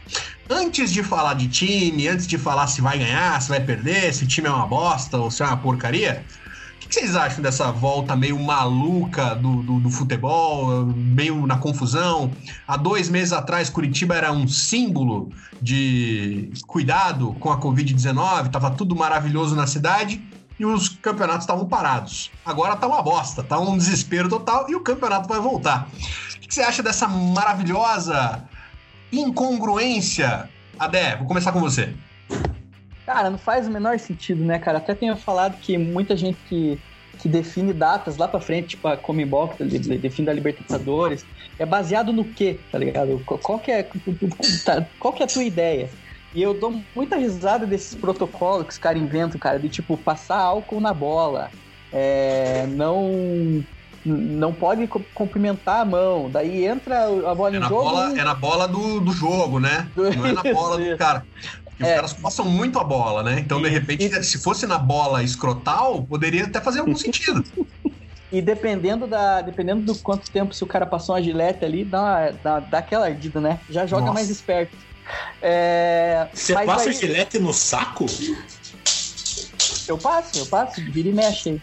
Antes 0.50 0.92
de 0.92 1.02
falar 1.02 1.32
de 1.32 1.48
time, 1.48 2.06
antes 2.06 2.26
de 2.26 2.36
falar 2.36 2.66
se 2.66 2.82
vai 2.82 2.98
ganhar, 2.98 3.40
se 3.40 3.48
vai 3.48 3.58
perder, 3.60 4.12
se 4.12 4.24
o 4.24 4.26
time 4.26 4.48
é 4.48 4.50
uma 4.50 4.66
bosta 4.66 5.16
ou 5.16 5.30
se 5.30 5.42
é 5.42 5.46
uma 5.46 5.56
porcaria, 5.56 6.22
o 6.76 6.78
que 6.86 6.94
vocês 6.94 7.16
acham 7.16 7.42
dessa 7.42 7.72
volta 7.72 8.14
meio 8.14 8.38
maluca 8.38 9.34
do, 9.34 9.62
do, 9.62 9.80
do, 9.80 9.90
futebol, 9.90 10.84
meio 10.94 11.46
na 11.46 11.56
confusão? 11.56 12.30
Há 12.68 12.76
dois 12.76 13.08
meses 13.08 13.32
atrás, 13.32 13.70
Curitiba 13.70 14.14
era 14.14 14.30
um 14.30 14.46
símbolo 14.46 15.30
de 15.62 16.52
cuidado 16.66 17.34
com 17.40 17.50
a 17.50 17.58
Covid-19, 17.58 18.46
estava 18.46 18.70
tudo 18.72 18.94
maravilhoso 18.94 19.56
na 19.56 19.66
cidade 19.66 20.22
e 20.60 20.66
os 20.66 20.90
campeonatos 20.90 21.44
estavam 21.44 21.66
parados. 21.66 22.30
Agora 22.44 22.76
tá 22.76 22.86
uma 22.86 23.02
bosta, 23.02 23.42
tá 23.42 23.58
um 23.58 23.78
desespero 23.78 24.28
total 24.28 24.66
e 24.68 24.74
o 24.74 24.80
campeonato 24.80 25.26
vai 25.26 25.40
voltar. 25.40 25.88
O 26.36 26.40
que 26.46 26.54
você 26.54 26.60
acha 26.60 26.82
dessa 26.82 27.08
maravilhosa 27.08 28.44
incongruência. 29.20 30.48
Adé, 30.78 31.16
vou 31.16 31.26
começar 31.26 31.52
com 31.52 31.60
você. 31.60 31.92
Cara, 33.06 33.30
não 33.30 33.38
faz 33.38 33.66
o 33.66 33.70
menor 33.70 33.98
sentido, 33.98 34.42
né, 34.44 34.58
cara? 34.58 34.78
Até 34.78 34.94
tenho 34.94 35.16
falado 35.16 35.58
que 35.60 35.76
muita 35.76 36.16
gente 36.16 36.38
que, 36.48 36.78
que 37.18 37.28
define 37.28 37.72
datas 37.72 38.16
lá 38.16 38.26
pra 38.26 38.40
frente, 38.40 38.68
tipo 38.68 38.88
a 38.88 38.96
Comembol, 38.96 39.48
que 39.48 39.64
define 39.64 40.26
da 40.26 40.32
Libertadores, 40.32 41.24
é 41.58 41.66
baseado 41.66 42.12
no 42.12 42.24
quê, 42.24 42.58
tá 42.72 42.78
ligado? 42.78 43.22
Qual 43.24 43.58
que 43.58 43.70
é, 43.70 43.82
tá, 44.64 44.86
qual 44.98 45.12
que 45.12 45.22
é 45.22 45.26
a 45.26 45.28
tua 45.28 45.44
ideia? 45.44 45.90
E 46.34 46.42
eu 46.42 46.52
dou 46.52 46.82
muita 46.96 47.16
risada 47.16 47.64
desses 47.66 47.94
protocolos 47.94 48.66
que 48.66 48.72
os 48.72 48.78
caras 48.78 49.00
inventam, 49.00 49.38
cara, 49.38 49.58
de 49.58 49.68
tipo 49.68 49.96
passar 49.96 50.38
álcool 50.38 50.80
na 50.80 50.92
bola, 50.92 51.50
é, 51.92 52.66
não 52.70 53.64
não 54.04 54.52
pode 54.52 54.86
cumprimentar 55.14 55.80
a 55.80 55.84
mão. 55.84 56.28
Daí 56.30 56.64
entra 56.64 57.04
a 57.06 57.34
bola 57.34 57.54
é 57.54 57.58
em 57.58 57.62
jogo. 57.62 57.84
Bola, 57.84 58.12
e... 58.14 58.18
É 58.18 58.24
na 58.24 58.34
bola 58.34 58.68
do, 58.68 59.00
do 59.00 59.12
jogo, 59.12 59.58
né? 59.58 59.88
Não 59.96 60.26
é 60.26 60.32
na 60.32 60.42
bola 60.42 60.78
do 60.78 60.96
cara. 60.96 61.24
Porque 61.64 61.82
é. 61.82 61.88
os 61.88 61.94
caras 61.94 62.12
passam 62.12 62.44
muito 62.44 62.78
a 62.78 62.84
bola, 62.84 63.22
né? 63.22 63.40
Então, 63.40 63.60
de 63.60 63.68
repente, 63.68 64.04
e... 64.04 64.22
se 64.22 64.38
fosse 64.38 64.66
na 64.66 64.78
bola 64.78 65.22
escrotal, 65.22 66.02
poderia 66.02 66.44
até 66.44 66.60
fazer 66.60 66.80
algum 66.80 66.96
sentido. 66.96 67.44
E 68.32 68.42
dependendo, 68.42 69.06
da, 69.06 69.42
dependendo 69.42 69.82
do 69.82 69.94
quanto 70.00 70.28
tempo, 70.28 70.52
se 70.52 70.64
o 70.64 70.66
cara 70.66 70.84
passou 70.84 71.14
uma 71.14 71.22
gilete 71.22 71.64
ali, 71.64 71.84
dá, 71.84 72.32
dá, 72.42 72.58
dá 72.58 72.78
aquela 72.78 73.06
ardida, 73.06 73.40
né? 73.40 73.60
Já 73.70 73.86
joga 73.86 74.06
Nossa. 74.06 74.14
mais 74.14 74.28
esperto. 74.28 74.76
É, 75.40 76.26
Você 76.32 76.52
passa 76.52 76.88
aí... 76.88 76.96
gilete 76.96 77.38
no 77.38 77.52
saco? 77.52 78.06
Eu 79.86 79.96
passo, 79.96 80.36
eu 80.36 80.46
passo, 80.46 80.80
vira 80.80 81.10
e 81.10 81.12
mexe 81.12 81.50
aí. 81.50 81.62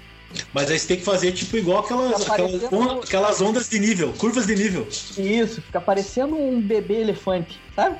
Mas 0.54 0.70
aí 0.70 0.80
você 0.80 0.88
tem 0.88 0.98
que 0.98 1.04
fazer 1.04 1.32
tipo 1.32 1.58
igual 1.58 1.80
aquelas, 1.80 2.30
aquelas, 2.30 2.64
aquelas, 3.04 3.42
ondas 3.42 3.70
de 3.70 3.80
nível, 3.80 4.14
curvas 4.14 4.46
de 4.46 4.56
nível. 4.56 4.88
Isso, 5.18 5.62
fica 5.62 5.80
parecendo 5.80 6.36
um 6.36 6.62
bebê 6.62 7.02
elefante, 7.02 7.60
sabe? 7.76 7.98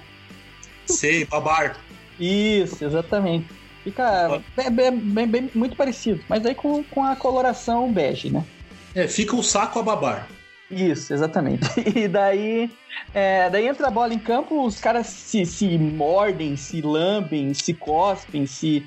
Sei, 0.86 1.26
babar. 1.26 1.78
Isso, 2.20 2.84
exatamente. 2.84 3.48
Fica 3.84 4.42
bem, 4.56 4.92
bem, 4.92 5.28
bem, 5.28 5.52
muito 5.56 5.76
parecido, 5.76 6.24
mas 6.30 6.46
aí 6.46 6.54
com, 6.54 6.84
com 6.84 7.04
a 7.04 7.16
coloração 7.16 7.92
bege, 7.92 8.30
né? 8.30 8.46
É, 8.94 9.08
fica 9.08 9.36
o 9.36 9.44
saco 9.44 9.80
a 9.80 9.84
babar. 9.84 10.28
Isso, 10.70 11.14
exatamente. 11.14 11.68
E 11.96 12.08
daí, 12.08 12.70
é, 13.14 13.50
daí 13.50 13.68
entra 13.68 13.88
a 13.88 13.92
bola 13.92 14.14
em 14.14 14.20
campo, 14.20 14.66
os 14.66 14.80
caras 14.80 15.08
se, 15.08 15.46
se 15.46 15.78
mordem, 15.78 16.56
se 16.56 16.82
lambem, 16.82 17.54
se 17.54 17.74
cospem, 17.74 18.46
se 18.46 18.86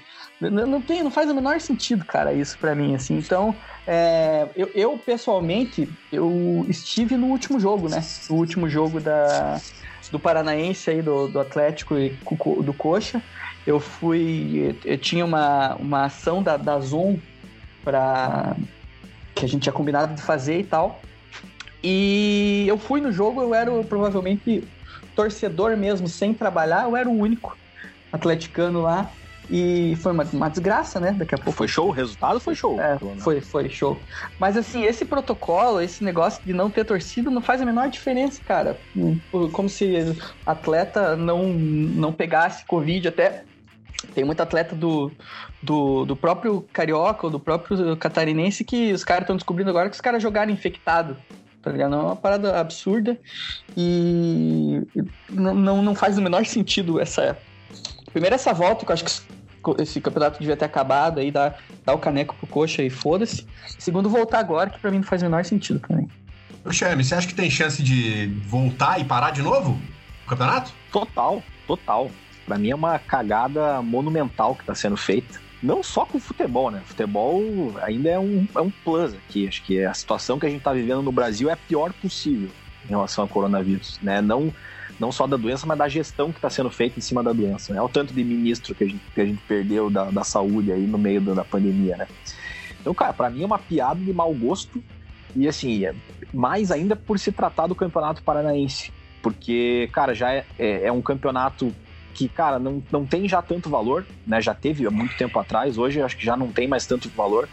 não, 0.50 0.80
tem, 0.80 1.02
não 1.02 1.10
faz 1.10 1.30
o 1.30 1.34
menor 1.34 1.60
sentido, 1.60 2.04
cara, 2.04 2.32
isso 2.32 2.58
para 2.58 2.74
mim, 2.74 2.94
assim. 2.94 3.16
Então, 3.16 3.54
é, 3.86 4.48
eu, 4.56 4.70
eu, 4.74 4.98
pessoalmente, 4.98 5.88
eu 6.12 6.64
estive 6.68 7.16
no 7.16 7.26
último 7.26 7.60
jogo, 7.60 7.88
né? 7.88 8.02
No 8.28 8.36
último 8.36 8.68
jogo 8.68 9.00
da, 9.00 9.60
do 10.10 10.18
Paranaense 10.18 10.90
aí, 10.90 11.02
do, 11.02 11.28
do 11.28 11.40
Atlético 11.40 11.98
e 11.98 12.10
do 12.62 12.74
Coxa. 12.74 13.22
Eu 13.66 13.80
fui. 13.80 14.76
Eu 14.84 14.98
tinha 14.98 15.24
uma, 15.24 15.74
uma 15.76 16.04
ação 16.04 16.42
da, 16.42 16.56
da 16.56 16.78
Zoom 16.80 17.18
para 17.82 18.56
que 19.34 19.44
a 19.44 19.48
gente 19.48 19.62
tinha 19.62 19.72
combinado 19.72 20.14
de 20.14 20.22
fazer 20.22 20.60
e 20.60 20.64
tal. 20.64 21.02
E 21.82 22.64
eu 22.66 22.78
fui 22.78 23.00
no 23.00 23.12
jogo, 23.12 23.42
eu 23.42 23.54
era 23.54 23.70
provavelmente 23.84 24.66
torcedor 25.14 25.76
mesmo, 25.76 26.08
sem 26.08 26.32
trabalhar, 26.32 26.84
eu 26.84 26.96
era 26.96 27.08
o 27.08 27.16
único 27.16 27.56
atleticano 28.12 28.80
lá. 28.80 29.10
E 29.50 29.96
foi 29.96 30.12
uma, 30.12 30.24
uma 30.32 30.48
desgraça, 30.48 30.98
né? 30.98 31.12
Daqui 31.12 31.34
a 31.34 31.38
pouco. 31.38 31.52
Foi 31.52 31.68
show? 31.68 31.88
O 31.88 31.90
resultado 31.90 32.40
foi 32.40 32.54
show. 32.54 32.80
É, 32.80 32.98
foi, 33.18 33.40
foi 33.40 33.68
show. 33.68 33.98
Mas 34.38 34.56
assim, 34.56 34.84
esse 34.84 35.04
protocolo, 35.04 35.80
esse 35.80 36.02
negócio 36.02 36.42
de 36.44 36.52
não 36.52 36.70
ter 36.70 36.84
torcida 36.84 37.30
não 37.30 37.42
faz 37.42 37.60
a 37.60 37.66
menor 37.66 37.88
diferença, 37.88 38.40
cara. 38.44 38.78
Como 39.52 39.68
se 39.68 40.16
atleta 40.46 41.16
não, 41.16 41.48
não 41.48 42.12
pegasse 42.12 42.64
Covid 42.64 43.08
até. 43.08 43.44
Tem 44.14 44.24
muito 44.24 44.40
atleta 44.40 44.74
do, 44.74 45.10
do, 45.62 46.04
do 46.04 46.16
próprio 46.16 46.64
carioca 46.72 47.26
ou 47.26 47.30
do 47.30 47.40
próprio 47.40 47.96
catarinense 47.96 48.64
que 48.64 48.92
os 48.92 49.02
caras 49.02 49.22
estão 49.22 49.36
descobrindo 49.36 49.70
agora 49.70 49.88
que 49.88 49.94
os 49.94 50.00
caras 50.00 50.22
jogaram 50.22 50.52
infectado 50.52 51.16
tá 51.64 51.72
ligado? 51.72 51.94
É 51.94 51.98
uma 51.98 52.14
parada 52.14 52.60
absurda 52.60 53.18
e 53.74 54.82
não, 55.30 55.54
não, 55.54 55.82
não 55.82 55.94
faz 55.94 56.18
o 56.18 56.22
menor 56.22 56.44
sentido 56.44 57.00
essa. 57.00 57.38
Primeiro, 58.14 58.36
essa 58.36 58.52
volta, 58.52 58.86
que 58.86 58.92
eu 58.92 58.94
acho 58.94 59.04
que 59.04 59.82
esse 59.82 60.00
campeonato 60.00 60.38
devia 60.38 60.56
ter 60.56 60.64
acabado 60.64 61.18
aí, 61.18 61.32
dar, 61.32 61.58
dar 61.84 61.94
o 61.94 61.98
caneco 61.98 62.36
pro 62.36 62.46
coxa 62.46 62.80
e 62.80 62.88
foda-se. 62.88 63.44
Segundo, 63.76 64.08
voltar 64.08 64.38
agora, 64.38 64.70
que 64.70 64.78
pra 64.78 64.88
mim 64.88 64.98
não 64.98 65.04
faz 65.04 65.20
o 65.20 65.24
menor 65.24 65.44
sentido 65.44 65.80
também. 65.80 66.08
Ô, 66.64 66.70
Chame, 66.70 67.02
você 67.02 67.16
acha 67.16 67.26
que 67.26 67.34
tem 67.34 67.50
chance 67.50 67.82
de 67.82 68.26
voltar 68.46 69.00
e 69.00 69.04
parar 69.04 69.32
de 69.32 69.42
novo 69.42 69.76
o 70.24 70.28
campeonato? 70.28 70.72
Total, 70.92 71.42
total. 71.66 72.08
Pra 72.46 72.56
mim 72.56 72.70
é 72.70 72.74
uma 72.76 73.00
cagada 73.00 73.82
monumental 73.82 74.54
que 74.54 74.64
tá 74.64 74.76
sendo 74.76 74.96
feita. 74.96 75.40
Não 75.60 75.82
só 75.82 76.06
com 76.06 76.18
o 76.18 76.20
futebol, 76.20 76.70
né? 76.70 76.82
Futebol 76.84 77.42
ainda 77.82 78.10
é 78.10 78.18
um, 78.18 78.46
é 78.54 78.60
um 78.60 78.70
plus 78.70 79.12
aqui. 79.12 79.48
Acho 79.48 79.60
que 79.64 79.84
a 79.84 79.92
situação 79.92 80.38
que 80.38 80.46
a 80.46 80.48
gente 80.48 80.62
tá 80.62 80.72
vivendo 80.72 81.02
no 81.02 81.10
Brasil 81.10 81.50
é 81.50 81.54
a 81.54 81.56
pior 81.56 81.92
possível 81.94 82.50
em 82.84 82.90
relação 82.90 83.24
ao 83.24 83.28
coronavírus, 83.28 83.98
né? 84.00 84.22
Não 84.22 84.54
não 84.98 85.10
só 85.10 85.26
da 85.26 85.36
doença, 85.36 85.66
mas 85.66 85.78
da 85.78 85.88
gestão 85.88 86.30
que 86.30 86.38
está 86.38 86.48
sendo 86.48 86.70
feita 86.70 86.98
em 86.98 87.02
cima 87.02 87.22
da 87.22 87.32
doença. 87.32 87.72
Né? 87.72 87.78
É 87.78 87.82
o 87.82 87.88
tanto 87.88 88.12
de 88.12 88.22
ministro 88.22 88.74
que 88.74 88.84
a 88.84 88.86
gente, 88.86 89.02
que 89.14 89.20
a 89.20 89.24
gente 89.24 89.42
perdeu 89.46 89.90
da, 89.90 90.04
da 90.04 90.24
saúde 90.24 90.72
aí 90.72 90.86
no 90.86 90.98
meio 90.98 91.20
da, 91.20 91.34
da 91.34 91.44
pandemia, 91.44 91.96
né? 91.96 92.06
Então, 92.80 92.94
cara, 92.94 93.12
para 93.12 93.30
mim 93.30 93.42
é 93.42 93.46
uma 93.46 93.58
piada 93.58 93.98
de 93.98 94.12
mau 94.12 94.32
gosto 94.34 94.82
e, 95.34 95.48
assim, 95.48 95.84
é 95.84 95.94
mais 96.32 96.70
ainda 96.70 96.94
por 96.94 97.18
se 97.18 97.32
tratar 97.32 97.66
do 97.66 97.74
Campeonato 97.74 98.22
Paranaense. 98.22 98.92
Porque, 99.22 99.88
cara, 99.92 100.14
já 100.14 100.32
é, 100.32 100.44
é, 100.58 100.86
é 100.86 100.92
um 100.92 101.00
campeonato 101.00 101.74
que, 102.12 102.28
cara, 102.28 102.58
não, 102.58 102.82
não 102.92 103.04
tem 103.04 103.28
já 103.28 103.40
tanto 103.42 103.70
valor, 103.70 104.06
né? 104.26 104.40
Já 104.40 104.54
teve 104.54 104.86
há 104.86 104.90
muito 104.90 105.16
tempo 105.16 105.38
atrás, 105.38 105.78
hoje 105.78 106.00
acho 106.00 106.16
que 106.16 106.24
já 106.24 106.36
não 106.36 106.52
tem 106.52 106.68
mais 106.68 106.86
tanto 106.86 107.08
valor. 107.08 107.48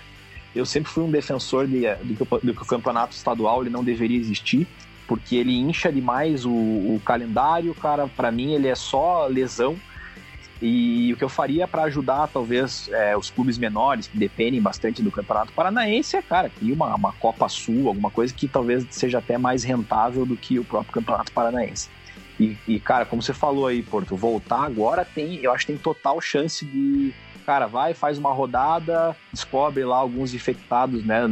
Eu 0.54 0.66
sempre 0.66 0.92
fui 0.92 1.04
um 1.04 1.10
defensor 1.10 1.66
de, 1.66 1.80
de, 1.80 2.14
de, 2.14 2.14
de 2.14 2.54
que 2.54 2.62
o 2.62 2.66
campeonato 2.66 3.16
estadual 3.16 3.62
ele 3.62 3.70
não 3.70 3.84
deveria 3.84 4.20
existir 4.20 4.68
porque 5.12 5.36
ele 5.36 5.54
incha 5.60 5.92
demais 5.92 6.46
o, 6.46 6.54
o 6.54 7.02
calendário, 7.04 7.76
cara. 7.76 8.08
Para 8.08 8.32
mim, 8.32 8.54
ele 8.54 8.70
é 8.70 8.76
só 8.76 9.28
lesão. 9.28 9.76
E 10.62 11.12
o 11.12 11.18
que 11.18 11.24
eu 11.26 11.28
faria 11.28 11.68
para 11.68 11.84
ajudar, 11.84 12.30
talvez, 12.30 12.90
é, 12.94 13.18
os 13.18 13.30
clubes 13.30 13.58
menores, 13.58 14.08
que 14.08 14.18
dependem 14.18 14.62
bastante 14.62 15.02
do 15.02 15.12
Campeonato 15.12 15.52
Paranaense, 15.52 16.16
é, 16.16 16.22
cara, 16.22 16.50
cria 16.50 16.74
uma, 16.74 16.96
uma 16.96 17.12
Copa 17.12 17.50
Sul, 17.50 17.90
alguma 17.90 18.10
coisa 18.10 18.34
que 18.34 18.48
talvez 18.48 18.88
seja 18.90 19.18
até 19.18 19.38
mais 19.38 19.66
rentável 19.66 20.26
do 20.26 20.38
que 20.38 20.58
o 20.58 20.64
próprio 20.64 20.94
Campeonato 20.94 21.34
Paranaense. 21.34 21.90
E, 22.40 22.56
e, 22.66 22.80
cara, 22.80 23.06
como 23.06 23.22
você 23.22 23.34
falou 23.34 23.68
aí, 23.68 23.84
Porto, 23.84 24.16
voltar 24.16 24.64
agora 24.64 25.04
tem, 25.04 25.44
eu 25.44 25.52
acho 25.52 25.66
que 25.66 25.74
tem 25.74 25.82
total 25.82 26.22
chance 26.22 26.64
de. 26.64 27.14
Cara, 27.46 27.68
vai, 27.68 27.94
faz 27.94 28.18
uma 28.18 28.32
rodada, 28.32 29.14
descobre 29.34 29.84
lá 29.84 29.98
alguns 29.98 30.34
infectados, 30.34 31.04
né? 31.04 31.30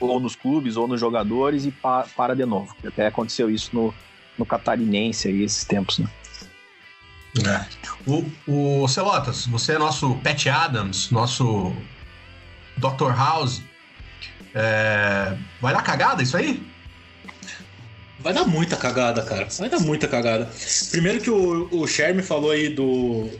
Ou 0.00 0.20
nos 0.20 0.36
clubes 0.36 0.76
ou 0.76 0.86
nos 0.86 1.00
jogadores 1.00 1.64
e 1.64 1.70
pa 1.70 2.06
para 2.16 2.34
de 2.34 2.44
novo. 2.44 2.74
Até 2.86 3.06
aconteceu 3.06 3.50
isso 3.50 3.70
no, 3.72 3.94
no 4.38 4.44
catarinense 4.44 5.28
aí 5.28 5.42
esses 5.42 5.64
tempos, 5.64 5.98
né? 5.98 6.08
É. 7.44 7.66
O, 8.06 8.82
o 8.82 8.88
Celotas, 8.88 9.46
você 9.46 9.72
é 9.72 9.78
nosso 9.78 10.14
Pat 10.16 10.46
Adams, 10.46 11.10
nosso 11.10 11.72
Dr. 12.76 13.14
House. 13.14 13.62
É... 14.54 15.36
Vai 15.60 15.74
dar 15.74 15.82
cagada 15.82 16.22
isso 16.22 16.36
aí? 16.36 16.62
Vai 18.20 18.32
dar 18.32 18.46
muita 18.46 18.76
cagada, 18.76 19.22
cara. 19.22 19.46
Vai 19.58 19.68
dar 19.68 19.80
muita 19.80 20.08
cagada. 20.08 20.50
Primeiro 20.90 21.20
que 21.20 21.30
o, 21.30 21.68
o 21.70 21.86
Sherme 21.86 22.22
falou 22.22 22.50
aí 22.50 22.70
do, 22.70 23.30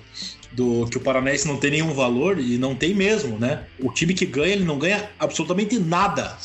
do 0.53 0.87
que 0.87 0.97
o 0.97 1.01
Paranaense 1.01 1.47
não 1.47 1.57
tem 1.57 1.71
nenhum 1.71 1.93
valor, 1.93 2.39
e 2.39 2.59
não 2.59 2.75
tem 2.75 2.95
mesmo, 2.95 3.39
né? 3.39 3.65
O 3.79 3.93
time 3.93 4.15
que 4.15 4.27
ganha, 4.27 4.53
ele 4.55 4.65
não 4.65 4.79
ganha 4.79 5.09
absolutamente 5.19 5.79
nada. 5.79 6.37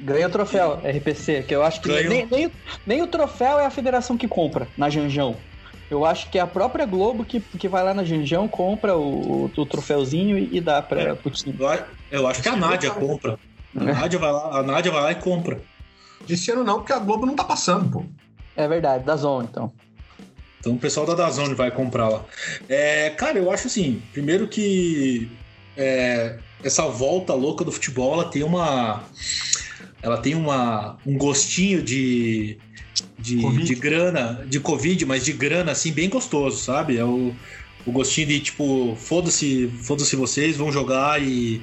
Ganha 0.00 0.28
o 0.28 0.30
troféu, 0.30 0.74
RPC, 0.76 1.44
que 1.46 1.54
eu 1.54 1.62
acho 1.62 1.80
que 1.80 1.88
nem, 1.88 2.26
nem, 2.26 2.52
nem, 2.86 3.02
o 3.02 3.06
troféu 3.06 3.58
é 3.58 3.66
a 3.66 3.70
federação 3.70 4.16
que 4.16 4.28
compra 4.28 4.68
na 4.76 4.88
Janjão. 4.88 5.36
Eu 5.90 6.04
acho 6.04 6.30
que 6.30 6.38
é 6.38 6.40
a 6.40 6.46
própria 6.46 6.84
Globo 6.84 7.24
que, 7.24 7.40
que 7.40 7.66
vai 7.66 7.82
lá 7.82 7.94
na 7.94 8.04
Janjão, 8.04 8.46
compra 8.46 8.96
o, 8.96 9.50
o, 9.56 9.66
troféuzinho 9.66 10.38
e, 10.38 10.56
e 10.56 10.60
dá 10.60 10.82
para 10.82 11.00
é, 11.00 11.12
o 11.12 11.30
time. 11.30 11.56
Eu 12.10 12.26
acho 12.26 12.42
que 12.42 12.48
a 12.48 12.56
Nádia 12.56 12.90
compra. 12.90 13.38
A 13.76 13.84
Nádia 13.84 14.18
vai 14.18 14.30
lá, 14.30 14.58
a 14.58 14.62
Nádia 14.62 14.92
vai 14.92 15.02
lá 15.02 15.12
e 15.12 15.16
compra. 15.16 15.60
Esse 16.28 16.50
ano 16.50 16.62
não, 16.62 16.76
porque 16.76 16.92
a 16.92 16.98
Globo 16.98 17.26
não 17.26 17.34
tá 17.34 17.44
passando, 17.44 17.90
pô. 17.90 18.04
É 18.54 18.68
verdade, 18.68 19.04
da 19.04 19.16
Zona, 19.16 19.48
então. 19.50 19.72
Então 20.60 20.74
o 20.74 20.78
pessoal 20.78 21.06
da 21.06 21.14
Dazone 21.14 21.54
vai 21.54 21.70
comprar 21.70 22.08
lá. 22.08 22.24
É, 22.68 23.10
cara, 23.10 23.38
eu 23.38 23.50
acho 23.50 23.66
assim, 23.68 24.02
primeiro 24.12 24.48
que 24.48 25.30
é, 25.76 26.38
essa 26.62 26.86
volta 26.86 27.32
louca 27.34 27.64
do 27.64 27.72
futebol, 27.72 28.14
ela 28.14 28.24
tem 28.30 28.42
uma 28.42 29.04
ela 30.02 30.18
tem 30.18 30.34
uma, 30.34 30.96
um 31.06 31.16
gostinho 31.16 31.82
de 31.82 32.58
de, 33.18 33.64
de 33.64 33.74
grana, 33.74 34.44
de 34.48 34.60
Covid, 34.60 35.04
mas 35.06 35.24
de 35.24 35.32
grana 35.32 35.72
assim 35.72 35.92
bem 35.92 36.08
gostoso, 36.08 36.58
sabe? 36.58 36.96
É 36.96 37.04
o, 37.04 37.34
o 37.86 37.92
gostinho 37.92 38.26
de 38.28 38.40
tipo, 38.40 38.96
foda-se, 38.96 39.68
foda-se 39.82 40.16
vocês, 40.16 40.56
vão 40.56 40.72
jogar 40.72 41.22
e 41.22 41.62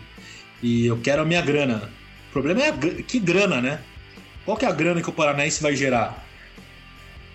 e 0.64 0.86
eu 0.86 0.98
quero 0.98 1.22
a 1.22 1.26
minha 1.26 1.42
grana. 1.42 1.92
O 2.30 2.32
problema 2.32 2.64
é 2.64 2.70
a, 2.70 2.74
que 2.74 3.20
grana, 3.20 3.62
né? 3.62 3.82
Qual 4.46 4.58
que 4.58 4.66
é 4.66 4.68
a 4.68 4.72
grana 4.72 5.02
que 5.02 5.10
o 5.10 5.14
Paranaense 5.14 5.62
vai 5.62 5.76
gerar? 5.76 6.25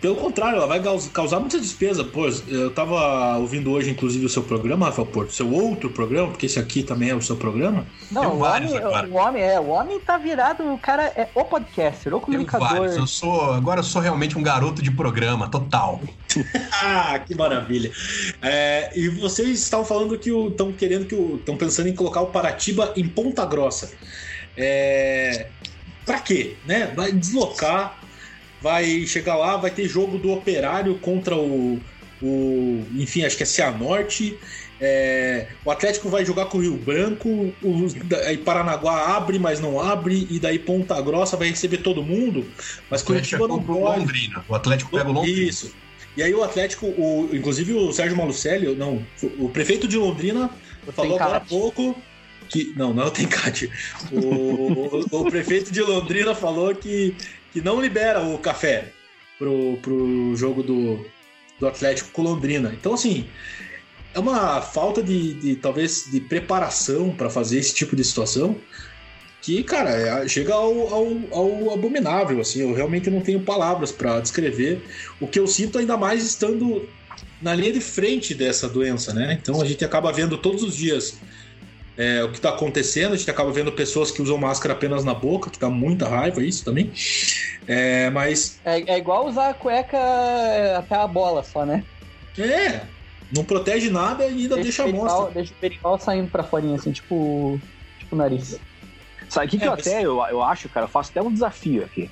Pelo 0.01 0.17
contrário, 0.17 0.57
ela 0.57 0.67
vai 0.67 0.81
causar 1.13 1.41
muita 1.41 1.61
despesa. 1.61 2.03
Pô, 2.03 2.27
eu 2.49 2.71
tava 2.71 3.37
ouvindo 3.37 3.71
hoje, 3.71 3.91
inclusive, 3.91 4.25
o 4.25 4.31
seu 4.31 4.43
programa, 4.43 4.87
Rafael 4.87 5.07
Porto, 5.07 5.33
seu 5.33 5.53
outro 5.53 5.91
programa, 5.91 6.29
porque 6.29 6.47
esse 6.47 6.59
aqui 6.59 6.83
também 6.83 7.11
é 7.11 7.15
o 7.15 7.21
seu 7.21 7.37
programa. 7.37 7.87
Não, 8.11 8.37
o 8.37 8.41
homem, 8.41 8.71
o 9.11 9.15
homem 9.17 9.43
é, 9.43 9.61
o 9.61 9.69
homem 9.69 10.01
tá 10.01 10.17
virado, 10.17 10.73
o 10.73 10.79
cara 10.79 11.05
é 11.15 11.29
o 11.35 11.45
podcaster, 11.45 12.15
o 12.15 12.21
comunicador. 12.21 12.87
Eu 12.87 13.07
sou, 13.07 13.53
agora 13.53 13.81
eu 13.81 13.85
sou 13.85 14.01
realmente 14.01 14.39
um 14.39 14.43
garoto 14.43 14.83
de 14.83 14.91
programa, 14.91 15.51
total. 15.51 16.01
ah, 16.83 17.19
que 17.19 17.35
maravilha. 17.35 17.93
É, 18.41 18.91
e 18.99 19.09
vocês 19.09 19.61
estavam 19.61 19.85
falando 19.85 20.19
que 20.19 20.31
estão 20.31 20.73
querendo 20.73 21.05
que 21.05 21.15
estão 21.15 21.59
pensando 21.59 21.91
em 21.91 21.95
colocar 21.95 22.23
o 22.23 22.29
Paratiba 22.29 22.95
em 22.97 23.07
Ponta 23.07 23.45
Grossa. 23.45 23.93
É, 24.57 25.49
para 26.07 26.21
quê? 26.21 26.57
Né? 26.65 26.91
Vai 26.97 27.13
deslocar 27.13 28.00
vai 28.61 29.07
chegar 29.07 29.37
lá, 29.37 29.57
vai 29.57 29.71
ter 29.71 29.89
jogo 29.89 30.19
do 30.19 30.33
Operário 30.33 30.99
contra 30.99 31.37
o, 31.37 31.81
o 32.23 32.85
enfim, 32.95 33.25
acho 33.25 33.37
que 33.37 33.43
é 33.43 33.47
Cianorte. 33.47 34.39
É, 34.83 35.49
o 35.63 35.71
Atlético 35.71 36.09
vai 36.09 36.25
jogar 36.25 36.47
com 36.47 36.57
o 36.57 36.61
Rio 36.63 36.77
Branco, 36.77 37.29
o, 37.63 37.87
aí 38.27 38.39
Paranaguá 38.39 39.15
abre, 39.15 39.39
mas 39.39 39.61
não 39.61 39.79
abre, 39.79 40.27
e 40.31 40.39
daí 40.39 40.59
Ponta 40.59 40.99
Grossa 41.03 41.37
vai 41.37 41.49
receber 41.49 41.79
todo 41.79 42.03
mundo, 42.03 42.47
mas 42.89 43.03
Curitiba 43.03 43.47
não 43.47 43.63
pode. 43.63 44.01
Londrina. 44.01 44.45
O 44.49 44.55
Atlético 44.55 44.91
pega 44.91 45.11
o 45.11 45.13
Londrina. 45.13 45.51
Isso. 45.51 45.75
E 46.17 46.23
aí 46.23 46.35
o 46.35 46.43
Atlético, 46.43 46.87
o, 46.87 47.29
inclusive 47.33 47.75
o 47.75 47.93
Sérgio 47.93 48.17
Malucelli, 48.17 48.75
não, 48.75 49.05
o 49.39 49.49
prefeito 49.51 49.87
de 49.87 49.99
Londrina 49.99 50.51
falou 50.93 51.17
agora 51.17 51.37
há 51.37 51.41
pouco 51.41 51.95
que. 52.51 52.73
Não, 52.77 52.93
não 52.93 53.05
é 53.05 53.07
o 53.07 53.11
Tencate. 53.11 53.71
O, 54.11 54.19
o, 54.19 55.07
o, 55.11 55.31
prefeito 55.31 55.71
de 55.71 55.81
Londrina 55.81 56.35
falou 56.35 56.75
que 56.75 57.15
que 57.53 57.61
não 57.61 57.81
libera 57.81 58.21
o 58.23 58.39
café 58.39 58.93
pro, 59.39 59.79
pro 59.83 60.37
jogo 60.37 60.63
do, 60.63 61.05
do 61.59 61.67
Atlético 61.67 62.11
com 62.11 62.23
Londrina. 62.23 62.73
Então, 62.79 62.95
assim, 62.95 63.27
é 64.15 64.19
uma 64.19 64.61
falta 64.61 65.03
de, 65.03 65.35
de 65.35 65.57
talvez 65.57 66.09
de 66.11 66.21
preparação 66.21 67.11
para 67.11 67.31
fazer 67.31 67.59
esse 67.59 67.75
tipo 67.75 67.95
de 67.95 68.05
situação 68.05 68.57
que, 69.43 69.63
cara, 69.63 69.91
é, 69.91 70.29
chega 70.29 70.53
ao, 70.53 70.93
ao, 70.93 71.07
ao, 71.31 71.73
abominável, 71.73 72.41
assim, 72.41 72.61
eu 72.61 72.75
realmente 72.75 73.09
não 73.11 73.21
tenho 73.21 73.41
palavras 73.41 73.91
para 73.91 74.21
descrever 74.21 74.83
o 75.19 75.27
que 75.27 75.39
eu 75.39 75.47
sinto 75.47 75.79
ainda 75.79 75.97
mais 75.97 76.23
estando 76.23 76.87
na 77.41 77.55
linha 77.55 77.73
de 77.73 77.81
frente 77.81 78.35
dessa 78.35 78.69
doença, 78.69 79.15
né? 79.15 79.39
Então 79.41 79.61
a 79.63 79.65
gente 79.65 79.83
acaba 79.83 80.13
vendo 80.13 80.37
todos 80.37 80.63
os 80.63 80.77
dias 80.77 81.17
é, 81.97 82.23
o 82.25 82.31
que 82.31 82.37
está 82.37 82.51
acontecendo. 82.51 83.13
A 83.13 83.17
gente 83.17 83.31
acaba 83.31 83.53
vendo 83.53 83.73
pessoas 83.73 84.11
que 84.11 84.23
usam 84.23 84.39
máscara 84.39 84.75
apenas 84.75 85.05
na 85.05 85.15
boca, 85.15 85.51
que 85.51 85.59
dá 85.59 85.69
muita 85.69 86.09
raiva 86.09 86.43
isso 86.43 86.65
também. 86.65 86.93
É, 87.67 88.11
mas. 88.11 88.61
É, 88.65 88.95
é 88.95 88.99
igual 88.99 89.27
usar 89.27 89.51
a 89.51 89.55
cueca 89.55 89.97
é, 89.97 90.77
até 90.77 90.97
a 90.97 91.07
bola 91.07 91.43
só, 91.43 91.65
né? 91.65 91.85
É. 92.39 92.81
Não 93.35 93.45
protege 93.45 93.91
nada 93.91 94.25
e 94.25 94.29
ainda 94.29 94.57
deixa, 94.57 94.83
deixa 94.83 94.85
a 94.85 94.89
mostra. 94.89 95.31
Deixa 95.33 95.53
o 95.53 95.57
perical 95.57 95.99
saindo 95.99 96.31
pra 96.31 96.43
fora, 96.43 96.75
assim, 96.75 96.91
tipo. 96.93 97.61
Tipo 97.99 98.17
nariz. 98.17 98.59
Sabe 99.29 99.47
o 99.47 99.51
que, 99.51 99.59
que 99.59 99.67
eu 99.67 99.71
é, 99.71 99.75
até 99.75 100.03
eu, 100.03 100.21
eu 100.29 100.43
acho, 100.43 100.69
cara? 100.69 100.87
Eu 100.87 100.91
faço 100.91 101.11
até 101.11 101.23
um 101.23 101.33
desafio 101.33 101.85
aqui. 101.85 102.11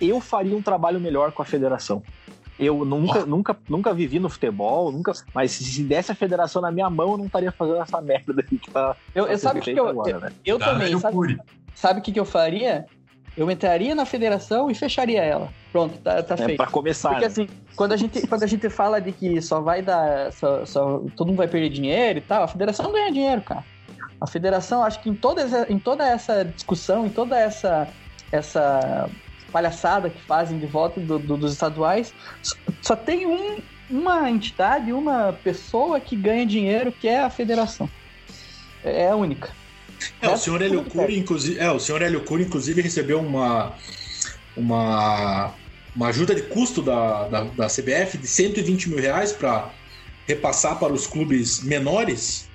Eu 0.00 0.20
faria 0.20 0.56
um 0.56 0.62
trabalho 0.62 0.98
melhor 0.98 1.30
com 1.30 1.42
a 1.42 1.44
federação. 1.44 2.02
Eu 2.60 2.84
nunca, 2.84 3.20
oh. 3.20 3.26
nunca, 3.26 3.56
nunca 3.66 3.94
vivi 3.94 4.20
no 4.20 4.28
futebol, 4.28 4.92
nunca. 4.92 5.12
Mas 5.34 5.52
se 5.52 5.82
desse 5.82 6.12
a 6.12 6.14
federação 6.14 6.60
na 6.60 6.70
minha 6.70 6.90
mão, 6.90 7.12
eu 7.12 7.16
não 7.16 7.24
estaria 7.24 7.50
fazendo 7.50 7.80
essa 7.80 8.02
merda 8.02 8.38
aqui 8.38 8.58
que 8.58 8.70
tá. 8.70 8.94
Eu, 9.14 9.26
eu 9.26 9.38
sabe 9.38 9.60
que, 9.60 9.70
eu, 9.70 9.88
agora, 9.88 10.10
eu, 10.10 10.20
né? 10.20 10.32
eu 10.44 10.58
também. 10.58 10.92
Sabe 11.74 12.00
o 12.00 12.02
que, 12.02 12.12
que 12.12 12.20
eu 12.20 12.26
faria? 12.26 12.84
Eu 13.34 13.50
entraria 13.50 13.94
na 13.94 14.04
federação 14.04 14.70
e 14.70 14.74
fecharia 14.74 15.22
ela. 15.22 15.48
Pronto, 15.72 15.96
tá, 16.00 16.22
tá 16.22 16.34
é, 16.34 16.36
feito. 16.36 16.56
Pra 16.58 16.66
começar. 16.66 17.10
Porque 17.10 17.24
né? 17.24 17.28
assim, 17.28 17.48
quando 17.74 17.92
a, 17.92 17.96
gente, 17.96 18.26
quando 18.26 18.42
a 18.42 18.46
gente 18.46 18.68
fala 18.68 19.00
de 19.00 19.12
que 19.12 19.40
só 19.40 19.62
vai 19.62 19.80
dar. 19.80 20.30
Só, 20.30 20.66
só, 20.66 21.02
todo 21.16 21.28
mundo 21.28 21.38
vai 21.38 21.48
perder 21.48 21.70
dinheiro 21.70 22.18
e 22.18 22.22
tal, 22.22 22.42
a 22.42 22.48
federação 22.48 22.84
não 22.84 22.92
ganha 22.92 23.10
dinheiro, 23.10 23.40
cara. 23.40 23.64
A 24.20 24.26
federação, 24.26 24.84
acho 24.84 25.00
que 25.00 25.08
em 25.08 25.14
toda, 25.14 25.66
em 25.70 25.78
toda 25.78 26.06
essa 26.06 26.44
discussão, 26.44 27.06
em 27.06 27.08
toda 27.08 27.38
essa, 27.38 27.88
essa 28.30 29.08
palhaçada 29.50 30.08
que 30.08 30.20
fazem 30.22 30.58
de 30.58 30.66
volta 30.66 31.00
do, 31.00 31.18
do, 31.18 31.36
dos 31.36 31.52
estaduais, 31.52 32.14
só 32.80 32.96
tem 32.96 33.26
um, 33.26 33.58
uma 33.90 34.30
entidade, 34.30 34.92
uma 34.92 35.32
pessoa 35.44 36.00
que 36.00 36.16
ganha 36.16 36.46
dinheiro, 36.46 36.92
que 36.92 37.08
é 37.08 37.20
a 37.20 37.30
federação. 37.30 37.88
É, 38.84 39.04
é 39.04 39.10
a 39.10 39.16
única. 39.16 39.50
É, 40.22 40.28
o 40.28 40.36
senhor 40.36 40.62
Hélio 40.62 40.84
Cury, 40.84 41.18
inclusive, 41.18 41.58
é, 41.58 41.70
o 41.70 41.78
senhor 41.78 42.00
Hélio 42.00 42.22
Cury, 42.22 42.44
inclusive, 42.44 42.80
recebeu 42.80 43.20
uma, 43.20 43.74
uma, 44.56 45.52
uma 45.94 46.08
ajuda 46.08 46.34
de 46.34 46.42
custo 46.42 46.80
da, 46.80 47.28
da, 47.28 47.44
da 47.44 47.66
CBF 47.66 48.16
de 48.16 48.26
120 48.26 48.88
mil 48.88 48.98
reais 48.98 49.32
para 49.32 49.70
repassar 50.26 50.78
para 50.78 50.92
os 50.92 51.06
clubes 51.06 51.62
menores 51.62 52.48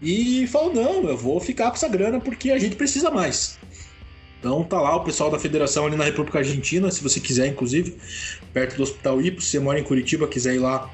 e 0.00 0.46
falou: 0.46 0.72
não, 0.72 1.08
eu 1.08 1.16
vou 1.16 1.40
ficar 1.40 1.70
com 1.70 1.76
essa 1.76 1.88
grana 1.88 2.20
porque 2.20 2.50
a 2.50 2.58
gente 2.58 2.76
precisa 2.76 3.10
mais. 3.10 3.58
Então 4.44 4.62
tá 4.62 4.78
lá 4.78 4.94
o 4.94 5.00
pessoal 5.00 5.30
da 5.30 5.38
federação 5.38 5.86
ali 5.86 5.96
na 5.96 6.04
República 6.04 6.40
Argentina, 6.40 6.90
se 6.90 7.02
você 7.02 7.18
quiser, 7.18 7.46
inclusive, 7.46 7.96
perto 8.52 8.76
do 8.76 8.82
Hospital 8.82 9.22
Ipo, 9.22 9.40
se 9.40 9.48
você 9.48 9.58
mora 9.58 9.80
em 9.80 9.82
Curitiba, 9.82 10.28
quiser 10.28 10.54
ir 10.54 10.58
lá. 10.58 10.90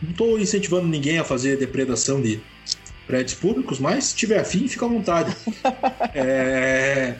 Não 0.00 0.10
estou 0.10 0.38
incentivando 0.38 0.88
ninguém 0.88 1.18
a 1.18 1.24
fazer 1.24 1.58
depredação 1.58 2.22
de 2.22 2.40
prédios 3.06 3.34
públicos, 3.34 3.78
mas 3.78 4.04
se 4.04 4.16
tiver 4.16 4.40
afim, 4.40 4.66
fica 4.66 4.86
à 4.86 4.88
vontade. 4.88 5.36
é... 6.14 7.16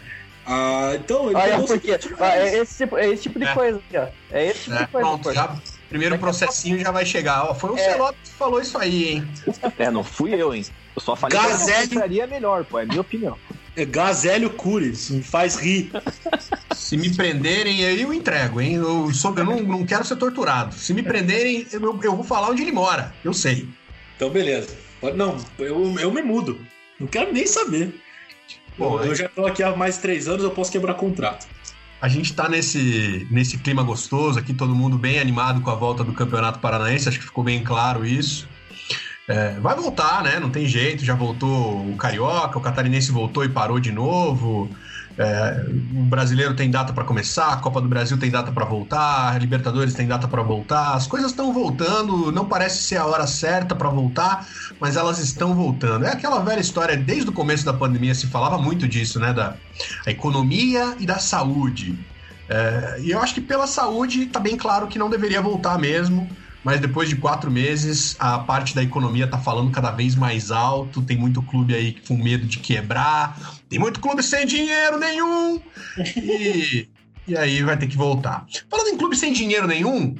Ah, 0.46 0.92
então, 0.94 1.26
Olha, 1.26 1.58
porque, 1.60 1.98
ah, 2.18 2.36
é 2.38 2.58
esse 2.58 2.78
tipo, 2.78 2.96
é 2.96 3.10
esse 3.10 3.22
tipo 3.24 3.38
de 3.38 3.44
é. 3.44 3.54
coisa 3.54 3.76
aqui, 3.78 3.96
ó. 3.98 4.06
É 4.30 4.46
esse 4.46 4.60
tipo 4.60 4.74
é. 4.74 4.78
de 4.78 4.86
coisa. 4.86 5.06
Pronto, 5.06 5.32
já, 5.34 5.56
primeiro 5.90 6.18
processinho 6.18 6.78
já 6.78 6.90
vai 6.90 7.04
chegar. 7.04 7.50
Ó, 7.50 7.54
foi 7.54 7.70
o 7.70 7.76
é. 7.76 7.90
Celote 7.90 8.16
que 8.24 8.30
falou 8.30 8.58
isso 8.58 8.78
aí, 8.78 9.12
hein? 9.12 9.28
É, 9.78 9.90
não 9.90 10.02
fui 10.02 10.34
eu, 10.34 10.54
hein? 10.54 10.64
Eu 10.96 11.02
só 11.02 11.14
falei 11.14 11.38
Gazelli... 11.38 11.88
que 11.88 11.98
seria 11.98 12.26
melhor, 12.26 12.64
pô. 12.64 12.78
É 12.78 12.86
minha 12.86 13.02
opinião. 13.02 13.36
É 13.74 13.86
Gazélio 13.86 14.50
Cures, 14.50 15.10
me 15.10 15.22
faz 15.22 15.56
rir. 15.56 15.90
Se 16.74 16.96
me 16.96 17.14
prenderem, 17.14 17.80
eu 17.80 18.12
entrego, 18.12 18.60
hein? 18.60 18.74
Eu, 18.74 19.12
sou, 19.14 19.34
eu 19.36 19.44
não, 19.44 19.62
não 19.62 19.86
quero 19.86 20.04
ser 20.04 20.16
torturado. 20.16 20.74
Se 20.74 20.92
me 20.92 21.02
prenderem, 21.02 21.66
eu, 21.72 21.80
eu 22.02 22.14
vou 22.16 22.24
falar 22.24 22.50
onde 22.50 22.62
ele 22.62 22.72
mora. 22.72 23.14
Eu 23.24 23.32
sei. 23.32 23.66
Então, 24.14 24.28
beleza. 24.28 24.76
Não, 25.16 25.38
eu, 25.58 25.98
eu 25.98 26.12
me 26.12 26.22
mudo. 26.22 26.60
Não 27.00 27.06
quero 27.06 27.32
nem 27.32 27.46
saber. 27.46 27.94
Bom, 28.76 29.00
eu, 29.00 29.06
eu 29.06 29.14
já 29.14 29.26
estou 29.26 29.46
aqui 29.46 29.62
há 29.62 29.74
mais 29.74 29.96
de 29.96 30.02
três 30.02 30.28
anos, 30.28 30.44
eu 30.44 30.50
posso 30.50 30.70
quebrar 30.70 30.94
contrato. 30.94 31.46
A 32.00 32.08
gente 32.08 32.30
está 32.30 32.48
nesse, 32.48 33.26
nesse 33.30 33.56
clima 33.58 33.82
gostoso 33.82 34.38
aqui, 34.38 34.52
todo 34.52 34.74
mundo 34.74 34.98
bem 34.98 35.18
animado 35.18 35.60
com 35.60 35.70
a 35.70 35.74
volta 35.74 36.02
do 36.02 36.12
Campeonato 36.12 36.58
Paranaense, 36.58 37.08
acho 37.08 37.18
que 37.18 37.24
ficou 37.24 37.44
bem 37.44 37.62
claro 37.62 38.04
isso. 38.04 38.48
É, 39.28 39.52
vai 39.60 39.76
voltar, 39.76 40.22
né? 40.22 40.40
Não 40.40 40.50
tem 40.50 40.66
jeito, 40.66 41.04
já 41.04 41.14
voltou 41.14 41.88
o 41.88 41.96
Carioca, 41.96 42.58
o 42.58 42.60
Catarinense 42.60 43.12
voltou 43.12 43.44
e 43.44 43.48
parou 43.48 43.78
de 43.78 43.92
novo. 43.92 44.68
É, 45.16 45.66
o 45.94 46.02
brasileiro 46.04 46.54
tem 46.54 46.70
data 46.70 46.92
para 46.92 47.04
começar, 47.04 47.52
a 47.52 47.56
Copa 47.58 47.80
do 47.80 47.88
Brasil 47.88 48.18
tem 48.18 48.30
data 48.30 48.50
para 48.50 48.64
voltar, 48.64 49.34
a 49.34 49.38
Libertadores 49.38 49.94
tem 49.94 50.08
data 50.08 50.26
para 50.26 50.42
voltar. 50.42 50.94
As 50.94 51.06
coisas 51.06 51.30
estão 51.30 51.52
voltando, 51.52 52.32
não 52.32 52.46
parece 52.46 52.82
ser 52.82 52.96
a 52.96 53.06
hora 53.06 53.26
certa 53.26 53.76
para 53.76 53.90
voltar, 53.90 54.46
mas 54.80 54.96
elas 54.96 55.18
estão 55.18 55.54
voltando. 55.54 56.04
É 56.06 56.12
aquela 56.12 56.40
velha 56.40 56.60
história, 56.60 56.96
desde 56.96 57.28
o 57.28 57.32
começo 57.32 57.64
da 57.64 57.72
pandemia 57.74 58.14
se 58.14 58.26
falava 58.26 58.58
muito 58.58 58.88
disso, 58.88 59.20
né? 59.20 59.32
Da 59.32 59.54
economia 60.06 60.96
e 60.98 61.06
da 61.06 61.18
saúde. 61.18 61.98
É, 62.48 63.00
e 63.00 63.10
eu 63.10 63.20
acho 63.22 63.34
que 63.34 63.40
pela 63.40 63.66
saúde 63.66 64.24
está 64.24 64.40
bem 64.40 64.56
claro 64.56 64.88
que 64.88 64.98
não 64.98 65.08
deveria 65.08 65.40
voltar 65.40 65.78
mesmo 65.78 66.28
mas 66.64 66.80
depois 66.80 67.08
de 67.08 67.16
quatro 67.16 67.50
meses, 67.50 68.16
a 68.18 68.38
parte 68.38 68.74
da 68.74 68.82
economia 68.82 69.26
tá 69.26 69.38
falando 69.38 69.70
cada 69.70 69.90
vez 69.90 70.14
mais 70.14 70.50
alto. 70.50 71.02
Tem 71.02 71.16
muito 71.16 71.42
clube 71.42 71.74
aí 71.74 71.96
com 72.06 72.16
medo 72.16 72.46
de 72.46 72.58
quebrar, 72.58 73.38
tem 73.68 73.78
muito 73.78 74.00
clube 74.00 74.22
sem 74.22 74.46
dinheiro 74.46 74.98
nenhum. 74.98 75.60
E, 76.16 76.88
e 77.26 77.36
aí 77.36 77.62
vai 77.62 77.76
ter 77.76 77.88
que 77.88 77.96
voltar. 77.96 78.46
Falando 78.70 78.88
em 78.88 78.96
clube 78.96 79.16
sem 79.16 79.32
dinheiro 79.32 79.66
nenhum, 79.66 80.14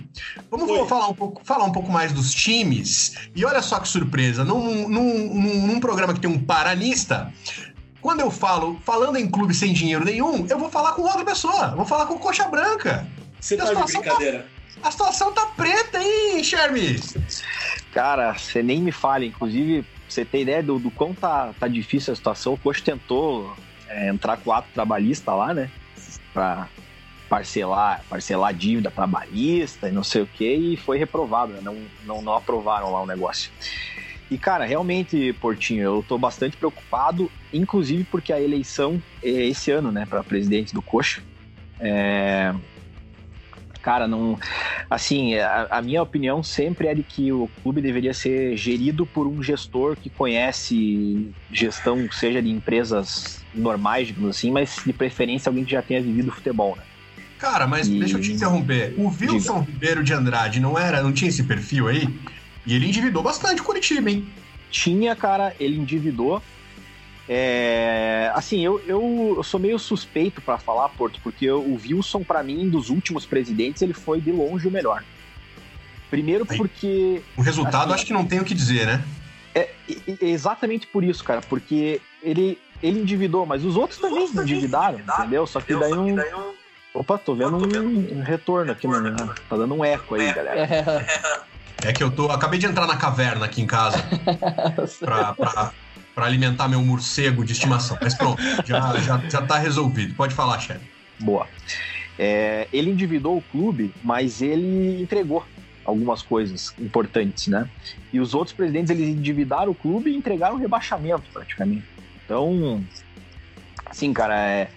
vamos 0.51 0.88
falar 0.88 1.09
um, 1.09 1.14
pouco, 1.14 1.45
falar 1.45 1.64
um 1.64 1.72
pouco 1.72 1.90
mais 1.90 2.12
dos 2.12 2.34
times. 2.34 3.14
E 3.36 3.45
olha 3.45 3.62
só 3.62 3.78
que 3.78 3.88
surpresa: 3.88 4.45
num, 4.45 4.88
num, 4.88 5.34
num, 5.34 5.66
num 5.68 5.80
programa 5.80 6.12
que 6.12 6.20
tem 6.20 6.30
um 6.30 6.40
paranista, 6.40 7.32
quando 8.01 8.18
eu 8.18 8.32
falo 8.32 8.80
falando 8.84 9.16
em 9.16 9.30
clube 9.30 9.55
sem 9.55 9.72
dinheiro 9.72 10.05
nenhum, 10.05 10.45
eu 10.51 10.59
vou 10.59 10.68
falar 10.68 10.93
com 10.93 11.03
outra 11.03 11.24
pessoa. 11.24 11.68
Vou 11.76 11.86
falar 11.86 12.07
com 12.07 12.18
Coxa 12.18 12.49
Branca. 12.49 13.07
Você 13.40 13.57
tá 13.57 13.72
de 13.72 13.74
brincadeira. 13.74 14.40
Tá 14.40 14.62
a 14.83 14.91
situação 14.91 15.33
tá 15.33 15.47
preta, 15.57 15.99
hein, 16.03 16.43
Charmes? 16.45 17.14
Cara, 17.93 18.35
você 18.35 18.62
nem 18.62 18.81
me 18.81 18.93
fale. 18.93 19.27
Inclusive, 19.27 19.85
você 20.09 20.25
tem 20.25 20.43
ideia 20.43 20.62
do, 20.62 20.79
do 20.79 20.91
quão 20.91 21.14
tá, 21.14 21.53
tá 21.59 21.66
difícil 21.68 22.12
a 22.12 22.16
situação. 22.16 22.55
O 22.55 22.59
Coxa 22.59 22.83
tentou 22.85 23.55
é, 23.89 24.09
entrar 24.09 24.37
com 24.37 24.51
o 24.51 24.53
ato 24.53 24.68
trabalhista 24.73 25.33
lá, 25.35 25.53
né? 25.53 25.70
Pra 26.33 26.68
parcelar, 27.29 28.05
parcelar 28.11 28.53
dívida 28.53 28.91
trabalhista 28.91 29.89
e 29.89 29.93
não 29.93 30.05
sei 30.05 30.20
o 30.20 30.27
que, 30.27 30.55
e 30.55 30.77
foi 30.77 30.99
reprovado, 30.99 31.55
né? 31.55 31.61
não, 31.62 31.79
não, 32.05 32.20
não 32.20 32.35
aprovaram 32.35 32.93
lá 32.93 33.01
o 33.01 33.07
negócio. 33.07 33.51
E, 34.31 34.37
cara, 34.37 34.66
realmente, 34.66 35.33
Portinho, 35.41 35.83
eu 35.83 36.05
tô 36.07 36.18
bastante 36.18 36.59
preocupado, 36.59 37.31
inclusive 37.51 38.05
porque 38.05 38.35
a 38.35 38.41
eleição 38.41 39.03
é 39.23 39.29
esse 39.29 39.70
ano, 39.70 39.91
né, 39.91 40.05
para 40.05 40.23
presidente 40.23 40.75
do 40.75 40.83
Coxa. 40.83 41.23
É, 41.81 42.55
cara, 43.83 44.07
não. 44.07 44.39
Assim, 44.89 45.35
a, 45.35 45.66
a, 45.70 45.83
minha 45.83 46.03
opinião 46.03 46.43
sempre 46.43 46.87
é 46.87 46.95
de 46.95 47.03
que 47.03 47.33
o 47.33 47.51
clube 47.62 47.83
deveria 47.83 48.14
ser 48.14 48.57
gerido 48.57 49.05
por 49.05 49.26
um 49.26 49.43
gestor 49.43 49.97
que 49.97 50.09
conhece 50.09 51.30
gestão, 51.51 52.09
seja 52.12 52.41
de 52.41 52.49
empresas 52.49 53.45
normais, 53.53 54.07
digamos 54.07 54.37
assim, 54.37 54.51
mas 54.51 54.80
de 54.87 54.93
preferência 54.93 55.51
alguém 55.51 55.64
que 55.64 55.72
já 55.72 55.83
tenha 55.83 56.01
vivido 56.01 56.30
futebol, 56.30 56.76
né? 56.76 56.85
Cara, 57.39 57.66
mas 57.66 57.89
e... 57.89 57.99
deixa 57.99 58.16
eu 58.16 58.20
te 58.20 58.33
interromper. 58.33 58.95
O 58.97 59.09
Wilson 59.09 59.61
Diga. 59.61 59.72
Ribeiro 59.72 60.05
de 60.05 60.14
Andrade 60.14 60.61
não 60.61 60.78
era, 60.78 61.03
não 61.03 61.12
tinha 61.12 61.28
esse 61.28 61.43
perfil 61.43 61.89
aí? 61.89 62.09
E 62.64 62.74
ele 62.74 62.87
endividou 62.87 63.22
bastante 63.22 63.61
o 63.61 63.64
Curitiba, 63.64 64.11
hein? 64.11 64.26
Tinha, 64.70 65.16
cara, 65.16 65.55
ele 65.59 65.76
endividou. 65.76 66.41
É, 67.29 68.31
assim, 68.35 68.64
eu, 68.64 68.83
eu, 68.87 69.35
eu, 69.37 69.43
sou 69.43 69.61
meio 69.61 69.79
suspeito 69.79 70.41
para 70.41 70.59
falar, 70.59 70.89
Porto, 70.91 71.20
porque 71.23 71.51
o 71.51 71.75
Wilson, 71.75 72.25
para 72.25 72.43
mim, 72.43 72.68
dos 72.68 72.91
últimos 72.91 73.25
presidentes, 73.25 73.81
ele 73.81 73.93
foi 73.93 74.20
de 74.20 74.33
longe 74.33 74.66
o 74.66 74.70
melhor. 74.70 75.05
Primeiro 76.11 76.45
porque. 76.45 77.23
O 77.37 77.43
resultado 77.43 77.85
assim, 77.85 77.95
acho 77.95 78.07
que 78.07 78.12
não 78.12 78.27
tem 78.27 78.41
o 78.41 78.45
que 78.45 78.55
dizer, 78.55 78.87
né? 78.87 79.05
É, 79.55 79.70
é, 79.89 80.27
exatamente 80.27 80.87
por 80.87 81.05
isso, 81.05 81.23
cara, 81.23 81.41
porque 81.43 82.01
ele, 82.23 82.59
ele 82.83 83.01
endividou, 83.01 83.47
mas 83.47 83.64
os 83.64 83.77
outros 83.77 83.99
os 83.99 84.03
também 84.03 84.20
outros 84.20 84.43
endividaram, 84.43 84.95
endividaram, 84.95 85.20
entendeu? 85.23 85.47
Só 85.47 85.61
que 85.61 85.75
daí 85.75 85.91
não. 85.91 86.53
Opa, 86.95 87.16
tô 87.16 87.35
vendo, 87.35 87.59
tô 87.59 87.66
vendo 87.66 87.89
um, 87.89 88.18
um, 88.18 88.23
retorno 88.23 88.73
aqui, 88.73 88.87
mano. 88.87 89.16
Tá 89.49 89.57
dando 89.57 89.75
um 89.75 89.83
eco 89.83 90.14
aí, 90.14 90.33
galera. 90.35 91.07
É 91.85 91.93
que 91.93 92.03
eu 92.03 92.11
tô. 92.11 92.31
Acabei 92.31 92.59
de 92.59 92.66
entrar 92.66 92.87
na 92.87 92.97
caverna 92.97 93.47
aqui 93.47 93.62
em 93.62 93.66
casa. 93.66 93.97
pra, 95.01 95.33
pra, 95.33 95.73
para 96.15 96.27
alimentar 96.27 96.69
meu 96.69 96.83
morcego 96.83 97.45
de 97.45 97.53
estimação. 97.53 97.97
Mas 98.01 98.15
pronto, 98.15 98.43
já, 98.65 98.99
já, 98.99 99.19
já 99.29 99.43
tá 99.43 99.59
resolvido. 99.59 100.15
Pode 100.15 100.35
falar, 100.35 100.59
chefe. 100.61 100.85
Boa. 101.21 101.47
É, 102.19 102.69
ele 102.73 102.91
endividou 102.91 103.39
o 103.39 103.43
clube, 103.43 103.93
mas 104.03 104.43
ele 104.43 105.01
entregou 105.01 105.45
algumas 105.85 106.23
coisas 106.23 106.73
importantes, 106.79 107.49
né? 107.49 107.69
E 108.13 108.21
os 108.21 108.35
outros 108.35 108.55
presidentes 108.55 108.91
eles 108.91 109.09
endividaram 109.09 109.73
o 109.73 109.75
clube 109.75 110.11
e 110.11 110.17
entregaram 110.17 110.57
o 110.57 110.59
rebaixamento 110.59 111.25
praticamente. 111.33 111.85
Então, 112.25 112.83
assim, 113.87 114.13
cara, 114.13 114.39
é... 114.49 114.69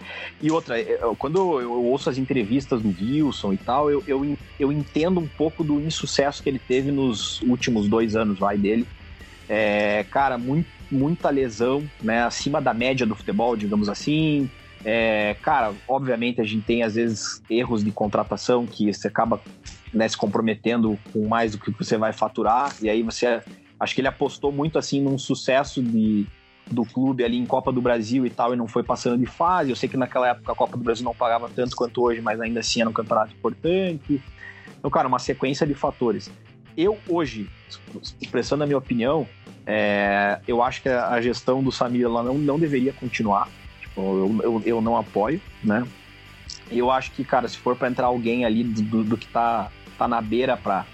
e 0.41 0.49
outra, 0.49 0.79
é, 0.79 0.97
quando 1.17 1.59
eu, 1.59 1.71
ouço 1.85 2.09
as 2.09 2.17
entrevistas 2.17 2.81
do 2.81 2.89
Wilson 2.89 3.53
e 3.53 3.57
tal, 3.57 3.91
eu, 3.91 4.03
eu, 4.07 4.37
eu 4.59 4.71
entendo 4.71 5.19
um 5.19 5.27
pouco 5.27 5.63
do 5.63 5.79
insucesso 5.79 6.41
que 6.41 6.49
ele 6.49 6.59
teve 6.59 6.91
nos 6.91 7.41
últimos 7.41 7.87
dois 7.87 8.15
anos, 8.15 8.39
vai 8.39 8.57
dele. 8.57 8.87
É, 9.47 10.03
cara, 10.09 10.37
muito 10.37 10.67
muita 10.91 11.29
lesão, 11.29 11.83
né, 12.01 12.23
acima 12.23 12.61
da 12.61 12.73
média 12.73 13.05
do 13.05 13.15
futebol, 13.15 13.55
digamos 13.55 13.89
assim. 13.89 14.49
É, 14.83 15.35
cara, 15.41 15.73
obviamente 15.87 16.39
a 16.39 16.43
gente 16.43 16.63
tem 16.63 16.83
às 16.83 16.93
vezes 16.93 17.41
erros 17.49 17.83
de 17.83 17.91
contratação 17.91 18.67
que 18.67 18.93
você 18.93 19.07
acaba 19.07 19.41
né, 19.91 20.07
se 20.07 20.15
comprometendo 20.15 20.99
com 21.11 21.27
mais 21.27 21.53
do 21.53 21.57
que 21.57 21.71
você 21.71 21.97
vai 21.97 22.13
faturar, 22.13 22.75
e 22.81 22.89
aí 22.89 23.01
você. 23.01 23.41
Acho 23.79 23.93
que 23.93 24.01
ele 24.01 24.07
apostou 24.07 24.51
muito 24.51 24.77
assim 24.77 25.01
num 25.01 25.17
sucesso 25.17 25.83
de, 25.83 26.25
do 26.69 26.85
clube 26.85 27.25
ali 27.25 27.37
em 27.37 27.45
Copa 27.45 27.71
do 27.71 27.81
Brasil 27.81 28.25
e 28.25 28.29
tal, 28.29 28.53
e 28.53 28.57
não 28.57 28.67
foi 28.67 28.83
passando 28.83 29.17
de 29.17 29.25
fase. 29.25 29.69
Eu 29.69 29.75
sei 29.75 29.89
que 29.89 29.97
naquela 29.97 30.29
época 30.29 30.51
a 30.51 30.55
Copa 30.55 30.77
do 30.77 30.83
Brasil 30.83 31.03
não 31.03 31.13
pagava 31.13 31.49
tanto 31.53 31.75
quanto 31.75 32.01
hoje, 32.01 32.21
mas 32.21 32.39
ainda 32.39 32.61
assim 32.61 32.79
era 32.79 32.89
um 32.89 32.93
campeonato 32.93 33.33
importante. 33.33 34.21
Então, 34.77 34.89
cara, 34.89 35.07
uma 35.07 35.19
sequência 35.19 35.67
de 35.67 35.73
fatores. 35.73 36.31
Eu 36.77 36.97
hoje, 37.07 37.49
expressando 38.21 38.63
a 38.63 38.67
minha 38.67 38.77
opinião, 38.77 39.27
é, 39.65 40.39
eu 40.47 40.61
acho 40.61 40.81
que 40.81 40.89
a 40.89 41.19
gestão 41.21 41.63
do 41.63 41.71
Samir 41.71 42.05
ela 42.05 42.21
não, 42.21 42.35
não 42.35 42.59
deveria 42.59 42.93
continuar. 42.93 43.49
Tipo, 43.81 44.01
eu, 44.01 44.39
eu, 44.43 44.63
eu, 44.65 44.81
não 44.81 44.95
apoio, 44.95 45.41
né? 45.63 45.85
Eu 46.69 46.91
acho 46.91 47.11
que, 47.11 47.23
cara, 47.23 47.47
se 47.47 47.57
for 47.57 47.75
para 47.75 47.89
entrar 47.89 48.07
alguém 48.07 48.45
ali 48.45 48.63
do, 48.63 49.03
do, 49.03 49.17
que 49.17 49.27
tá, 49.27 49.71
tá 49.97 50.07
na 50.07 50.21
beira 50.21 50.55
para 50.55 50.85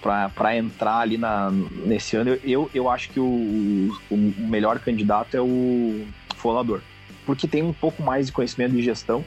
para 0.00 0.56
entrar 0.56 0.98
ali 0.98 1.18
na, 1.18 1.50
nesse 1.50 2.14
ano, 2.14 2.38
eu, 2.44 2.70
eu 2.72 2.88
acho 2.88 3.10
que 3.10 3.18
o, 3.18 3.92
o 4.08 4.16
melhor 4.38 4.78
candidato 4.78 5.36
é 5.36 5.40
o 5.40 6.06
Folador. 6.36 6.82
Porque 7.26 7.48
tem 7.48 7.64
um 7.64 7.72
pouco 7.72 8.00
mais 8.00 8.26
de 8.26 8.32
conhecimento 8.32 8.72
de 8.72 8.82
gestão. 8.82 9.24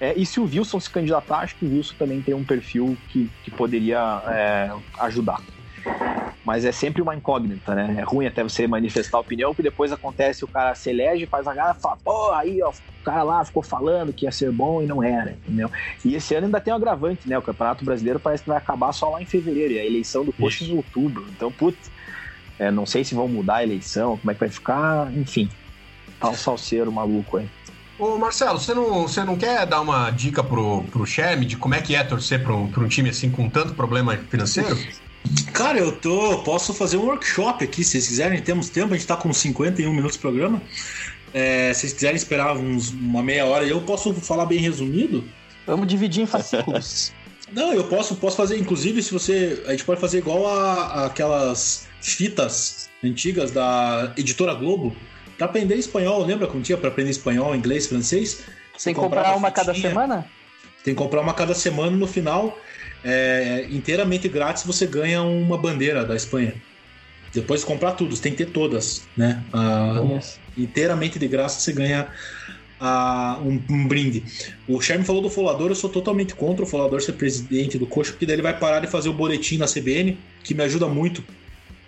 É, 0.00 0.14
e 0.16 0.24
se 0.24 0.40
o 0.40 0.44
Wilson 0.44 0.80
se 0.80 0.88
candidatar, 0.88 1.40
acho 1.40 1.56
que 1.56 1.66
o 1.66 1.70
Wilson 1.70 1.94
também 1.98 2.22
tem 2.22 2.34
um 2.34 2.44
perfil 2.44 2.96
que, 3.10 3.30
que 3.44 3.50
poderia 3.50 4.22
é, 4.26 4.72
ajudar 5.00 5.38
mas 6.46 6.64
é 6.64 6.70
sempre 6.70 7.02
uma 7.02 7.12
incógnita, 7.12 7.74
né? 7.74 7.96
É 7.98 8.04
ruim 8.04 8.24
até 8.24 8.40
você 8.40 8.68
manifestar 8.68 9.18
opinião, 9.18 9.52
que 9.52 9.64
depois 9.64 9.90
acontece, 9.90 10.44
o 10.44 10.48
cara 10.48 10.76
se 10.76 10.90
elege, 10.90 11.26
faz 11.26 11.44
a 11.48 11.52
gara, 11.52 11.74
fala, 11.74 11.96
pô, 11.96 12.30
aí, 12.34 12.62
ó, 12.62 12.70
o 12.70 13.04
cara 13.04 13.24
lá 13.24 13.44
ficou 13.44 13.64
falando 13.64 14.12
que 14.12 14.26
ia 14.26 14.30
ser 14.30 14.52
bom 14.52 14.80
e 14.80 14.86
não 14.86 15.02
era, 15.02 15.32
entendeu? 15.32 15.68
E 16.04 16.14
esse 16.14 16.36
ano 16.36 16.46
ainda 16.46 16.60
tem 16.60 16.72
um 16.72 16.76
agravante, 16.76 17.28
né? 17.28 17.36
O 17.36 17.42
Campeonato 17.42 17.84
Brasileiro 17.84 18.20
parece 18.20 18.44
que 18.44 18.48
vai 18.48 18.58
acabar 18.58 18.92
só 18.92 19.10
lá 19.10 19.20
em 19.20 19.26
fevereiro, 19.26 19.74
e 19.74 19.80
a 19.80 19.84
eleição 19.84 20.24
do 20.24 20.32
Coxa 20.32 20.64
em 20.64 20.76
outubro. 20.76 21.26
Então, 21.30 21.50
putz, 21.50 21.90
é, 22.60 22.70
não 22.70 22.86
sei 22.86 23.02
se 23.02 23.12
vão 23.12 23.26
mudar 23.26 23.56
a 23.56 23.62
eleição, 23.64 24.16
como 24.16 24.30
é 24.30 24.34
que 24.34 24.40
vai 24.40 24.48
ficar, 24.48 25.12
enfim. 25.16 25.50
Tá 26.20 26.30
um 26.30 26.34
salseiro 26.34 26.92
maluco 26.92 27.38
aí. 27.38 27.48
Ô 27.98 28.18
Marcelo, 28.18 28.60
você 28.60 28.72
não, 28.72 29.02
você 29.02 29.24
não 29.24 29.36
quer 29.36 29.66
dar 29.66 29.80
uma 29.80 30.10
dica 30.10 30.44
pro, 30.44 30.84
pro 30.84 31.04
Sherm 31.04 31.40
de 31.44 31.56
como 31.56 31.74
é 31.74 31.80
que 31.80 31.96
é 31.96 32.04
torcer 32.04 32.40
para 32.40 32.54
um, 32.54 32.70
um 32.76 32.88
time 32.88 33.08
assim 33.08 33.30
com 33.30 33.50
tanto 33.50 33.74
problema 33.74 34.16
financeiro? 34.16 34.76
Cara, 35.52 35.78
eu 35.78 35.92
tô. 35.92 36.38
Posso 36.38 36.74
fazer 36.74 36.96
um 36.96 37.06
workshop 37.06 37.64
aqui, 37.64 37.82
se 37.82 37.92
vocês 37.92 38.08
quiserem. 38.08 38.40
Temos 38.42 38.68
tempo, 38.68 38.94
a 38.94 38.96
gente 38.96 39.06
tá 39.06 39.16
com 39.16 39.32
51 39.32 39.90
minutos 39.90 40.16
de 40.16 40.20
programa. 40.20 40.60
É, 41.32 41.72
se 41.72 41.80
vocês 41.80 41.92
quiserem 41.94 42.16
esperar 42.16 42.56
uns, 42.56 42.90
uma 42.90 43.22
meia 43.22 43.44
hora, 43.46 43.64
eu 43.64 43.80
posso 43.80 44.12
falar 44.14 44.46
bem 44.46 44.58
resumido. 44.58 45.24
Vamos 45.66 45.86
dividir 45.86 46.22
em 46.22 46.26
fascículos. 46.26 47.12
Não, 47.52 47.72
eu 47.72 47.84
posso, 47.84 48.16
posso 48.16 48.36
fazer, 48.36 48.58
inclusive, 48.58 49.02
se 49.02 49.12
você. 49.12 49.62
A 49.66 49.70
gente 49.70 49.84
pode 49.84 50.00
fazer 50.00 50.18
igual 50.18 50.46
a, 50.46 50.72
a 50.72 51.06
aquelas 51.06 51.86
fitas 52.00 52.88
antigas 53.02 53.50
da 53.50 54.12
editora 54.16 54.54
Globo. 54.54 54.94
Pra 55.36 55.46
aprender 55.46 55.74
espanhol, 55.74 56.24
lembra 56.24 56.46
como 56.46 56.62
tinha 56.62 56.78
pra 56.78 56.88
aprender 56.88 57.10
espanhol, 57.10 57.54
inglês, 57.54 57.86
francês? 57.86 58.42
Tem 58.82 58.94
que 58.94 59.00
comprar 59.00 59.36
uma 59.36 59.50
cada 59.50 59.74
semana? 59.74 60.26
Tem 60.82 60.94
que 60.94 60.98
comprar 60.98 61.20
uma 61.20 61.34
cada 61.34 61.54
semana 61.54 61.96
no 61.96 62.06
final 62.06 62.58
é, 63.08 63.68
inteiramente 63.70 64.28
grátis 64.28 64.64
você 64.64 64.84
ganha 64.84 65.22
uma 65.22 65.56
bandeira 65.56 66.04
da 66.04 66.16
Espanha. 66.16 66.52
Depois 67.32 67.60
de 67.60 67.66
comprar 67.66 67.92
tudo, 67.92 68.16
você 68.16 68.22
tem 68.22 68.32
que 68.32 68.38
ter 68.44 68.50
todas, 68.50 69.06
né? 69.16 69.44
Ah, 69.52 70.02
inteiramente 70.58 71.16
de 71.16 71.28
graça 71.28 71.60
você 71.60 71.72
ganha 71.72 72.08
ah, 72.80 73.38
um, 73.42 73.62
um, 73.70 73.86
brinde. 73.86 74.24
O 74.66 74.80
Sherman 74.80 75.04
falou 75.04 75.22
do 75.22 75.30
Folador, 75.30 75.70
eu 75.70 75.74
sou 75.76 75.88
totalmente 75.88 76.34
contra 76.34 76.64
o 76.64 76.66
Folador 76.66 77.00
ser 77.00 77.12
presidente 77.12 77.78
do 77.78 77.86
Coxa, 77.86 78.10
porque 78.10 78.26
daí 78.26 78.34
ele 78.34 78.42
vai 78.42 78.58
parar 78.58 78.80
de 78.80 78.88
fazer 78.88 79.08
o 79.08 79.12
boletim 79.12 79.56
na 79.56 79.66
CBN, 79.66 80.18
que 80.42 80.52
me 80.52 80.64
ajuda 80.64 80.88
muito. 80.88 81.22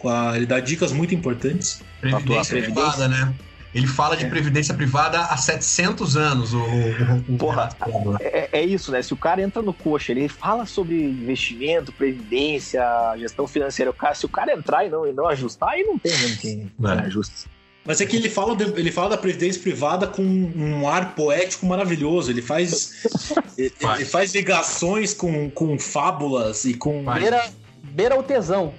A, 0.04 0.36
ele 0.36 0.46
dá 0.46 0.60
dicas 0.60 0.92
muito 0.92 1.14
importantes. 1.14 1.82
Previdência, 2.00 2.56
previdência. 2.56 2.92
Privada, 2.92 3.08
né? 3.08 3.34
Ele 3.74 3.86
fala 3.86 4.16
de 4.16 4.24
é. 4.24 4.28
previdência 4.28 4.74
privada 4.74 5.20
há 5.20 5.36
700 5.36 6.16
anos. 6.16 6.54
O, 6.54 6.58
o, 6.58 7.34
o 7.34 7.36
Porra, 7.36 7.68
é, 8.20 8.48
é, 8.52 8.64
isso, 8.64 8.90
né? 8.90 9.02
Se 9.02 9.12
o 9.12 9.16
cara 9.16 9.42
entra 9.42 9.60
no 9.60 9.74
coxa, 9.74 10.12
ele 10.12 10.28
fala 10.28 10.64
sobre 10.64 11.02
investimento, 11.02 11.92
previdência, 11.92 12.82
gestão 13.18 13.46
financeira. 13.46 13.90
O 13.90 13.94
cara, 13.94 14.14
se 14.14 14.24
o 14.24 14.28
cara 14.28 14.52
entrar 14.52 14.86
e 14.86 14.90
não, 14.90 15.06
e 15.06 15.12
não 15.12 15.28
ajustar, 15.28 15.70
aí 15.70 15.84
não 15.84 15.98
tem 15.98 16.12
mesmo 16.12 16.36
quem, 16.38 16.72
quem 16.80 16.90
é. 16.90 17.06
ajusta. 17.06 17.48
Mas 17.84 18.02
é 18.02 18.06
que 18.06 18.16
ele 18.16 18.28
fala, 18.28 18.54
de, 18.54 18.64
ele 18.78 18.92
fala 18.92 19.10
da 19.10 19.16
previdência 19.16 19.62
privada 19.62 20.06
com 20.06 20.22
um 20.22 20.86
ar 20.86 21.14
poético 21.14 21.64
maravilhoso. 21.64 22.30
Ele 22.30 22.42
faz, 22.42 23.02
ele, 23.56 23.72
ele, 23.80 24.04
faz 24.04 24.34
ligações 24.34 25.14
com, 25.14 25.50
com 25.50 25.78
fábulas 25.78 26.64
e 26.64 26.74
com. 26.74 27.04
Beira, 27.04 27.50
beira 27.82 28.18
o 28.18 28.22
tesão. 28.22 28.74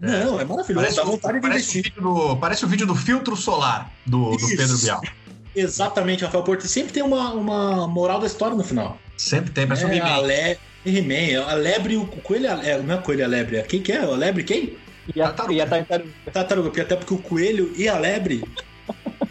Não, 0.00 0.40
é 0.40 0.44
maravilhoso. 0.44 0.74
Parece, 0.74 0.96
dá 0.96 1.04
vontade 1.04 1.34
de 1.34 1.40
parece 1.40 1.78
investir. 1.78 1.98
O 1.98 2.02
do, 2.02 2.36
parece 2.36 2.64
o 2.64 2.68
vídeo 2.68 2.86
do 2.86 2.94
filtro 2.94 3.36
solar 3.36 3.92
do, 4.06 4.30
do 4.36 4.48
Pedro 4.48 4.78
Bial. 4.78 5.02
Exatamente, 5.54 6.24
Rafael 6.24 6.42
Porto. 6.42 6.66
Sempre 6.66 6.92
tem 6.92 7.02
uma, 7.02 7.32
uma 7.34 7.86
moral 7.86 8.18
da 8.18 8.26
história 8.26 8.56
no 8.56 8.64
final. 8.64 8.98
Sempre 9.16 9.50
tem, 9.50 9.66
parece 9.66 9.84
é, 9.84 9.88
um 9.88 9.92
He-Man. 9.92 10.14
A, 10.14 10.20
le, 10.20 10.58
He-Man, 10.86 11.44
a 11.44 11.54
lebre, 11.54 11.96
o 11.96 12.06
coelho, 12.06 12.46
é, 12.46 12.80
não 12.80 12.94
é 12.94 12.98
coelho, 12.98 13.24
a 13.24 13.28
lebre. 13.28 13.62
Quem 13.64 13.82
que 13.82 13.92
é? 13.92 13.98
A 13.98 14.10
lebre 14.10 14.42
quem? 14.42 14.76
E 15.14 15.20
a 15.20 15.26
tartaruga. 15.26 15.54
E 15.54 15.60
a 15.60 15.66
tartaruga. 15.66 16.12
tartaruga, 16.32 16.68
porque 16.70 16.80
até 16.80 16.96
porque 16.96 17.14
o 17.14 17.18
coelho 17.18 17.72
e 17.76 17.88
a 17.88 17.98
lebre 17.98 18.42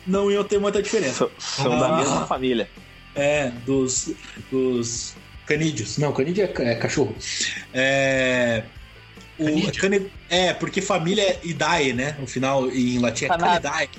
não 0.06 0.30
iam 0.30 0.44
ter 0.44 0.60
muita 0.60 0.84
diferença. 0.84 1.30
São 1.40 1.74
ah, 1.74 1.80
da 1.80 1.98
mesma 1.98 2.28
família. 2.28 2.70
É, 3.16 3.50
dos, 3.66 4.12
dos 4.52 5.16
canídeos. 5.48 5.98
Não, 5.98 6.14
canídeo 6.14 6.46
é, 6.46 6.72
é 6.72 6.76
cachorro. 6.76 7.16
É... 7.74 8.64
O, 9.40 9.72
cane, 9.80 10.12
é, 10.30 10.54
porque 10.54 10.82
família 10.82 11.24
é 11.24 11.40
idae, 11.44 11.94
né? 11.94 12.16
No 12.20 12.28
final, 12.28 12.70
em 12.70 13.00
latim 13.00 13.26
é 13.26 13.28
canidae. 13.30 13.90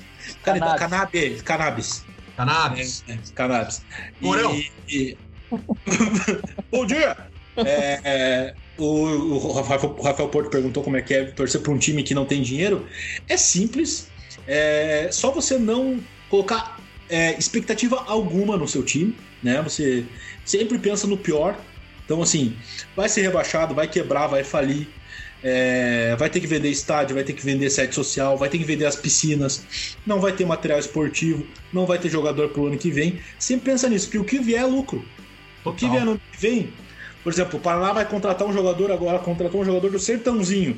Cannabis. 0.43 0.81
Cannabis. 0.81 1.41
Cannabis. 1.41 2.05
Cannabis. 2.37 3.03
É, 3.07 3.13
é, 3.13 3.17
cannabis. 3.33 3.81
E, 4.21 4.71
e... 4.87 5.17
Bom 6.71 6.85
dia! 6.85 7.17
É, 7.57 7.99
é, 8.03 8.55
o, 8.77 8.85
o, 8.85 9.51
Rafael, 9.53 9.95
o, 9.97 10.01
Rafael, 10.01 10.29
Porto 10.29 10.49
perguntou 10.49 10.83
como 10.83 10.95
é 10.97 11.01
que 11.01 11.13
é 11.13 11.25
torcer 11.25 11.61
para 11.61 11.71
um 11.71 11.77
time 11.77 12.03
que 12.03 12.13
não 12.13 12.25
tem 12.25 12.41
dinheiro. 12.41 12.87
É 13.27 13.35
simples. 13.35 14.09
É 14.47 15.09
só 15.11 15.31
você 15.31 15.57
não 15.57 15.99
colocar 16.29 16.79
é, 17.09 17.37
expectativa 17.37 18.03
alguma 18.07 18.57
no 18.57 18.67
seu 18.67 18.83
time, 18.83 19.15
né? 19.43 19.61
Você 19.61 20.05
sempre 20.45 20.77
pensa 20.79 21.05
no 21.07 21.17
pior. 21.17 21.55
Então, 22.05 22.21
assim, 22.21 22.55
vai 22.95 23.07
ser 23.07 23.21
rebaixado, 23.21 23.75
vai 23.75 23.87
quebrar, 23.87 24.27
vai 24.27 24.43
falir. 24.43 24.87
É, 25.43 26.15
vai 26.17 26.29
ter 26.29 26.39
que 26.39 26.45
vender 26.45 26.69
estádio, 26.69 27.15
vai 27.15 27.23
ter 27.23 27.33
que 27.33 27.43
vender 27.43 27.69
site 27.69 27.95
social, 27.95 28.37
vai 28.37 28.47
ter 28.47 28.59
que 28.59 28.63
vender 28.63 28.85
as 28.85 28.95
piscinas, 28.95 29.97
não 30.05 30.19
vai 30.19 30.33
ter 30.33 30.45
material 30.45 30.79
esportivo, 30.79 31.45
não 31.73 31.85
vai 31.85 31.97
ter 31.97 32.09
jogador 32.09 32.49
pro 32.49 32.67
ano 32.67 32.77
que 32.77 32.91
vem. 32.91 33.19
Sempre 33.39 33.71
pensa 33.71 33.89
nisso, 33.89 34.05
porque 34.05 34.19
o 34.19 34.23
que 34.23 34.39
vier 34.39 34.61
é 34.61 34.65
lucro. 34.65 35.03
Total. 35.63 35.73
O 35.73 35.75
que 35.75 35.89
vier 35.89 36.05
no 36.05 36.11
ano 36.11 36.21
que 36.31 36.39
vem, 36.39 36.73
por 37.23 37.33
exemplo, 37.33 37.57
o 37.57 37.61
Paraná 37.61 37.91
vai 37.91 38.05
contratar 38.05 38.47
um 38.47 38.53
jogador 38.53 38.91
agora, 38.91 39.17
contratou 39.19 39.61
um 39.61 39.65
jogador 39.65 39.89
do 39.89 39.99
Sertãozinho. 39.99 40.77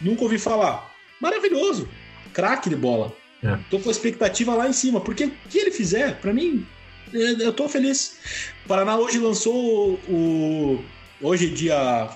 Nunca 0.00 0.22
ouvi 0.22 0.38
falar. 0.38 0.92
Maravilhoso. 1.20 1.88
Craque 2.32 2.68
de 2.68 2.76
bola. 2.76 3.12
É. 3.42 3.56
Tô 3.70 3.78
com 3.78 3.88
a 3.88 3.92
expectativa 3.92 4.54
lá 4.54 4.68
em 4.68 4.72
cima, 4.72 5.00
porque 5.00 5.24
o 5.24 5.32
que 5.48 5.58
ele 5.58 5.70
fizer, 5.70 6.16
para 6.20 6.32
mim, 6.32 6.66
é, 7.14 7.46
eu 7.46 7.52
tô 7.52 7.68
feliz. 7.68 8.18
O 8.64 8.68
Paraná 8.68 8.96
hoje 8.96 9.18
lançou 9.18 10.00
o. 10.08 10.82
Hoje, 11.20 11.48
dia. 11.48 12.08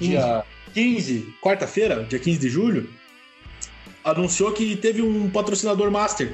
Dia 0.00 0.44
15, 0.72 1.34
quarta-feira, 1.40 2.04
dia 2.04 2.18
15 2.18 2.38
de 2.38 2.48
julho, 2.48 2.90
anunciou 4.04 4.52
que 4.52 4.76
teve 4.76 5.02
um 5.02 5.30
patrocinador 5.30 5.90
master, 5.90 6.32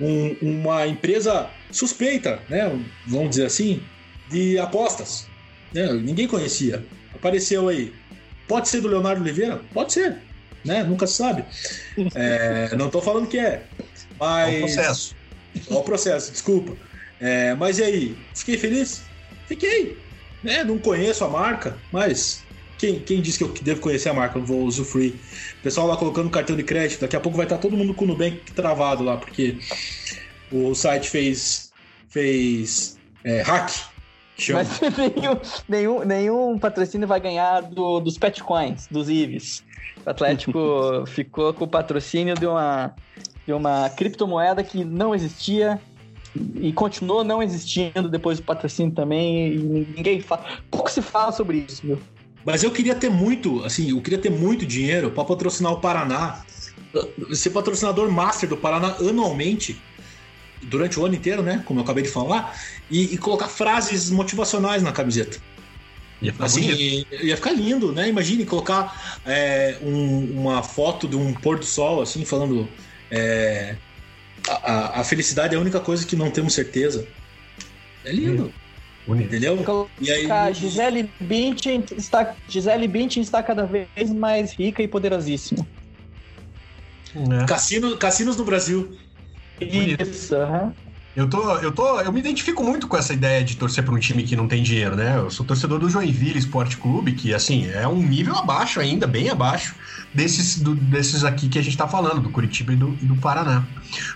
um, 0.00 0.36
uma 0.40 0.86
empresa 0.86 1.50
suspeita, 1.70 2.40
né, 2.48 2.70
vamos 3.06 3.30
dizer 3.30 3.46
assim, 3.46 3.82
de 4.30 4.58
apostas. 4.58 5.26
Né, 5.72 5.92
ninguém 5.92 6.28
conhecia. 6.28 6.84
Apareceu 7.14 7.68
aí. 7.68 7.92
Pode 8.46 8.68
ser 8.68 8.80
do 8.80 8.88
Leonardo 8.88 9.22
Oliveira? 9.22 9.60
Pode 9.72 9.92
ser. 9.92 10.18
Né? 10.64 10.82
Nunca 10.82 11.06
se 11.06 11.14
sabe. 11.14 11.44
É, 12.14 12.74
não 12.76 12.86
estou 12.86 13.02
falando 13.02 13.28
que 13.28 13.38
é. 13.38 13.62
Mas. 14.18 14.54
É 14.54 14.56
o 14.56 14.60
processo. 14.60 15.16
É 15.70 15.74
o 15.74 15.82
processo, 15.82 16.32
desculpa. 16.32 16.76
É, 17.20 17.54
mas 17.54 17.78
e 17.78 17.84
aí? 17.84 18.18
Fiquei 18.34 18.58
feliz? 18.58 19.02
Fiquei. 19.46 19.96
Né? 20.42 20.64
Não 20.64 20.78
conheço 20.78 21.24
a 21.24 21.28
marca, 21.28 21.76
mas 21.92 22.42
quem, 22.78 22.98
quem 22.98 23.20
disse 23.20 23.38
que 23.38 23.44
eu 23.44 23.54
devo 23.62 23.80
conhecer 23.80 24.08
a 24.08 24.14
marca? 24.14 24.38
Não 24.38 24.46
vou 24.46 24.64
usufruir. 24.64 25.14
O 25.58 25.62
pessoal 25.62 25.86
lá 25.86 25.96
colocando 25.96 26.30
cartão 26.30 26.56
de 26.56 26.62
crédito. 26.62 27.00
Daqui 27.00 27.16
a 27.16 27.20
pouco 27.20 27.36
vai 27.36 27.46
estar 27.46 27.58
todo 27.58 27.76
mundo 27.76 27.94
com 27.94 28.04
o 28.04 28.08
Nubank 28.08 28.40
travado 28.52 29.02
lá, 29.02 29.16
porque 29.16 29.58
o 30.50 30.74
site 30.74 31.08
fez, 31.08 31.72
fez 32.08 32.98
é, 33.24 33.42
hack. 33.42 33.70
Chama. 34.36 34.64
Mas 34.64 34.80
nenhum, 34.98 35.40
nenhum, 35.68 36.04
nenhum 36.04 36.58
patrocínio 36.58 37.06
vai 37.06 37.20
ganhar 37.20 37.62
do, 37.62 38.00
dos 38.00 38.18
Petcoins, 38.18 38.88
dos 38.90 39.08
IVs. 39.08 39.62
O 40.04 40.10
Atlético 40.10 41.04
ficou 41.06 41.54
com 41.54 41.64
o 41.64 41.68
patrocínio 41.68 42.34
de 42.34 42.46
uma, 42.46 42.94
de 43.46 43.52
uma 43.52 43.88
criptomoeda 43.90 44.62
que 44.62 44.84
não 44.84 45.14
existia 45.14 45.80
e 46.56 46.72
continuou 46.72 47.22
não 47.22 47.40
existindo 47.40 48.08
depois 48.08 48.38
do 48.38 48.44
patrocínio 48.44 48.92
também. 48.92 49.54
E 49.54 49.58
ninguém 49.96 50.20
fala. 50.20 50.44
Pouco 50.70 50.90
se 50.90 51.00
fala 51.00 51.30
sobre 51.30 51.64
isso, 51.68 51.86
meu. 51.86 51.98
Mas 52.44 52.62
eu 52.62 52.70
queria 52.70 52.94
ter 52.94 53.08
muito, 53.08 53.64
assim, 53.64 53.90
eu 53.90 54.00
queria 54.00 54.18
ter 54.18 54.30
muito 54.30 54.66
dinheiro 54.66 55.10
para 55.10 55.24
patrocinar 55.24 55.72
o 55.72 55.80
Paraná, 55.80 56.44
ser 57.32 57.50
patrocinador 57.50 58.10
master 58.10 58.48
do 58.48 58.56
Paraná 58.56 58.96
anualmente, 59.00 59.80
durante 60.62 60.98
o 60.98 61.04
ano 61.04 61.14
inteiro, 61.14 61.42
né? 61.42 61.62
Como 61.64 61.80
eu 61.80 61.84
acabei 61.84 62.02
de 62.02 62.10
falar, 62.10 62.58
e, 62.90 63.14
e 63.14 63.18
colocar 63.18 63.48
frases 63.48 64.10
motivacionais 64.10 64.82
na 64.82 64.92
camiseta. 64.92 65.38
Ia 66.22 66.32
ficar, 66.32 66.44
assim, 66.44 67.04
ia 67.22 67.36
ficar 67.36 67.52
lindo, 67.52 67.92
né? 67.92 68.08
Imagine 68.08 68.44
colocar 68.46 69.20
é, 69.26 69.76
um, 69.82 70.40
uma 70.40 70.62
foto 70.62 71.08
de 71.08 71.16
um 71.16 71.32
pôr 71.32 71.58
do 71.58 71.66
sol, 71.66 72.00
assim, 72.00 72.24
falando. 72.24 72.68
É, 73.10 73.76
a, 74.48 75.00
a, 75.00 75.04
felicidade 75.04 75.54
é 75.54 75.58
a 75.58 75.60
única 75.60 75.80
coisa 75.80 76.06
que 76.06 76.16
não 76.16 76.30
temos 76.30 76.54
certeza. 76.54 77.06
É 78.04 78.12
lindo. 78.12 78.46
Hum. 78.46 78.63
Entendeu? 79.06 79.88
E 80.00 80.10
aí... 80.10 80.54
Gisele 80.54 81.10
Bündchen 81.20 81.84
está, 81.96 82.34
Gisele 82.48 82.88
Bündchen 82.88 83.22
está 83.22 83.42
cada 83.42 83.66
vez 83.66 84.10
mais 84.10 84.52
rica 84.52 84.82
e 84.82 84.88
poderosíssima. 84.88 85.66
É. 87.14 87.44
Cassino, 87.46 87.96
cassinos 87.96 88.36
no 88.36 88.44
Brasil. 88.44 88.96
Isso, 89.60 90.34
uhum. 90.36 90.72
Eu 91.16 91.30
tô, 91.30 91.58
eu 91.58 91.70
tô, 91.70 92.00
eu 92.00 92.12
me 92.12 92.18
identifico 92.18 92.64
muito 92.64 92.88
com 92.88 92.96
essa 92.96 93.12
ideia 93.12 93.44
de 93.44 93.56
torcer 93.56 93.84
para 93.84 93.94
um 93.94 93.98
time 94.00 94.24
que 94.24 94.34
não 94.34 94.48
tem 94.48 94.64
dinheiro, 94.64 94.96
né? 94.96 95.16
Eu 95.16 95.30
sou 95.30 95.46
torcedor 95.46 95.78
do 95.78 95.88
Joinville 95.88 96.38
Esporte 96.38 96.76
Clube, 96.76 97.12
que 97.12 97.32
assim 97.32 97.70
é 97.70 97.86
um 97.86 98.02
nível 98.02 98.34
abaixo 98.34 98.80
ainda, 98.80 99.06
bem 99.06 99.30
abaixo 99.30 99.76
desses, 100.12 100.58
do, 100.58 100.74
desses 100.74 101.22
aqui 101.22 101.48
que 101.48 101.56
a 101.56 101.62
gente 101.62 101.76
tá 101.76 101.86
falando, 101.86 102.20
do 102.20 102.30
Curitiba 102.30 102.72
e 102.72 102.76
do, 102.76 102.98
e 103.00 103.06
do 103.06 103.14
Paraná. 103.16 103.64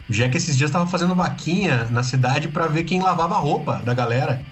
O 0.08 0.12
Jack 0.12 0.36
esses 0.36 0.56
dias 0.56 0.70
estava 0.70 0.88
fazendo 0.88 1.14
vaquinha 1.14 1.86
na 1.88 2.02
cidade 2.02 2.48
para 2.48 2.66
ver 2.66 2.82
quem 2.82 3.00
lavava 3.00 3.36
a 3.36 3.38
roupa 3.38 3.80
da 3.84 3.94
galera 3.94 4.44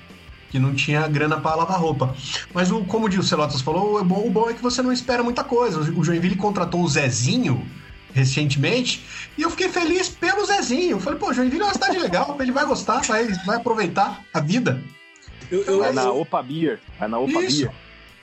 que 0.50 0.58
não 0.58 0.74
tinha 0.74 1.06
grana 1.08 1.40
para 1.40 1.56
lavar 1.56 1.80
roupa. 1.80 2.14
Mas 2.52 2.70
o, 2.70 2.84
como 2.84 3.06
o 3.06 3.22
Celotas 3.22 3.60
falou, 3.60 4.00
o 4.00 4.04
bom, 4.04 4.26
o 4.26 4.30
bom 4.30 4.50
é 4.50 4.54
que 4.54 4.62
você 4.62 4.82
não 4.82 4.92
espera 4.92 5.22
muita 5.22 5.44
coisa. 5.44 5.80
O 5.80 6.04
Joinville 6.04 6.36
contratou 6.36 6.82
o 6.82 6.88
Zezinho 6.88 7.64
recentemente 8.12 9.04
e 9.36 9.42
eu 9.42 9.50
fiquei 9.50 9.68
feliz 9.68 10.08
pelo 10.08 10.44
Zezinho. 10.46 10.92
Eu 10.92 11.00
falei, 11.00 11.18
pô, 11.18 11.32
Joinville 11.32 11.62
é 11.62 11.64
uma 11.66 11.74
cidade 11.74 11.98
legal, 11.98 12.36
ele 12.40 12.52
vai 12.52 12.64
gostar, 12.64 13.00
vai, 13.02 13.26
vai 13.44 13.56
aproveitar 13.56 14.24
a 14.32 14.40
vida. 14.40 14.82
Eu, 15.50 15.62
eu, 15.62 15.78
vai 15.80 15.92
na 15.92 16.10
Opa 16.10 16.42
Beer, 16.42 16.80
vai 16.98 17.08
na 17.08 17.18
Opa 17.18 17.42
isso. 17.42 17.62
Beer. 17.62 17.72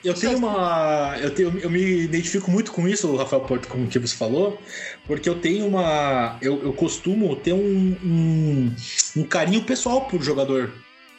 Eu 0.04 0.12
tenho 0.12 0.36
uma. 0.36 1.16
Eu, 1.18 1.30
tenho, 1.30 1.58
eu 1.60 1.70
me 1.70 1.80
identifico 2.02 2.50
muito 2.50 2.70
com 2.72 2.86
isso, 2.86 3.16
Rafael 3.16 3.40
Porto, 3.40 3.66
como 3.68 3.86
que 3.86 3.98
você 3.98 4.14
falou, 4.14 4.60
porque 5.06 5.26
eu 5.26 5.36
tenho 5.36 5.66
uma. 5.66 6.36
Eu, 6.42 6.62
eu 6.62 6.74
costumo 6.74 7.34
ter 7.36 7.54
um, 7.54 7.96
um, 8.04 8.74
um 9.16 9.24
carinho 9.24 9.62
pessoal 9.62 10.02
por 10.02 10.22
jogador 10.22 10.70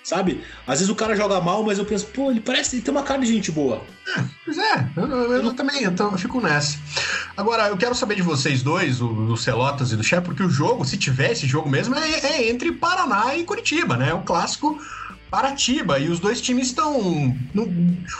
sabe? 0.05 0.43
Às 0.67 0.79
vezes 0.79 0.89
o 0.89 0.95
cara 0.95 1.15
joga 1.15 1.41
mal, 1.41 1.63
mas 1.63 1.79
eu 1.79 1.85
penso, 1.85 2.05
pô, 2.07 2.29
ele 2.29 2.39
parece 2.39 2.75
ele 2.75 2.83
tem 2.83 2.93
uma 2.93 3.01
cara 3.01 3.19
de 3.19 3.25
gente 3.25 3.51
boa. 3.51 3.81
É, 4.15 4.23
pois 4.45 4.57
é, 4.57 4.87
eu, 4.95 5.07
eu, 5.07 5.33
eu 5.33 5.53
também, 5.53 5.83
então 5.83 6.11
eu 6.11 6.17
fico 6.17 6.39
nessa. 6.39 6.77
Agora, 7.35 7.67
eu 7.67 7.75
quero 7.75 7.95
saber 7.95 8.15
de 8.15 8.21
vocês 8.21 8.61
dois, 8.61 9.01
o, 9.01 9.07
do 9.07 9.35
Celotas 9.35 9.91
e 9.91 9.97
do 9.97 10.03
Che, 10.03 10.21
porque 10.21 10.43
o 10.43 10.49
jogo, 10.49 10.85
se 10.85 10.95
tiver 10.95 11.31
esse 11.31 11.47
jogo 11.47 11.67
mesmo, 11.67 11.95
é, 11.95 12.19
é 12.19 12.49
entre 12.49 12.71
Paraná 12.71 13.35
e 13.35 13.43
Curitiba, 13.43 13.97
né? 13.97 14.11
É 14.11 14.13
um 14.13 14.23
clássico 14.23 14.79
Paratiba, 15.31 15.97
e 15.99 16.07
os 16.07 16.19
dois 16.19 16.39
times 16.39 16.67
estão. 16.67 17.35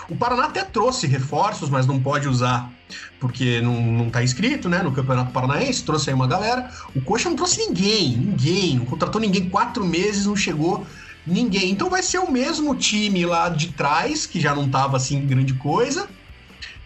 o 0.09 0.15
Paraná 0.17 0.45
até 0.45 0.63
trouxe 0.63 1.05
reforços, 1.05 1.69
mas 1.69 1.86
não 1.86 1.99
pode 1.99 2.27
usar 2.27 2.73
porque 3.19 3.61
não, 3.61 3.81
não 3.81 4.09
tá 4.09 4.23
inscrito, 4.23 4.69
né, 4.69 4.83
no 4.83 4.91
Campeonato 4.91 5.31
Paranaense, 5.31 5.83
trouxe 5.83 6.09
aí 6.09 6.13
uma 6.13 6.27
galera. 6.27 6.69
O 6.95 7.01
Coxa 7.01 7.29
não 7.29 7.36
trouxe 7.36 7.59
ninguém, 7.59 8.17
ninguém, 8.17 8.77
não 8.77 8.86
contratou 8.86 9.19
ninguém, 9.19 9.49
quatro 9.49 9.86
meses, 9.86 10.25
não 10.25 10.36
chegou 10.36 10.86
ninguém. 11.26 11.71
Então 11.71 11.89
vai 11.89 12.03
ser 12.03 12.19
o 12.19 12.32
mesmo 12.32 12.76
time 12.76 13.26
lá 13.26 13.49
de 13.49 13.73
trás, 13.73 14.26
que 14.26 14.39
já 14.39 14.53
não 14.53 14.69
tava 14.69 14.97
assim 14.97 15.26
grande 15.26 15.53
coisa, 15.53 16.07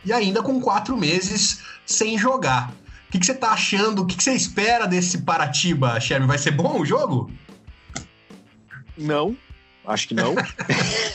e 0.05 0.13
ainda 0.13 0.41
com 0.41 0.59
quatro 0.61 0.97
meses 0.97 1.61
sem 1.85 2.17
jogar. 2.17 2.71
O 3.07 3.11
que, 3.11 3.19
que 3.19 3.25
você 3.25 3.33
tá 3.33 3.49
achando? 3.49 4.03
O 4.03 4.05
que, 4.05 4.15
que 4.15 4.23
você 4.23 4.33
espera 4.33 4.85
desse 4.85 5.19
Paratiba, 5.19 5.99
Sherry? 5.99 6.27
Vai 6.27 6.37
ser 6.37 6.51
bom 6.51 6.79
o 6.79 6.85
jogo? 6.85 7.31
Não, 8.95 9.35
acho 9.85 10.07
que 10.07 10.13
não. 10.13 10.35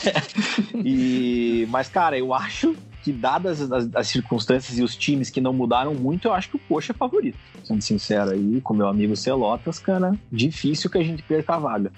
e, 0.85 1.69
mas, 1.71 1.89
cara, 1.89 2.19
eu 2.19 2.35
acho 2.35 2.75
que, 3.05 3.13
dadas 3.13 3.61
as, 3.71 3.95
as, 3.95 4.09
circunstâncias 4.09 4.79
e 4.79 4.83
os 4.83 4.97
times 4.97 5.31
que 5.31 5.41
não 5.41 5.53
mudaram 5.53 5.95
muito, 5.95 6.27
eu 6.27 6.35
acho 6.35 6.49
que 6.49 6.57
o 6.57 6.61
Coxa 6.61 6.93
é 6.93 6.97
favorito. 6.97 7.39
Sendo 7.63 7.83
sincero 7.83 8.31
aí, 8.31 8.61
com 8.63 8.75
meu 8.75 8.89
amigo 8.89 9.15
Celotas, 9.15 9.79
cara, 9.79 10.19
difícil 10.33 10.91
que 10.91 10.99
a 10.99 11.05
gente 11.05 11.23
perca 11.23 11.55
a 11.55 11.59
vaga. 11.59 11.93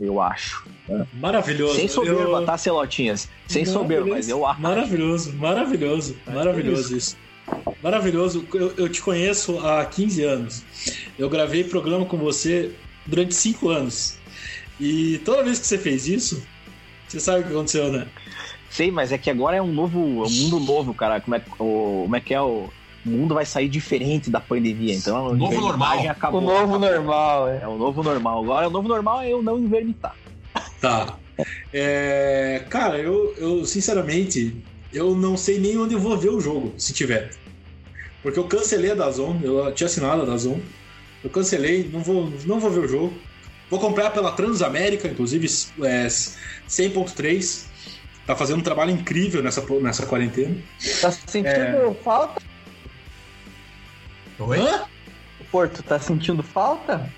Eu 0.00 0.20
acho. 0.20 0.66
Né? 0.88 1.06
Maravilhoso. 1.14 1.76
Sem 1.76 1.88
soberba, 1.88 2.40
eu... 2.40 2.44
tá, 2.44 2.58
Celotinhas? 2.58 3.28
Sem 3.46 3.64
soberba, 3.64 4.10
mas 4.10 4.28
eu 4.28 4.46
acho. 4.46 4.60
Maravilhoso, 4.60 5.32
maravilhoso, 5.34 6.16
maravilhoso 6.26 6.96
isso. 6.96 7.16
Maravilhoso. 7.82 8.46
Eu, 8.52 8.74
eu, 8.76 8.88
te 8.88 9.00
conheço 9.00 9.58
há 9.60 9.84
15 9.84 10.22
anos. 10.24 10.64
Eu 11.18 11.28
gravei 11.28 11.64
programa 11.64 12.04
com 12.04 12.16
você 12.16 12.72
durante 13.06 13.34
5 13.34 13.68
anos. 13.68 14.18
E 14.80 15.18
toda 15.24 15.42
vez 15.42 15.58
que 15.58 15.66
você 15.66 15.78
fez 15.78 16.06
isso, 16.06 16.42
você 17.06 17.20
sabe 17.20 17.40
o 17.40 17.44
que 17.44 17.50
aconteceu, 17.50 17.90
né? 17.90 18.06
Sei, 18.68 18.90
mas 18.90 19.12
é 19.12 19.18
que 19.18 19.30
agora 19.30 19.56
é 19.56 19.62
um 19.62 19.72
novo, 19.72 20.24
é 20.24 20.26
um 20.26 20.30
mundo 20.30 20.60
novo, 20.60 20.92
cara. 20.92 21.20
Como 21.20 21.34
é, 21.36 21.42
o, 21.58 22.02
como 22.02 22.16
é 22.16 22.20
que 22.20 22.34
é 22.34 22.40
o 22.40 22.68
o 23.06 23.10
mundo 23.10 23.34
vai 23.34 23.46
sair 23.46 23.68
diferente 23.68 24.28
da 24.28 24.40
pandemia. 24.40 24.94
Então, 24.94 25.28
o 25.28 25.36
novo 25.36 25.60
normal. 25.60 26.08
Acabou, 26.08 26.40
o 26.40 26.44
novo 26.44 26.56
acabou. 26.56 26.78
normal, 26.78 27.48
é. 27.48 27.60
É 27.62 27.68
o 27.68 27.76
novo 27.76 28.02
normal. 28.02 28.42
Agora, 28.42 28.66
o 28.66 28.70
novo 28.70 28.88
normal 28.88 29.22
é 29.22 29.32
eu 29.32 29.42
não 29.42 29.58
invernitar. 29.58 30.16
Tá. 30.80 31.16
É, 31.72 32.64
cara, 32.68 32.98
eu, 32.98 33.34
eu 33.36 33.64
sinceramente, 33.64 34.56
eu 34.92 35.14
não 35.14 35.36
sei 35.36 35.58
nem 35.58 35.78
onde 35.78 35.94
eu 35.94 36.00
vou 36.00 36.16
ver 36.16 36.30
o 36.30 36.40
jogo, 36.40 36.74
se 36.76 36.92
tiver. 36.92 37.30
Porque 38.22 38.38
eu 38.38 38.44
cancelei 38.44 38.90
a 38.90 38.94
Dazon, 38.94 39.38
eu 39.42 39.72
tinha 39.72 39.86
assinado 39.86 40.22
a 40.22 40.24
Dazon. 40.24 40.58
Eu 41.22 41.30
cancelei, 41.30 41.88
não 41.92 42.00
vou, 42.00 42.32
não 42.44 42.58
vou 42.58 42.70
ver 42.70 42.80
o 42.80 42.88
jogo. 42.88 43.14
Vou 43.70 43.80
comprar 43.80 44.10
pela 44.10 44.32
Transamérica, 44.32 45.08
inclusive 45.08 45.46
é, 45.82 46.06
100.3. 46.06 47.66
Tá 48.26 48.34
fazendo 48.34 48.58
um 48.58 48.62
trabalho 48.62 48.90
incrível 48.90 49.42
nessa, 49.42 49.64
nessa 49.80 50.06
quarentena. 50.06 50.56
Tá 51.00 51.12
sentindo 51.12 51.48
é... 51.48 51.94
falta? 52.02 52.42
Oi? 54.38 54.60
Hã? 54.60 54.84
Porto, 55.50 55.82
tá 55.82 55.98
sentindo 55.98 56.42
falta? 56.42 57.10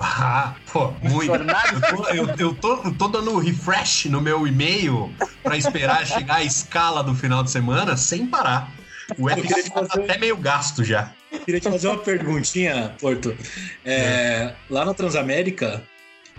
Ah, 0.00 0.54
pô, 0.72 0.92
muito. 1.02 1.32
Eu 1.34 1.80
tô, 1.80 2.08
eu, 2.08 2.34
eu, 2.38 2.54
tô, 2.54 2.82
eu 2.84 2.94
tô 2.94 3.08
dando 3.08 3.36
refresh 3.38 4.04
no 4.06 4.20
meu 4.20 4.46
e-mail 4.46 5.12
para 5.42 5.56
esperar 5.56 6.06
chegar 6.06 6.36
a 6.36 6.44
escala 6.44 7.02
do 7.02 7.14
final 7.14 7.42
de 7.42 7.50
semana 7.50 7.96
sem 7.96 8.26
parar. 8.26 8.72
O 9.18 9.28
FC 9.28 9.70
tá 9.70 9.86
fazer... 9.86 10.04
até 10.04 10.18
meio 10.18 10.36
gasto 10.36 10.84
já. 10.84 11.12
Queria 11.44 11.60
te 11.60 11.68
fazer 11.68 11.88
uma 11.88 11.98
perguntinha, 11.98 12.94
Porto. 13.00 13.36
É, 13.84 13.94
é. 13.94 14.54
Lá 14.70 14.84
na 14.84 14.94
Transamérica, 14.94 15.82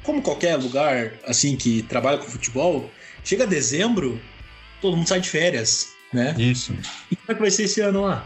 como 0.04 0.22
qualquer 0.22 0.56
lugar 0.56 1.14
assim 1.26 1.58
que 1.58 1.84
trabalha 1.84 2.18
com 2.18 2.26
futebol, 2.26 2.90
chega 3.24 3.46
dezembro, 3.46 4.22
todo 4.82 4.96
mundo 4.96 5.08
sai 5.08 5.20
de 5.20 5.30
férias, 5.30 5.90
né? 6.14 6.34
Isso. 6.38 6.74
E 7.12 7.16
como 7.16 7.32
é 7.32 7.36
que 7.36 7.42
vai 7.42 7.52
ser 7.52 7.64
esse 7.64 7.82
ano 7.82 8.04
lá? 8.04 8.26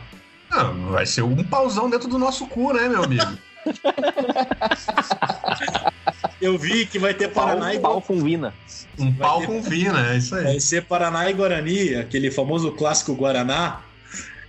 Ah, 0.54 0.66
vai 0.91 1.06
ser 1.06 1.24
um 1.24 1.43
pauzão 1.43 1.89
dentro 1.89 2.08
do 2.08 2.20
nosso 2.20 2.45
cu, 2.45 2.74
né, 2.74 2.88
meu 2.88 3.04
amigo? 3.04 3.38
Eu 6.39 6.58
vi 6.58 6.86
que 6.86 6.99
vai 6.99 7.14
ter 7.14 7.30
Paraná 7.30 7.68
pau, 7.68 7.74
e 7.74 7.80
pau 7.80 8.01
com 8.01 8.22
vina. 8.22 8.54
Um 8.99 9.10
vai 9.12 9.28
pau 9.28 9.39
ter... 9.39 9.47
com 9.47 9.62
vina, 9.62 10.14
é 10.14 10.18
isso 10.18 10.36
aí. 10.36 10.43
Vai 10.43 10.60
ser 10.60 10.84
Paraná 10.84 11.30
e 11.30 11.34
Guarani, 11.34 11.95
aquele 11.95 12.30
famoso 12.30 12.72
clássico 12.72 13.16
Guaraná. 13.16 13.82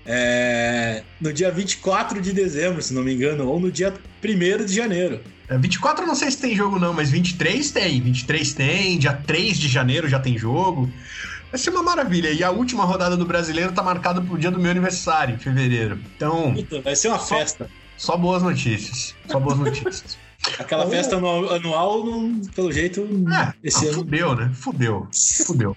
É... 0.04 1.02
no 1.18 1.32
dia 1.32 1.50
24 1.50 2.20
de 2.20 2.32
dezembro, 2.32 2.82
se 2.82 2.92
não 2.92 3.02
me 3.02 3.14
engano, 3.14 3.48
ou 3.48 3.58
no 3.58 3.70
dia 3.70 3.94
1 4.22 4.64
de 4.64 4.74
janeiro. 4.74 5.20
É, 5.48 5.56
24 5.56 6.06
não 6.06 6.14
sei 6.14 6.30
se 6.30 6.38
tem 6.38 6.56
jogo 6.56 6.78
não, 6.78 6.92
mas 6.92 7.10
23 7.10 7.70
tem. 7.70 8.00
23 8.00 8.54
tem, 8.54 8.98
dia 8.98 9.12
3 9.12 9.58
de 9.58 9.68
janeiro 9.68 10.08
já 10.08 10.18
tem 10.18 10.36
jogo. 10.36 10.90
Vai 11.54 11.58
ser 11.60 11.70
uma 11.70 11.84
maravilha. 11.84 12.32
E 12.32 12.42
a 12.42 12.50
última 12.50 12.84
rodada 12.84 13.16
do 13.16 13.24
brasileiro 13.24 13.70
tá 13.70 13.80
marcada 13.80 14.20
pro 14.20 14.36
dia 14.36 14.50
do 14.50 14.58
meu 14.58 14.72
aniversário, 14.72 15.36
em 15.36 15.38
fevereiro. 15.38 16.00
Então. 16.16 16.52
vai 16.82 16.96
ser 16.96 17.06
uma 17.06 17.18
só, 17.20 17.38
festa. 17.38 17.70
Só 17.96 18.16
boas 18.16 18.42
notícias. 18.42 19.14
Só 19.30 19.38
boas 19.38 19.56
notícias. 19.60 20.18
Aquela 20.58 20.84
festa 20.88 21.14
anual, 21.14 21.54
anual 21.54 22.04
não, 22.04 22.40
pelo 22.56 22.72
jeito. 22.72 23.08
É, 23.32 23.54
esse 23.62 23.86
ah, 23.86 23.90
ano... 23.90 23.98
Fudeu, 23.98 24.34
né? 24.34 24.50
Fudeu. 24.52 25.06
Fudeu. 25.46 25.76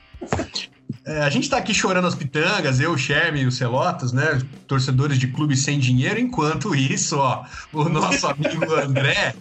É, 1.05 1.19
a 1.19 1.29
gente 1.29 1.47
tá 1.47 1.57
aqui 1.57 1.75
chorando 1.75 2.07
as 2.07 2.15
pitangas, 2.15 2.79
eu, 2.79 2.93
o 2.93 2.97
Sherme 2.97 3.41
e 3.41 3.45
o 3.45 3.51
Celotas, 3.51 4.11
né? 4.11 4.41
Torcedores 4.65 5.19
de 5.19 5.27
clubes 5.27 5.59
sem 5.59 5.77
dinheiro, 5.77 6.19
enquanto 6.19 6.73
isso, 6.73 7.17
ó, 7.19 7.45
o 7.71 7.87
nosso 7.87 8.25
amigo 8.25 8.65
André, 8.73 9.35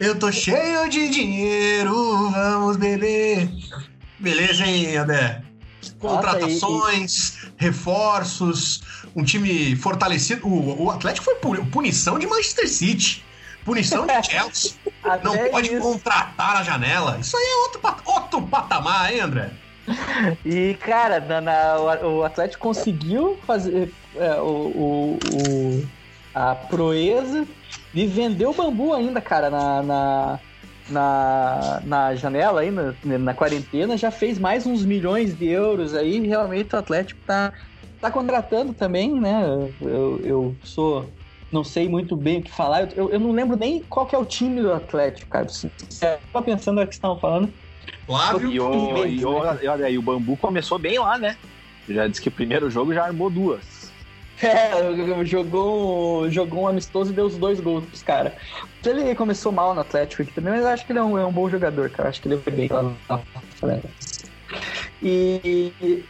eu 0.00 0.18
tô 0.18 0.32
cheio 0.32 0.88
de 0.88 1.08
dinheiro, 1.10 1.94
vamos 2.32 2.76
beber. 2.76 3.48
Beleza, 4.18 4.66
hein, 4.66 4.96
André? 4.96 5.45
Contratações, 5.90 7.44
e, 7.44 7.52
reforços, 7.56 8.82
um 9.14 9.24
time 9.24 9.76
fortalecido. 9.76 10.46
O, 10.46 10.84
o 10.84 10.90
Atlético 10.90 11.24
foi 11.24 11.64
punição 11.66 12.18
de 12.18 12.26
Manchester 12.26 12.68
City. 12.68 13.24
Punição 13.64 14.06
de 14.06 14.12
Chelsea. 14.26 14.72
Não 15.22 15.36
pode 15.50 15.72
isso. 15.72 15.80
contratar 15.80 16.54
na 16.54 16.62
janela. 16.62 17.18
Isso 17.20 17.36
aí 17.36 17.44
é 17.44 17.56
outro, 17.56 18.02
outro 18.06 18.42
patamar, 18.42 19.12
hein, 19.12 19.20
André? 19.20 19.50
E, 20.44 20.74
cara, 20.74 21.20
na, 21.20 21.40
na, 21.40 21.78
o 21.78 22.24
Atlético 22.24 22.60
conseguiu 22.62 23.38
fazer 23.46 23.92
é, 24.16 24.34
o, 24.40 24.44
o, 24.44 25.18
o, 25.32 25.88
a 26.34 26.54
proeza 26.54 27.46
de 27.94 28.06
vender 28.06 28.46
o 28.46 28.52
bambu 28.52 28.92
ainda, 28.92 29.20
cara, 29.20 29.48
na, 29.48 29.82
na, 29.82 30.40
na, 30.88 31.82
na 31.84 32.14
janela 32.14 32.60
aí, 32.60 32.70
na, 32.70 32.94
na 33.04 33.34
quarentena, 33.34 33.96
já 33.96 34.10
fez 34.10 34.38
mais 34.38 34.66
uns 34.66 34.84
milhões 34.84 35.36
de 35.36 35.46
euros 35.46 35.94
aí. 35.94 36.20
Realmente 36.26 36.74
o 36.74 36.78
Atlético 36.78 37.20
tá, 37.26 37.52
tá 38.00 38.10
contratando 38.10 38.72
também, 38.72 39.20
né? 39.20 39.42
Eu, 39.80 40.20
eu 40.24 40.56
sou. 40.62 41.08
Não 41.50 41.62
sei 41.62 41.88
muito 41.88 42.16
bem 42.16 42.38
o 42.38 42.42
que 42.42 42.50
falar. 42.50 42.88
Eu, 42.96 43.10
eu 43.10 43.20
não 43.20 43.30
lembro 43.30 43.56
nem 43.56 43.80
qual 43.80 44.08
é 44.12 44.18
o 44.18 44.24
time 44.24 44.60
do 44.60 44.72
Atlético, 44.72 45.28
cara. 45.28 45.46
Eu 45.62 46.18
tava 46.32 46.44
pensando 46.44 46.80
no 46.80 46.86
que 46.86 46.94
estavam 46.94 47.18
falando. 47.18 47.52
Flávio 48.04 48.50
e 48.50 48.60
o, 48.60 49.06
e, 49.06 49.24
o, 49.24 49.42
né? 49.76 49.92
e 49.92 49.98
o 49.98 50.02
Bambu 50.02 50.36
começou 50.36 50.78
bem 50.78 50.98
lá, 50.98 51.18
né? 51.18 51.36
Já 51.88 52.06
disse 52.08 52.20
que 52.20 52.28
o 52.28 52.32
primeiro 52.32 52.68
jogo 52.68 52.92
já 52.92 53.04
armou 53.04 53.30
duas. 53.30 53.75
É, 54.42 55.24
jogou, 55.24 56.30
jogou 56.30 56.64
um 56.64 56.68
amistoso 56.68 57.10
e 57.10 57.14
deu 57.14 57.24
os 57.24 57.38
dois 57.38 57.58
gols 57.60 57.86
pros 57.86 58.02
caras. 58.02 58.34
Ele 58.84 59.14
começou 59.14 59.50
mal 59.50 59.74
no 59.74 59.80
Atlético 59.80 60.22
aqui 60.22 60.32
também, 60.32 60.52
mas 60.52 60.64
acho 60.64 60.84
que 60.84 60.92
ele 60.92 60.98
é 60.98 61.02
um, 61.02 61.18
é 61.18 61.24
um 61.24 61.32
bom 61.32 61.48
jogador, 61.48 61.90
cara. 61.90 62.08
Acho 62.08 62.20
que 62.20 62.28
ele 62.28 62.38
foi 62.38 62.52
bem 62.52 62.68
lá 62.68 62.82
E 65.02 66.04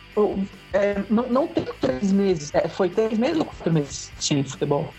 é, 0.73 1.05
não, 1.09 1.29
não 1.29 1.49
tem 1.49 1.65
três 1.81 2.13
meses. 2.13 2.51
É, 2.53 2.69
foi 2.69 2.89
três 2.89 3.19
meses 3.19 3.39
ou 3.39 3.45
quatro 3.45 3.73
meses 3.73 4.13
sem 4.19 4.43
futebol? 4.45 4.93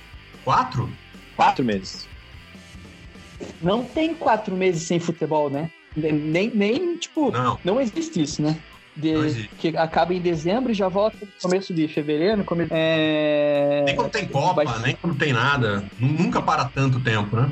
Quatro? 0.43 0.89
Quatro 1.36 1.65
meses. 1.65 2.07
Não 3.61 3.84
tem 3.84 4.13
quatro 4.15 4.55
meses 4.55 4.84
sem 4.84 4.99
futebol, 4.99 5.49
né? 5.49 5.69
Nem, 5.95 6.49
nem 6.53 6.97
tipo, 6.97 7.32
não, 7.32 7.59
não 7.63 7.82
existe 7.82 8.21
isso, 8.21 8.41
né? 8.41 8.57
De, 8.97 9.49
que 9.59 9.77
acaba 9.77 10.13
em 10.13 10.19
dezembro 10.19 10.71
e 10.71 10.75
já 10.75 10.89
volta 10.89 11.17
no 11.21 11.27
começo 11.41 11.73
de 11.73 11.87
fevereiro. 11.87 12.43
Come, 12.43 12.67
é... 12.71 13.83
Nem 13.85 13.95
quando 13.95 14.09
tem 14.09 14.27
Copa, 14.27 14.63
Vai... 14.63 14.79
nem 14.79 14.95
quando 14.95 15.17
tem 15.17 15.31
nada. 15.31 15.83
Nunca 15.99 16.41
para 16.41 16.65
tanto 16.65 16.99
tempo, 16.99 17.35
né? 17.35 17.49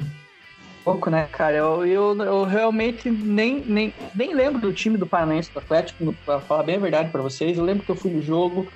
Pouco, 0.83 1.09
né, 1.09 1.27
cara? 1.31 1.55
Eu, 1.55 1.85
eu, 1.85 2.15
eu 2.23 2.43
realmente 2.43 3.09
nem, 3.09 3.63
nem, 3.65 3.93
nem 4.13 4.35
lembro 4.35 4.61
do 4.61 4.73
time 4.73 4.97
do 4.97 5.07
Paranaense 5.07 5.51
do 5.51 5.59
Atlético, 5.59 6.15
pra 6.25 6.39
falar 6.39 6.63
bem 6.63 6.75
a 6.75 6.79
verdade 6.79 7.09
para 7.09 7.21
vocês. 7.21 7.57
Eu 7.57 7.63
lembro 7.63 7.83
que 7.83 7.91
eu 7.91 7.95
fui 7.95 8.11
no 8.11 8.21
jogo 8.21 8.67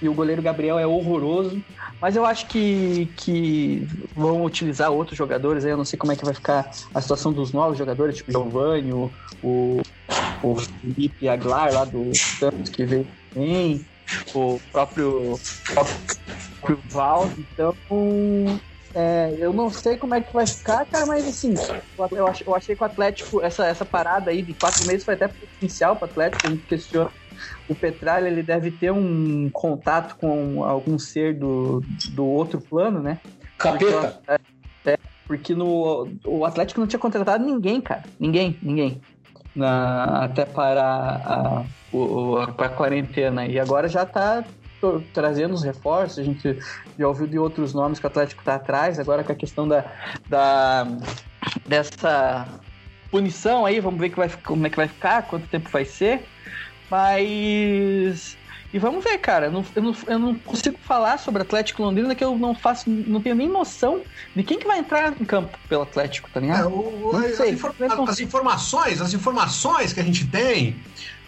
e 0.00 0.08
o 0.08 0.14
goleiro 0.14 0.42
Gabriel 0.42 0.78
é 0.78 0.86
horroroso. 0.86 1.62
Mas 2.00 2.14
eu 2.14 2.24
acho 2.24 2.46
que, 2.46 3.10
que 3.16 3.86
vão 4.14 4.44
utilizar 4.44 4.90
outros 4.90 5.16
jogadores 5.16 5.64
aí. 5.64 5.70
Eu 5.70 5.76
não 5.76 5.84
sei 5.84 5.98
como 5.98 6.12
é 6.12 6.16
que 6.16 6.24
vai 6.24 6.34
ficar 6.34 6.70
a 6.94 7.00
situação 7.00 7.32
dos 7.32 7.52
novos 7.52 7.78
jogadores, 7.78 8.16
tipo 8.16 8.30
Giovanni, 8.30 8.92
o, 8.92 9.10
o, 9.42 9.82
o 10.44 10.56
Felipe 10.56 11.28
Aguilar 11.28 11.72
lá 11.72 11.84
do 11.84 12.14
Santos 12.14 12.70
que 12.70 12.84
veio 12.84 13.06
também, 13.32 13.84
o 14.34 14.60
próprio, 14.70 15.38
próprio 15.72 16.78
Val. 16.90 17.30
Então, 17.38 17.74
é, 18.94 19.34
eu 19.38 19.52
não 19.52 19.70
sei 19.70 19.96
como 19.96 20.14
é 20.14 20.20
que 20.20 20.32
vai 20.32 20.46
ficar, 20.46 20.84
cara, 20.86 21.06
mas 21.06 21.26
assim, 21.26 21.54
eu, 22.12 22.26
ach, 22.26 22.42
eu 22.46 22.54
achei 22.54 22.76
que 22.76 22.82
o 22.82 22.86
Atlético, 22.86 23.42
essa, 23.42 23.66
essa 23.66 23.84
parada 23.84 24.30
aí 24.30 24.42
de 24.42 24.54
quatro 24.54 24.86
meses 24.86 25.04
foi 25.04 25.14
até 25.14 25.28
potencial 25.28 25.96
para 25.96 26.06
o 26.06 26.10
Atlético, 26.10 26.46
a 26.46 26.50
gente 26.50 26.66
questiona 26.66 27.10
o 27.68 27.74
Petralha 27.74 28.28
ele 28.28 28.42
deve 28.42 28.70
ter 28.70 28.92
um 28.92 29.48
contato 29.50 30.16
com 30.16 30.64
algum 30.64 30.98
ser 30.98 31.34
do, 31.34 31.82
do 32.10 32.24
outro 32.24 32.60
plano, 32.60 33.00
né? 33.00 33.18
Capeta! 33.58 34.22
Porque, 34.24 34.30
é, 34.86 34.92
é, 34.92 34.98
porque 35.26 35.54
no, 35.54 36.08
o 36.24 36.44
Atlético 36.44 36.80
não 36.80 36.86
tinha 36.86 37.00
contratado 37.00 37.44
ninguém, 37.44 37.80
cara. 37.80 38.04
Ninguém, 38.18 38.58
ninguém. 38.62 39.00
Na, 39.54 40.24
até 40.24 40.44
para 40.44 40.82
a, 40.82 41.60
a, 41.60 42.64
a, 42.64 42.68
quarentena. 42.68 43.46
E 43.46 43.58
agora 43.58 43.88
já 43.88 44.04
tá 44.04 44.44
trazendo 45.12 45.54
os 45.54 45.62
reforços, 45.62 46.18
a 46.18 46.22
gente 46.22 46.58
já 46.98 47.08
ouviu 47.08 47.26
de 47.26 47.38
outros 47.38 47.72
nomes 47.72 47.98
que 47.98 48.04
o 48.04 48.08
Atlético 48.08 48.42
está 48.42 48.56
atrás, 48.56 48.98
agora 48.98 49.24
com 49.24 49.32
a 49.32 49.34
questão 49.34 49.66
da, 49.66 49.84
da 50.28 50.86
dessa 51.66 52.46
punição 53.10 53.64
aí, 53.64 53.80
vamos 53.80 54.00
ver 54.00 54.10
que 54.10 54.16
vai, 54.16 54.28
como 54.28 54.66
é 54.66 54.70
que 54.70 54.76
vai 54.76 54.88
ficar, 54.88 55.22
quanto 55.22 55.46
tempo 55.46 55.70
vai 55.70 55.84
ser. 55.84 56.26
Mas. 56.90 58.36
E 58.74 58.78
vamos 58.80 59.04
ver, 59.04 59.18
cara. 59.18 59.46
Eu 59.46 59.52
não, 59.52 59.64
eu, 59.76 59.82
não, 59.82 59.96
eu 60.08 60.18
não 60.18 60.34
consigo 60.34 60.76
falar 60.82 61.16
sobre 61.16 61.40
Atlético 61.42 61.80
Londrina 61.80 62.12
que 62.12 62.24
eu 62.24 62.36
não 62.36 62.56
faço, 62.56 62.90
não 62.90 63.20
tenho 63.20 63.36
nem 63.36 63.48
noção 63.48 64.02
de 64.34 64.42
quem 64.42 64.58
que 64.58 64.66
vai 64.66 64.80
entrar 64.80 65.12
em 65.12 65.24
campo 65.24 65.56
pelo 65.68 65.82
Atlético, 65.82 66.28
tá 66.34 66.40
ligado? 66.40 66.64
É, 66.64 66.66
o, 66.66 67.16
as, 67.16 67.38
infor 67.48 67.72
as, 68.08 68.18
informações, 68.18 69.00
as 69.00 69.14
informações 69.14 69.92
que 69.92 70.00
a 70.00 70.02
gente 70.02 70.26
tem 70.26 70.74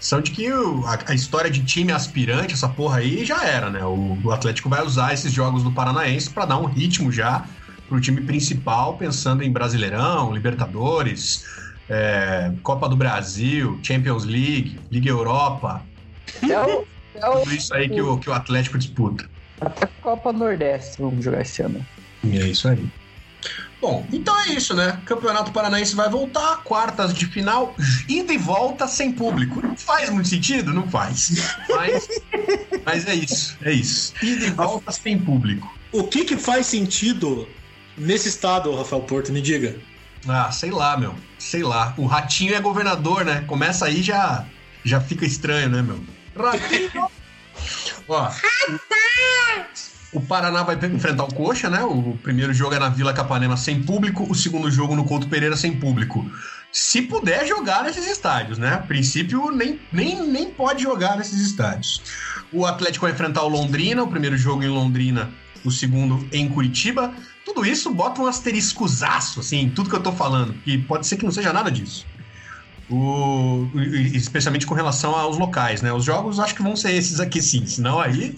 são 0.01 0.21
de 0.21 0.33
que 0.33 0.53
o, 0.53 0.85
a, 0.87 0.99
a, 1.07 1.15
história 1.15 1.49
de 1.49 1.65
time 1.65 1.93
aspirante, 1.93 2.53
essa 2.53 2.69
porra 2.69 2.99
aí, 2.99 3.25
já 3.25 3.45
era, 3.45 3.71
né? 3.71 3.85
O, 3.85 4.19
o 4.25 4.33
Atlético 4.33 4.69
vai 4.69 4.85
usar 4.85 5.15
esses 5.15 5.33
jogos 5.33 5.63
do 5.63 5.71
Paranaense 5.71 6.29
para 6.29 6.47
dar 6.47 6.59
um 6.59 6.67
ritmo 6.67 7.13
já 7.13 7.45
pro 7.89 8.01
time 8.01 8.23
principal, 8.23 8.97
pensando 8.97 9.45
em 9.45 9.53
Brasileirão, 9.53 10.35
Libertadores, 10.35 11.45
é, 11.89 12.53
Copa 12.65 12.89
do 12.89 12.97
Brasil, 12.97 13.79
Champions 13.85 14.25
League, 14.25 14.81
Liga 14.91 15.09
Europa. 15.09 15.81
É 16.43 16.47
o, 16.47 16.51
é 16.51 16.75
o, 16.75 16.96
Tudo 17.17 17.55
isso 17.55 17.75
aí 17.75 17.89
que 17.89 18.01
o, 18.01 18.19
que 18.19 18.31
o 18.31 18.33
Atlético 18.33 18.79
disputa. 18.79 19.29
Até 19.61 19.87
Copa 20.03 20.33
Nordeste 20.33 21.01
vamos 21.01 21.25
jogar 21.25 21.43
esse 21.43 21.63
ano. 21.63 21.85
E 22.23 22.39
é 22.39 22.47
isso 22.47 22.69
aí. 22.69 22.87
Bom, 23.81 24.07
então 24.13 24.39
é 24.41 24.49
isso, 24.49 24.75
né? 24.75 25.01
Campeonato 25.05 25.53
Paranaense 25.53 25.95
vai 25.95 26.09
voltar, 26.09 26.63
quartas 26.65 27.13
de 27.13 27.27
final, 27.27 27.75
ida 28.09 28.33
e 28.33 28.39
volta 28.39 28.89
sem 28.89 29.13
público. 29.13 29.61
Não 29.61 29.77
faz 29.77 30.11
muito 30.11 30.29
sentido? 30.29 30.73
Não 30.73 30.89
faz. 30.89 31.55
Mas, 31.69 32.09
mas 32.85 33.07
é 33.07 33.15
isso, 33.15 33.57
é 33.63 33.73
isso. 33.73 34.15
Ida 34.23 34.47
e 34.47 34.51
volta 34.51 34.91
sem 34.91 35.19
público. 35.19 35.73
O 35.93 36.05
que 36.05 36.25
que 36.25 36.37
faz 36.37 36.67
sentido 36.67 37.47
nesse 37.97 38.29
estado, 38.29 38.75
Rafael 38.75 39.03
Porto? 39.03 39.33
Me 39.33 39.43
diga. 39.43 39.77
Ah, 40.27 40.51
sei 40.51 40.71
lá, 40.71 40.97
meu. 40.97 41.15
Sei 41.39 41.63
lá. 41.63 41.95
O 41.97 42.07
Ratinho 42.07 42.55
é 42.55 42.61
governador, 42.61 43.25
né? 43.25 43.45
Começa 43.47 43.87
aí 43.87 44.03
já 44.03 44.47
já 44.85 45.01
fica 45.01 45.27
estranho, 45.27 45.69
né, 45.69 45.83
meu? 45.83 46.01
Ratinho! 46.37 47.09
Ó. 48.09 48.31
O 50.13 50.21
Paraná 50.21 50.63
vai 50.63 50.77
enfrentar 50.77 51.25
o 51.25 51.35
Coxa, 51.35 51.69
né? 51.69 51.83
O 51.83 52.17
primeiro 52.23 52.55
jogo 52.55 52.75
é 52.75 52.79
na 52.79 52.89
Vila 52.89 53.13
Capanema 53.13 53.57
sem 53.57 53.83
público, 53.83 54.27
o 54.31 54.35
segundo 54.35 54.71
jogo 54.71 54.95
no 54.95 55.05
Couto 55.05 55.29
Pereira 55.29 55.57
sem 55.57 55.77
público. 55.79 56.25
Se 56.73 57.03
puder 57.03 57.47
jogar 57.47 57.85
nesses 57.85 58.07
estádios, 58.07 58.59
né? 58.59 58.75
A 58.75 58.79
princípio, 58.79 59.51
nem, 59.51 59.81
nem, 59.93 60.27
nem 60.27 60.51
pode 60.51 60.83
jogar 60.83 61.17
nesses 61.17 61.41
estádios. 61.41 62.03
O 62.53 62.65
Atlético 62.65 63.05
vai 63.05 63.13
enfrentar 63.13 63.43
o 63.43 63.49
Londrina, 63.49 64.03
o 64.03 64.09
primeiro 64.09 64.37
jogo 64.37 64.63
em 64.63 64.69
Londrina, 64.69 65.31
o 65.65 65.71
segundo 65.71 66.27
em 66.33 66.49
Curitiba. 66.49 67.13
Tudo 67.45 67.65
isso 67.65 67.93
bota 67.93 68.21
um 68.21 68.27
asteriscozaço, 68.27 69.41
assim, 69.41 69.71
tudo 69.75 69.91
que 69.91 69.97
eu 69.97 70.03
tô 70.03 70.13
falando. 70.13 70.55
E 70.67 70.79
pode 70.79 71.07
ser 71.07 71.17
que 71.17 71.25
não 71.25 71.33
seja 71.33 71.53
nada 71.53 71.71
disso. 71.71 72.07
O, 72.89 73.69
especialmente 74.15 74.65
com 74.65 74.75
relação 74.75 75.13
aos 75.15 75.37
locais, 75.37 75.83
né? 75.83 75.93
Os 75.93 76.05
jogos 76.05 76.39
acho 76.39 76.55
que 76.55 76.63
vão 76.63 76.77
ser 76.77 76.93
esses 76.93 77.19
aqui 77.19 77.43
sim, 77.43 77.67
senão 77.67 77.99
aí. 77.99 78.33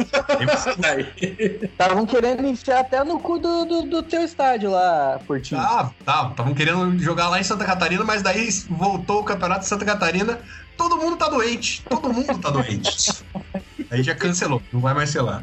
Estavam 1.62 2.04
querendo 2.06 2.46
enfiar 2.46 2.80
até 2.80 3.04
no 3.04 3.20
cu 3.20 3.38
do, 3.38 3.66
do, 3.66 3.82
do 3.82 4.02
teu 4.02 4.22
estádio 4.22 4.70
lá, 4.70 5.20
Portinho. 5.26 5.60
Ah, 5.60 5.90
tá. 6.02 6.28
Estavam 6.30 6.54
querendo 6.54 6.98
jogar 6.98 7.28
lá 7.28 7.38
em 7.38 7.42
Santa 7.42 7.66
Catarina, 7.66 8.04
mas 8.04 8.22
daí 8.22 8.48
voltou 8.70 9.20
o 9.20 9.24
campeonato 9.24 9.60
de 9.60 9.66
Santa 9.66 9.84
Catarina. 9.84 10.38
Todo 10.78 10.96
mundo 10.96 11.16
tá 11.16 11.28
doente. 11.28 11.82
Todo 11.86 12.10
mundo 12.10 12.38
tá 12.38 12.48
doente. 12.48 13.22
aí 13.90 14.02
já 14.02 14.14
cancelou, 14.14 14.62
não 14.72 14.80
vai 14.80 14.94
mais 14.94 15.10
ser 15.10 15.20
lá. 15.20 15.42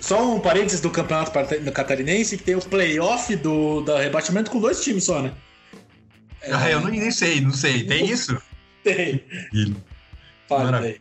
Só 0.00 0.34
um 0.34 0.40
parênteses 0.40 0.80
do 0.80 0.90
campeonato 0.90 1.30
catarinense, 1.72 2.36
que 2.36 2.42
tem 2.42 2.56
o 2.56 2.60
playoff 2.60 3.34
do, 3.36 3.80
do 3.80 3.96
rebatimento 3.96 4.50
com 4.50 4.60
dois 4.60 4.82
times 4.82 5.04
só, 5.04 5.22
né? 5.22 5.32
É, 6.46 6.54
ah, 6.54 6.70
eu 6.70 6.80
não, 6.80 6.90
nem 6.90 7.10
sei, 7.10 7.40
não 7.40 7.52
sei. 7.52 7.84
Tem 7.84 8.04
isso? 8.10 8.40
Tem. 8.82 9.24
Fala 10.48 10.78
aí. 10.78 11.00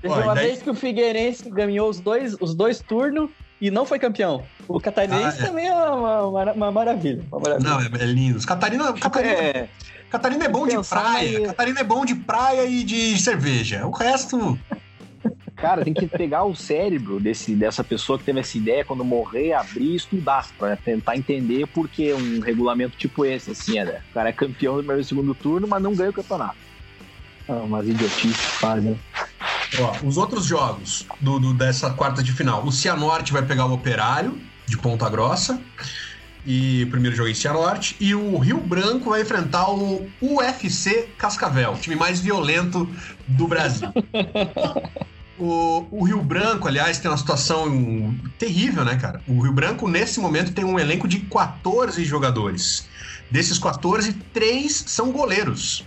Teve 0.00 0.14
uma 0.14 0.34
daí... 0.34 0.48
vez 0.48 0.62
que 0.62 0.70
o 0.70 0.74
Figueirense 0.74 1.48
ganhou 1.48 1.88
os 1.88 2.00
dois, 2.00 2.36
os 2.40 2.54
dois 2.54 2.80
turnos 2.80 3.30
e 3.60 3.70
não 3.70 3.86
foi 3.86 3.98
campeão. 3.98 4.44
O 4.66 4.80
Catarinense 4.80 5.38
ah, 5.40 5.44
é. 5.44 5.46
também 5.46 5.68
é 5.68 5.74
uma, 5.74 6.26
uma, 6.26 6.52
uma, 6.52 6.72
maravilha, 6.72 7.22
uma, 7.30 7.40
maravilha, 7.40 7.70
Não, 7.70 7.80
é, 7.80 8.02
é 8.02 8.06
lindo. 8.06 8.36
Os 8.36 8.44
Catarina, 8.44 8.92
Catarina, 8.94 9.34
é, 9.34 9.68
Catarina 10.10 10.44
é 10.44 10.48
bom 10.48 10.66
de 10.66 10.88
praia. 10.88 11.46
Catarina 11.46 11.80
é 11.80 11.84
bom 11.84 12.04
de 12.04 12.14
praia 12.16 12.66
e 12.66 12.82
de 12.82 13.16
cerveja. 13.20 13.86
O 13.86 13.92
resto. 13.92 14.58
Cara, 15.56 15.84
tem 15.84 15.94
que 15.94 16.06
pegar 16.06 16.44
o 16.44 16.56
cérebro 16.56 17.20
desse, 17.20 17.54
dessa 17.54 17.84
pessoa 17.84 18.18
que 18.18 18.24
teve 18.24 18.40
essa 18.40 18.58
ideia 18.58 18.84
quando 18.84 19.04
morrer, 19.04 19.52
abrir 19.52 19.92
e 19.92 19.96
estudar, 19.96 20.48
para 20.58 20.76
tentar 20.76 21.16
entender 21.16 21.66
por 21.68 21.88
que 21.88 22.12
um 22.12 22.40
regulamento 22.40 22.96
tipo 22.96 23.24
esse, 23.24 23.52
assim, 23.52 23.74
né? 23.74 24.00
O 24.10 24.14
cara 24.14 24.30
é 24.30 24.32
campeão 24.32 24.74
do 24.74 24.78
primeiro 24.78 25.02
e 25.02 25.04
segundo 25.04 25.34
turno, 25.34 25.68
mas 25.68 25.82
não 25.82 25.94
ganha 25.94 26.10
o 26.10 26.12
campeonato. 26.12 26.56
Ah, 27.48 27.54
umas 27.54 27.86
idiotices 27.86 28.36
que 28.36 28.52
fazem. 28.58 28.98
Ó, 29.78 30.06
os 30.06 30.16
outros 30.16 30.44
jogos 30.44 31.06
do, 31.20 31.38
do, 31.38 31.54
dessa 31.54 31.90
quarta 31.90 32.22
de 32.22 32.32
final. 32.32 32.64
O 32.64 32.72
Cianorte 32.72 33.32
vai 33.32 33.42
pegar 33.42 33.66
o 33.66 33.72
Operário, 33.72 34.36
de 34.66 34.76
Ponta 34.76 35.08
Grossa. 35.08 35.60
E 36.44 36.82
o 36.82 36.90
primeiro 36.90 37.14
jogo 37.14 37.28
em 37.28 37.34
Cianorte. 37.34 37.96
E 38.00 38.14
o 38.14 38.36
Rio 38.38 38.58
Branco 38.58 39.10
vai 39.10 39.22
enfrentar 39.22 39.70
o 39.70 40.10
UFC 40.20 41.08
Cascavel, 41.16 41.72
o 41.72 41.78
time 41.78 41.94
mais 41.94 42.20
violento 42.20 42.88
do 43.28 43.46
Brasil. 43.46 43.88
O, 45.44 45.88
o, 45.90 46.04
Rio 46.04 46.22
Branco, 46.22 46.68
aliás, 46.68 47.00
tem 47.00 47.10
uma 47.10 47.16
situação 47.16 48.14
terrível, 48.38 48.84
né, 48.84 48.94
cara? 48.94 49.20
O 49.26 49.40
Rio 49.40 49.52
Branco, 49.52 49.88
nesse 49.88 50.20
momento, 50.20 50.52
tem 50.52 50.64
um 50.64 50.78
elenco 50.78 51.08
de 51.08 51.18
14 51.18 52.04
jogadores. 52.04 52.86
Desses 53.28 53.58
14, 53.58 54.12
três 54.32 54.84
são 54.86 55.10
goleiros. 55.10 55.84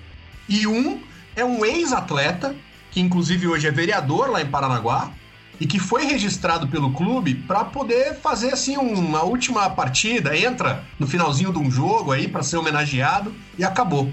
E 0.49 0.68
um 0.68 0.99
é 1.38 1.45
um 1.45 1.64
ex-atleta, 1.64 2.53
que 2.91 2.99
inclusive 2.99 3.47
hoje 3.47 3.66
é 3.66 3.72
vereador 3.72 4.30
lá 4.30 4.41
em 4.41 4.45
Paranaguá, 4.45 5.10
e 5.58 5.66
que 5.66 5.80
foi 5.80 6.03
registrado 6.03 6.68
pelo 6.68 6.91
clube 6.91 7.34
para 7.34 7.64
poder 7.64 8.16
fazer 8.16 8.51
assim 8.51 8.76
uma 8.76 9.24
última 9.24 9.70
partida, 9.70 10.38
entra 10.38 10.84
no 10.99 11.08
finalzinho 11.08 11.53
de 11.53 11.60
um 11.60 11.72
jogo 11.72 12.12
aí 12.12 12.28
para 12.28 12.43
ser 12.43 12.58
homenageado 12.58 13.34
e 13.58 13.64
acabou. 13.64 14.12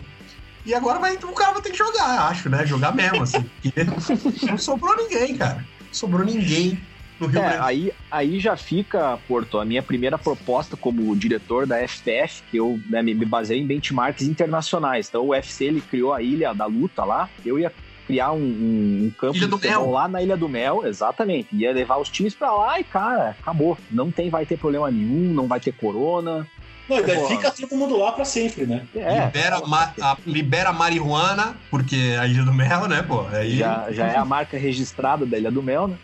E 0.64 0.74
agora 0.74 0.98
vai, 0.98 1.14
o 1.16 1.32
cara 1.32 1.52
vai 1.52 1.62
ter 1.62 1.70
que 1.70 1.78
jogar, 1.78 2.28
acho, 2.28 2.48
né? 2.48 2.64
Jogar 2.64 2.94
mesmo, 2.94 3.22
assim. 3.22 3.44
não 4.48 4.58
sobrou 4.58 4.96
ninguém, 4.96 5.36
cara. 5.36 5.64
sobrou 5.90 6.24
ninguém 6.24 6.80
no 7.18 7.26
Rio 7.26 7.40
é, 7.40 7.42
Grande. 7.42 7.58
Aí, 7.60 7.92
aí 8.10 8.40
já 8.40 8.56
fica, 8.56 9.18
Porto, 9.26 9.58
a 9.58 9.64
minha 9.64 9.82
primeira 9.82 10.18
proposta 10.18 10.76
como 10.76 11.16
diretor 11.16 11.66
da 11.66 11.86
FPF, 11.86 12.42
que 12.50 12.56
eu 12.56 12.80
né, 12.88 13.02
me 13.02 13.14
baseei 13.24 13.60
em 13.60 13.66
benchmarks 13.66 14.26
internacionais. 14.26 15.08
Então 15.08 15.22
o 15.22 15.28
UFC 15.28 15.64
ele 15.64 15.80
criou 15.80 16.12
a 16.12 16.22
Ilha 16.22 16.52
da 16.52 16.66
Luta 16.66 17.04
lá. 17.04 17.28
Eu 17.44 17.58
ia 17.58 17.72
criar 18.06 18.32
um, 18.32 18.38
um, 18.38 19.06
um 19.06 19.10
campo 19.18 19.36
Ilha 19.36 19.46
de 19.46 19.52
futebol 19.52 19.92
lá 19.92 20.08
na 20.08 20.22
Ilha 20.22 20.36
do 20.36 20.48
Mel, 20.48 20.86
exatamente. 20.86 21.48
Ia 21.54 21.72
levar 21.72 21.98
os 21.98 22.08
times 22.08 22.34
para 22.34 22.52
lá 22.52 22.78
e, 22.78 22.84
cara, 22.84 23.30
acabou. 23.40 23.78
Não 23.90 24.10
tem, 24.10 24.28
vai 24.30 24.44
ter 24.44 24.58
problema 24.58 24.90
nenhum, 24.90 25.32
não 25.32 25.46
vai 25.46 25.60
ter 25.60 25.72
corona. 25.72 26.46
Não, 26.88 27.02
daí 27.02 27.28
fica 27.28 27.50
todo 27.50 27.76
mundo 27.76 27.96
lá 27.96 28.12
pra 28.12 28.24
sempre, 28.24 28.66
né? 28.66 28.86
É, 28.94 29.26
libera, 29.26 29.60
ma 29.66 29.94
a, 30.00 30.16
libera 30.26 30.70
a 30.70 30.72
marihuana, 30.72 31.56
porque 31.70 32.16
a 32.18 32.26
Ilha 32.26 32.44
do 32.44 32.52
Mel, 32.52 32.88
né, 32.88 33.02
pô? 33.02 33.26
Aí... 33.28 33.56
Já, 33.56 33.86
já 33.90 34.08
é 34.08 34.16
a 34.16 34.24
marca 34.24 34.58
registrada 34.58 35.24
da 35.24 35.38
Ilha 35.38 35.50
do 35.50 35.62
Mel, 35.62 35.88
né? 35.88 35.96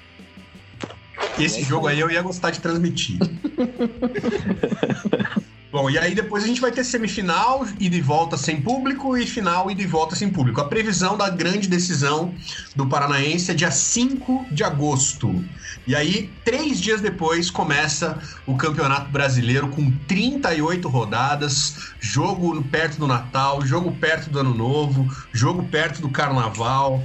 Esse 1.38 1.62
jogo 1.62 1.88
aí 1.88 1.98
eu 1.98 2.10
ia 2.10 2.22
gostar 2.22 2.50
de 2.50 2.60
transmitir. 2.60 3.18
Bom, 5.70 5.90
e 5.90 5.98
aí 5.98 6.14
depois 6.14 6.44
a 6.44 6.46
gente 6.46 6.62
vai 6.62 6.72
ter 6.72 6.82
semifinal 6.82 7.66
e 7.78 7.90
de 7.90 8.00
volta 8.00 8.38
sem 8.38 8.58
público 8.58 9.18
e 9.18 9.26
final 9.26 9.70
e 9.70 9.74
de 9.74 9.86
volta 9.86 10.16
sem 10.16 10.30
público. 10.30 10.62
A 10.62 10.64
previsão 10.64 11.14
da 11.14 11.28
grande 11.28 11.68
decisão 11.68 12.34
do 12.74 12.86
Paranaense 12.86 13.50
é 13.50 13.54
dia 13.54 13.70
5 13.70 14.46
de 14.50 14.64
agosto. 14.64 15.44
E 15.86 15.94
aí, 15.94 16.30
três 16.42 16.80
dias 16.80 17.02
depois, 17.02 17.50
começa 17.50 18.18
o 18.46 18.56
Campeonato 18.56 19.10
Brasileiro 19.10 19.68
com 19.68 19.90
38 20.06 20.88
rodadas, 20.88 21.92
jogo 22.00 22.62
perto 22.64 22.98
do 22.98 23.06
Natal, 23.06 23.60
jogo 23.66 23.92
perto 23.92 24.30
do 24.30 24.38
Ano 24.38 24.54
Novo, 24.54 25.06
jogo 25.34 25.64
perto 25.64 26.00
do 26.00 26.08
Carnaval. 26.08 27.04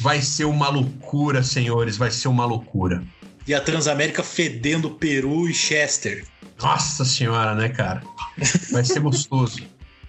Vai 0.00 0.22
ser 0.22 0.46
uma 0.46 0.70
loucura, 0.70 1.42
senhores, 1.42 1.98
vai 1.98 2.10
ser 2.10 2.28
uma 2.28 2.46
loucura. 2.46 3.02
E 3.46 3.52
a 3.52 3.60
Transamérica 3.60 4.22
fedendo 4.22 4.92
Peru 4.92 5.46
e 5.46 5.52
Chester. 5.52 6.24
Nossa 6.60 7.04
senhora, 7.04 7.54
né, 7.54 7.68
cara? 7.68 8.02
Vai 8.72 8.84
ser 8.84 9.00
gostoso. 9.00 9.62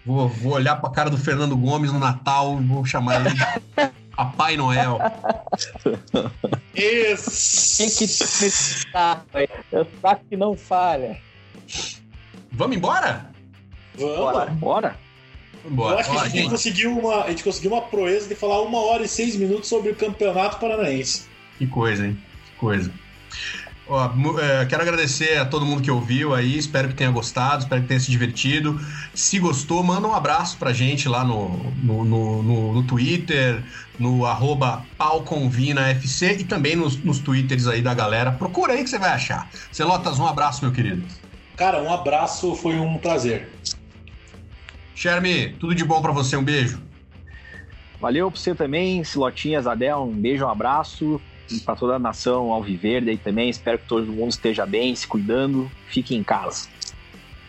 Vou, 0.05 0.27
vou 0.27 0.53
olhar 0.53 0.75
pra 0.77 0.89
cara 0.89 1.09
do 1.09 1.17
Fernando 1.17 1.55
Gomes 1.55 1.91
no 1.91 1.99
Natal 1.99 2.59
e 2.59 2.65
vou 2.65 2.83
chamar 2.85 3.21
ele 3.21 3.35
de 3.35 3.89
Papai 4.15 4.57
Noel. 4.57 4.97
Isso! 6.73 7.77
Tem 7.77 7.89
que 7.89 8.07
testar, 8.07 9.25
Eu 9.71 9.87
saco 10.01 10.25
que 10.27 10.35
não 10.35 10.55
falha. 10.55 11.21
Vamos 12.51 12.75
embora? 12.75 13.29
Vamos. 13.95 14.17
Bora. 14.17 14.45
Bora. 14.51 14.99
Bora. 15.69 15.95
Eu 15.95 15.99
acho 15.99 16.11
que 16.11 16.17
a 16.17 16.27
gente, 16.29 16.49
conseguiu 16.49 16.97
uma, 16.97 17.23
a 17.25 17.29
gente 17.29 17.43
conseguiu 17.43 17.71
uma 17.71 17.81
proeza 17.81 18.27
de 18.27 18.35
falar 18.35 18.61
uma 18.61 18.79
hora 18.79 19.03
e 19.03 19.07
seis 19.07 19.35
minutos 19.35 19.67
sobre 19.67 19.91
o 19.91 19.95
Campeonato 19.95 20.57
Paranaense. 20.57 21.27
Que 21.57 21.67
coisa, 21.67 22.07
hein? 22.07 22.17
Que 22.45 22.55
coisa. 22.57 22.91
Ó, 23.91 24.07
é, 24.39 24.67
quero 24.67 24.83
agradecer 24.83 25.39
a 25.39 25.45
todo 25.45 25.65
mundo 25.65 25.81
que 25.81 25.89
ouviu 25.89 26.35
aí, 26.35 26.55
espero 26.55 26.89
que 26.89 26.93
tenha 26.93 27.09
gostado, 27.09 27.63
espero 27.63 27.81
que 27.81 27.87
tenha 27.87 27.99
se 27.99 28.11
divertido. 28.11 28.79
Se 29.15 29.39
gostou, 29.39 29.83
manda 29.83 30.07
um 30.07 30.13
abraço 30.13 30.57
pra 30.57 30.71
gente 30.71 31.09
lá 31.09 31.23
no, 31.23 31.57
no, 31.81 32.05
no, 32.05 32.43
no, 32.43 32.73
no 32.73 32.83
Twitter, 32.83 33.63
no 33.97 34.27
arroba 34.27 34.85
pauconvinafc 34.95 36.21
e 36.39 36.43
também 36.43 36.75
nos, 36.75 37.03
nos 37.03 37.17
twitters 37.17 37.65
aí 37.65 37.81
da 37.81 37.95
galera. 37.95 38.31
Procura 38.31 38.73
aí 38.73 38.83
que 38.83 38.89
você 38.91 38.99
vai 38.99 39.09
achar. 39.09 39.49
Celotas, 39.71 40.19
um 40.19 40.27
abraço, 40.27 40.63
meu 40.63 40.71
querido. 40.71 41.03
Cara, 41.57 41.81
um 41.81 41.91
abraço, 41.91 42.55
foi 42.55 42.75
um 42.75 42.95
prazer. 42.95 43.49
Sherme, 44.93 45.49
tudo 45.59 45.73
de 45.73 45.83
bom 45.83 45.99
para 45.99 46.11
você, 46.11 46.37
um 46.37 46.43
beijo. 46.43 46.79
Valeu 47.99 48.29
pra 48.29 48.39
você 48.39 48.53
também, 48.53 49.03
Silotinhas, 49.03 49.65
Adel, 49.65 50.03
um 50.03 50.13
beijo, 50.13 50.45
um 50.45 50.49
abraço 50.49 51.19
para 51.65 51.75
toda 51.75 51.95
a 51.95 51.99
nação 51.99 52.51
Alviverde 52.51 53.09
aí 53.09 53.17
também. 53.17 53.49
Espero 53.49 53.79
que 53.79 53.85
todo 53.85 54.05
mundo 54.11 54.31
esteja 54.31 54.65
bem, 54.65 54.95
se 54.95 55.07
cuidando. 55.07 55.71
Fique 55.87 56.15
em 56.15 56.23
casa. 56.23 56.67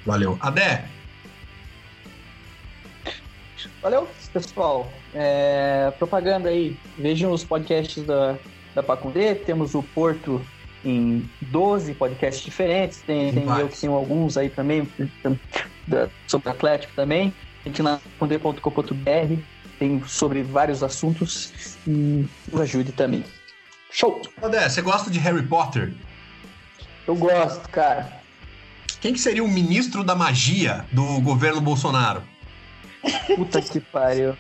Valeu. 0.05 0.39
Adé. 0.41 0.85
Valeu, 3.83 4.09
pessoal. 4.33 4.91
É, 5.15 5.93
propaganda 5.99 6.49
aí. 6.49 6.77
Vejam 6.99 7.33
os 7.33 7.45
podcasts 7.45 8.05
da, 8.05 8.37
da 8.75 8.83
Pacundê. 8.83 9.35
Temos 9.35 9.75
o 9.75 9.83
Porto 9.83 10.45
em 10.85 11.29
12 11.43 11.95
podcasts 11.95 12.45
diferentes. 12.45 13.01
Tem, 13.03 13.33
tem 13.33 13.45
eu 13.59 13.69
que 13.69 13.79
tenho 13.79 13.93
alguns 13.93 14.37
aí 14.37 14.49
também, 14.49 14.89
sobre 16.27 16.51
Atlético 16.51 16.93
também. 16.95 17.33
Gente 17.65 17.83
na 17.83 17.99
pacundê.com.br 18.19 19.43
tem 19.79 20.03
sobre 20.05 20.43
vários 20.43 20.83
assuntos 20.83 21.79
e 21.87 22.27
nos 22.53 22.61
ajude 22.61 22.93
também. 22.93 23.25
Show! 23.91 24.23
André, 24.43 24.69
você 24.69 24.81
gosta 24.83 25.11
de 25.11 25.19
Harry 25.19 25.43
Potter? 25.43 25.93
Eu 27.07 27.17
gosto, 27.17 27.69
cara. 27.69 28.21
Quem 29.01 29.13
que 29.13 29.19
seria 29.19 29.43
o 29.43 29.49
ministro 29.49 30.05
da 30.05 30.15
magia 30.15 30.85
do 30.93 31.21
governo 31.21 31.61
Bolsonaro? 31.61 32.23
Puta 33.35 33.61
que 33.63 33.81
pariu. 33.81 34.37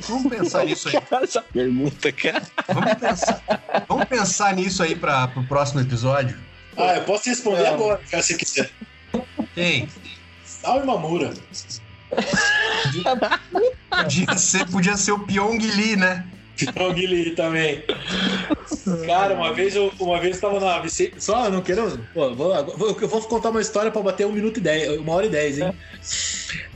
Vamos 0.00 0.30
pensar 0.32 0.64
nisso 0.64 0.88
aí. 0.88 0.94
Essa 1.22 1.42
pergunta, 1.42 2.12
cara. 2.12 2.42
Vamos 2.68 2.94
pensar, 2.94 3.42
vamos 3.88 4.04
pensar 4.06 4.54
nisso 4.54 4.82
aí 4.82 4.96
para 4.96 5.30
o 5.36 5.46
próximo 5.46 5.80
episódio. 5.80 6.38
Ah, 6.76 6.96
eu 6.96 7.02
posso 7.02 7.28
responder 7.28 7.64
Não. 7.64 7.74
agora, 7.74 8.00
se 8.06 8.22
você 8.22 8.34
quiser. 8.34 8.70
Quem? 9.54 9.88
Salve 10.44 10.86
Mamura. 10.86 11.34
Podia 13.90 14.38
ser, 14.38 14.66
podia 14.70 14.96
ser 14.96 15.12
o 15.12 15.18
Pyong 15.20 15.58
Lee, 15.58 15.96
né? 15.96 16.24
O 16.66 16.92
Guilherme 16.92 17.30
também. 17.32 17.84
Cara, 19.06 19.34
uma 19.34 19.52
vez 19.52 19.76
eu 19.76 19.92
uma 20.00 20.20
vez 20.20 20.36
estava 20.36 20.58
na 20.58 20.78
Vicente. 20.78 21.14
Só 21.18 21.50
não 21.50 21.60
quero. 21.60 21.98
Pô, 22.12 22.34
vou, 22.34 22.54
eu 22.54 23.08
vou 23.08 23.22
contar 23.22 23.50
uma 23.50 23.60
história 23.60 23.90
para 23.90 24.02
bater 24.02 24.26
um 24.26 24.32
minuto 24.32 24.58
e 24.58 24.60
dez, 24.60 24.98
uma 24.98 25.14
hora 25.14 25.26
e 25.26 25.30
dez, 25.30 25.58
hein? 25.58 25.72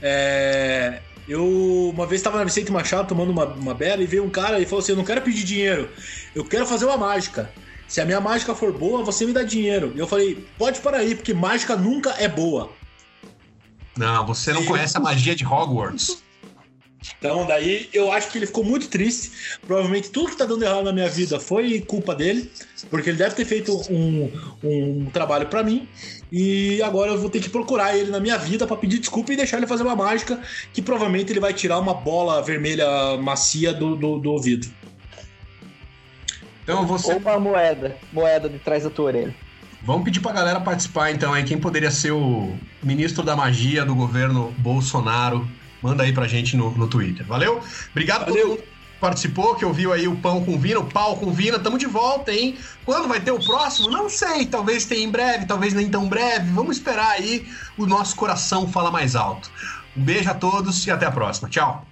É, 0.01 1.01
eu 1.28 1.91
uma 1.95 2.07
vez 2.07 2.20
estava 2.20 2.39
na 2.39 2.45
Vicente 2.45 2.70
Machado 2.70 3.09
tomando 3.09 3.30
uma, 3.30 3.47
uma 3.47 3.74
bela 3.74 4.03
e 4.03 4.07
veio 4.07 4.24
um 4.24 4.30
cara 4.30 4.61
e 4.61 4.66
falou 4.66 4.80
assim: 4.80 4.93
Eu 4.93 4.97
não 4.97 5.05
quero 5.05 5.22
pedir 5.22 5.45
dinheiro, 5.45 5.89
eu 6.35 6.45
quero 6.45 6.66
fazer 6.66 6.85
uma 6.85 6.97
mágica. 6.97 7.51
Se 7.89 8.01
a 8.01 8.05
minha 8.05 8.20
mágica 8.20 8.55
for 8.55 8.72
boa, 8.72 9.03
você 9.05 9.26
me 9.26 9.33
dá 9.33 9.43
dinheiro. 9.43 9.93
E 9.95 9.99
eu 9.99 10.07
falei: 10.07 10.45
Pode 10.59 10.80
parar 10.80 10.99
aí, 10.99 11.14
porque 11.14 11.35
mágica 11.35 11.76
nunca 11.76 12.11
é 12.18 12.28
boa. 12.28 12.70
Não, 13.97 14.26
você 14.26 14.53
não 14.53 14.64
conhece 14.64 14.97
a 14.97 15.01
magia 15.01 15.35
de 15.35 15.45
Hogwarts. 15.45 16.22
Então, 17.18 17.46
daí 17.46 17.88
eu 17.92 18.12
acho 18.12 18.30
que 18.30 18.38
ele 18.38 18.46
ficou 18.46 18.64
muito 18.64 18.88
triste. 18.88 19.59
Provavelmente 19.66 20.11
tudo 20.11 20.30
que 20.30 20.36
tá 20.36 20.44
dando 20.44 20.62
errado 20.62 20.84
na 20.84 20.92
minha 20.92 21.09
vida 21.09 21.40
foi 21.40 21.80
culpa 21.80 22.14
dele, 22.14 22.50
porque 22.90 23.11
ele 23.11 23.18
deve 23.18 23.34
ter 23.34 23.44
feito 23.44 23.74
um, 23.90 24.30
um 24.62 25.07
trabalho 25.12 25.46
para 25.46 25.62
mim. 25.62 25.88
E 26.30 26.80
agora 26.82 27.12
eu 27.12 27.20
vou 27.20 27.28
ter 27.28 27.40
que 27.40 27.50
procurar 27.50 27.96
ele 27.96 28.11
na 28.11 28.20
minha 28.20 28.38
vida 28.38 28.66
para 28.66 28.76
pedir 28.76 28.98
desculpa 28.98 29.32
e 29.32 29.36
deixar 29.36 29.59
ele 29.59 29.66
fazer 29.66 29.82
uma 29.82 29.96
mágica 29.96 30.40
que 30.72 30.80
provavelmente 30.80 31.32
ele 31.32 31.40
vai 31.40 31.53
tirar 31.53 31.78
uma 31.78 31.94
bola 31.94 32.42
vermelha 32.42 32.86
macia 33.18 33.72
do, 33.72 33.96
do, 33.96 34.18
do 34.18 34.30
ouvido. 34.30 34.66
Então 36.62 36.86
você. 36.86 37.12
Ou 37.12 37.18
uma 37.18 37.38
moeda, 37.38 37.96
moeda 38.12 38.48
de 38.48 38.59
trás 38.59 38.84
da 38.84 38.90
tua 38.90 39.07
orelha. 39.07 39.34
Vamos 39.84 40.05
pedir 40.05 40.20
pra 40.20 40.32
galera 40.32 40.61
participar 40.61 41.11
então 41.11 41.32
aí. 41.32 41.42
Quem 41.42 41.59
poderia 41.59 41.90
ser 41.90 42.12
o 42.12 42.57
ministro 42.82 43.24
da 43.24 43.34
magia 43.34 43.84
do 43.84 43.94
governo 43.94 44.55
Bolsonaro? 44.59 45.46
Manda 45.83 46.05
aí 46.05 46.12
pra 46.12 46.26
gente 46.26 46.57
no, 46.57 46.70
no 46.70 46.87
Twitter. 46.87 47.26
Valeu? 47.26 47.61
Obrigado 47.91 48.26
Valeu. 48.26 48.35
todo 48.35 48.49
mundo 48.49 48.62
que 48.62 48.99
participou, 49.01 49.55
que 49.57 49.64
ouviu 49.64 49.93
aí 49.93 50.07
o 50.07 50.16
Pão 50.16 50.45
com 50.45 50.59
Vina, 50.59 50.80
o 50.80 50.85
Pau 50.85 51.16
com 51.16 51.33
Vina. 51.33 51.59
Tamo 51.59 51.76
de 51.76 51.87
volta, 51.87 52.33
hein? 52.33 52.57
Quando 52.85 53.09
vai 53.09 53.20
ter 53.20 53.33
o 53.33 53.45
próximo? 53.45 53.91
Não 53.91 54.09
sei. 54.09 54.47
Talvez 54.47 54.85
tenha 54.85 55.05
em 55.05 55.11
breve, 55.11 55.47
talvez 55.47 55.74
nem 55.74 55.89
tão 55.89 56.09
breve. 56.09 56.51
Vamos 56.53 56.76
esperar 56.76 57.11
aí 57.11 57.47
o 57.76 57.85
nosso 57.87 58.14
coração 58.14 58.68
falar 58.68 58.91
mais 58.91 59.16
alto. 59.16 59.51
Um 59.97 60.03
beijo 60.03 60.30
a 60.30 60.35
todos 60.35 60.87
e 60.87 60.91
até 60.91 61.05
a 61.05 61.11
próxima. 61.11 61.49
Tchau. 61.49 61.91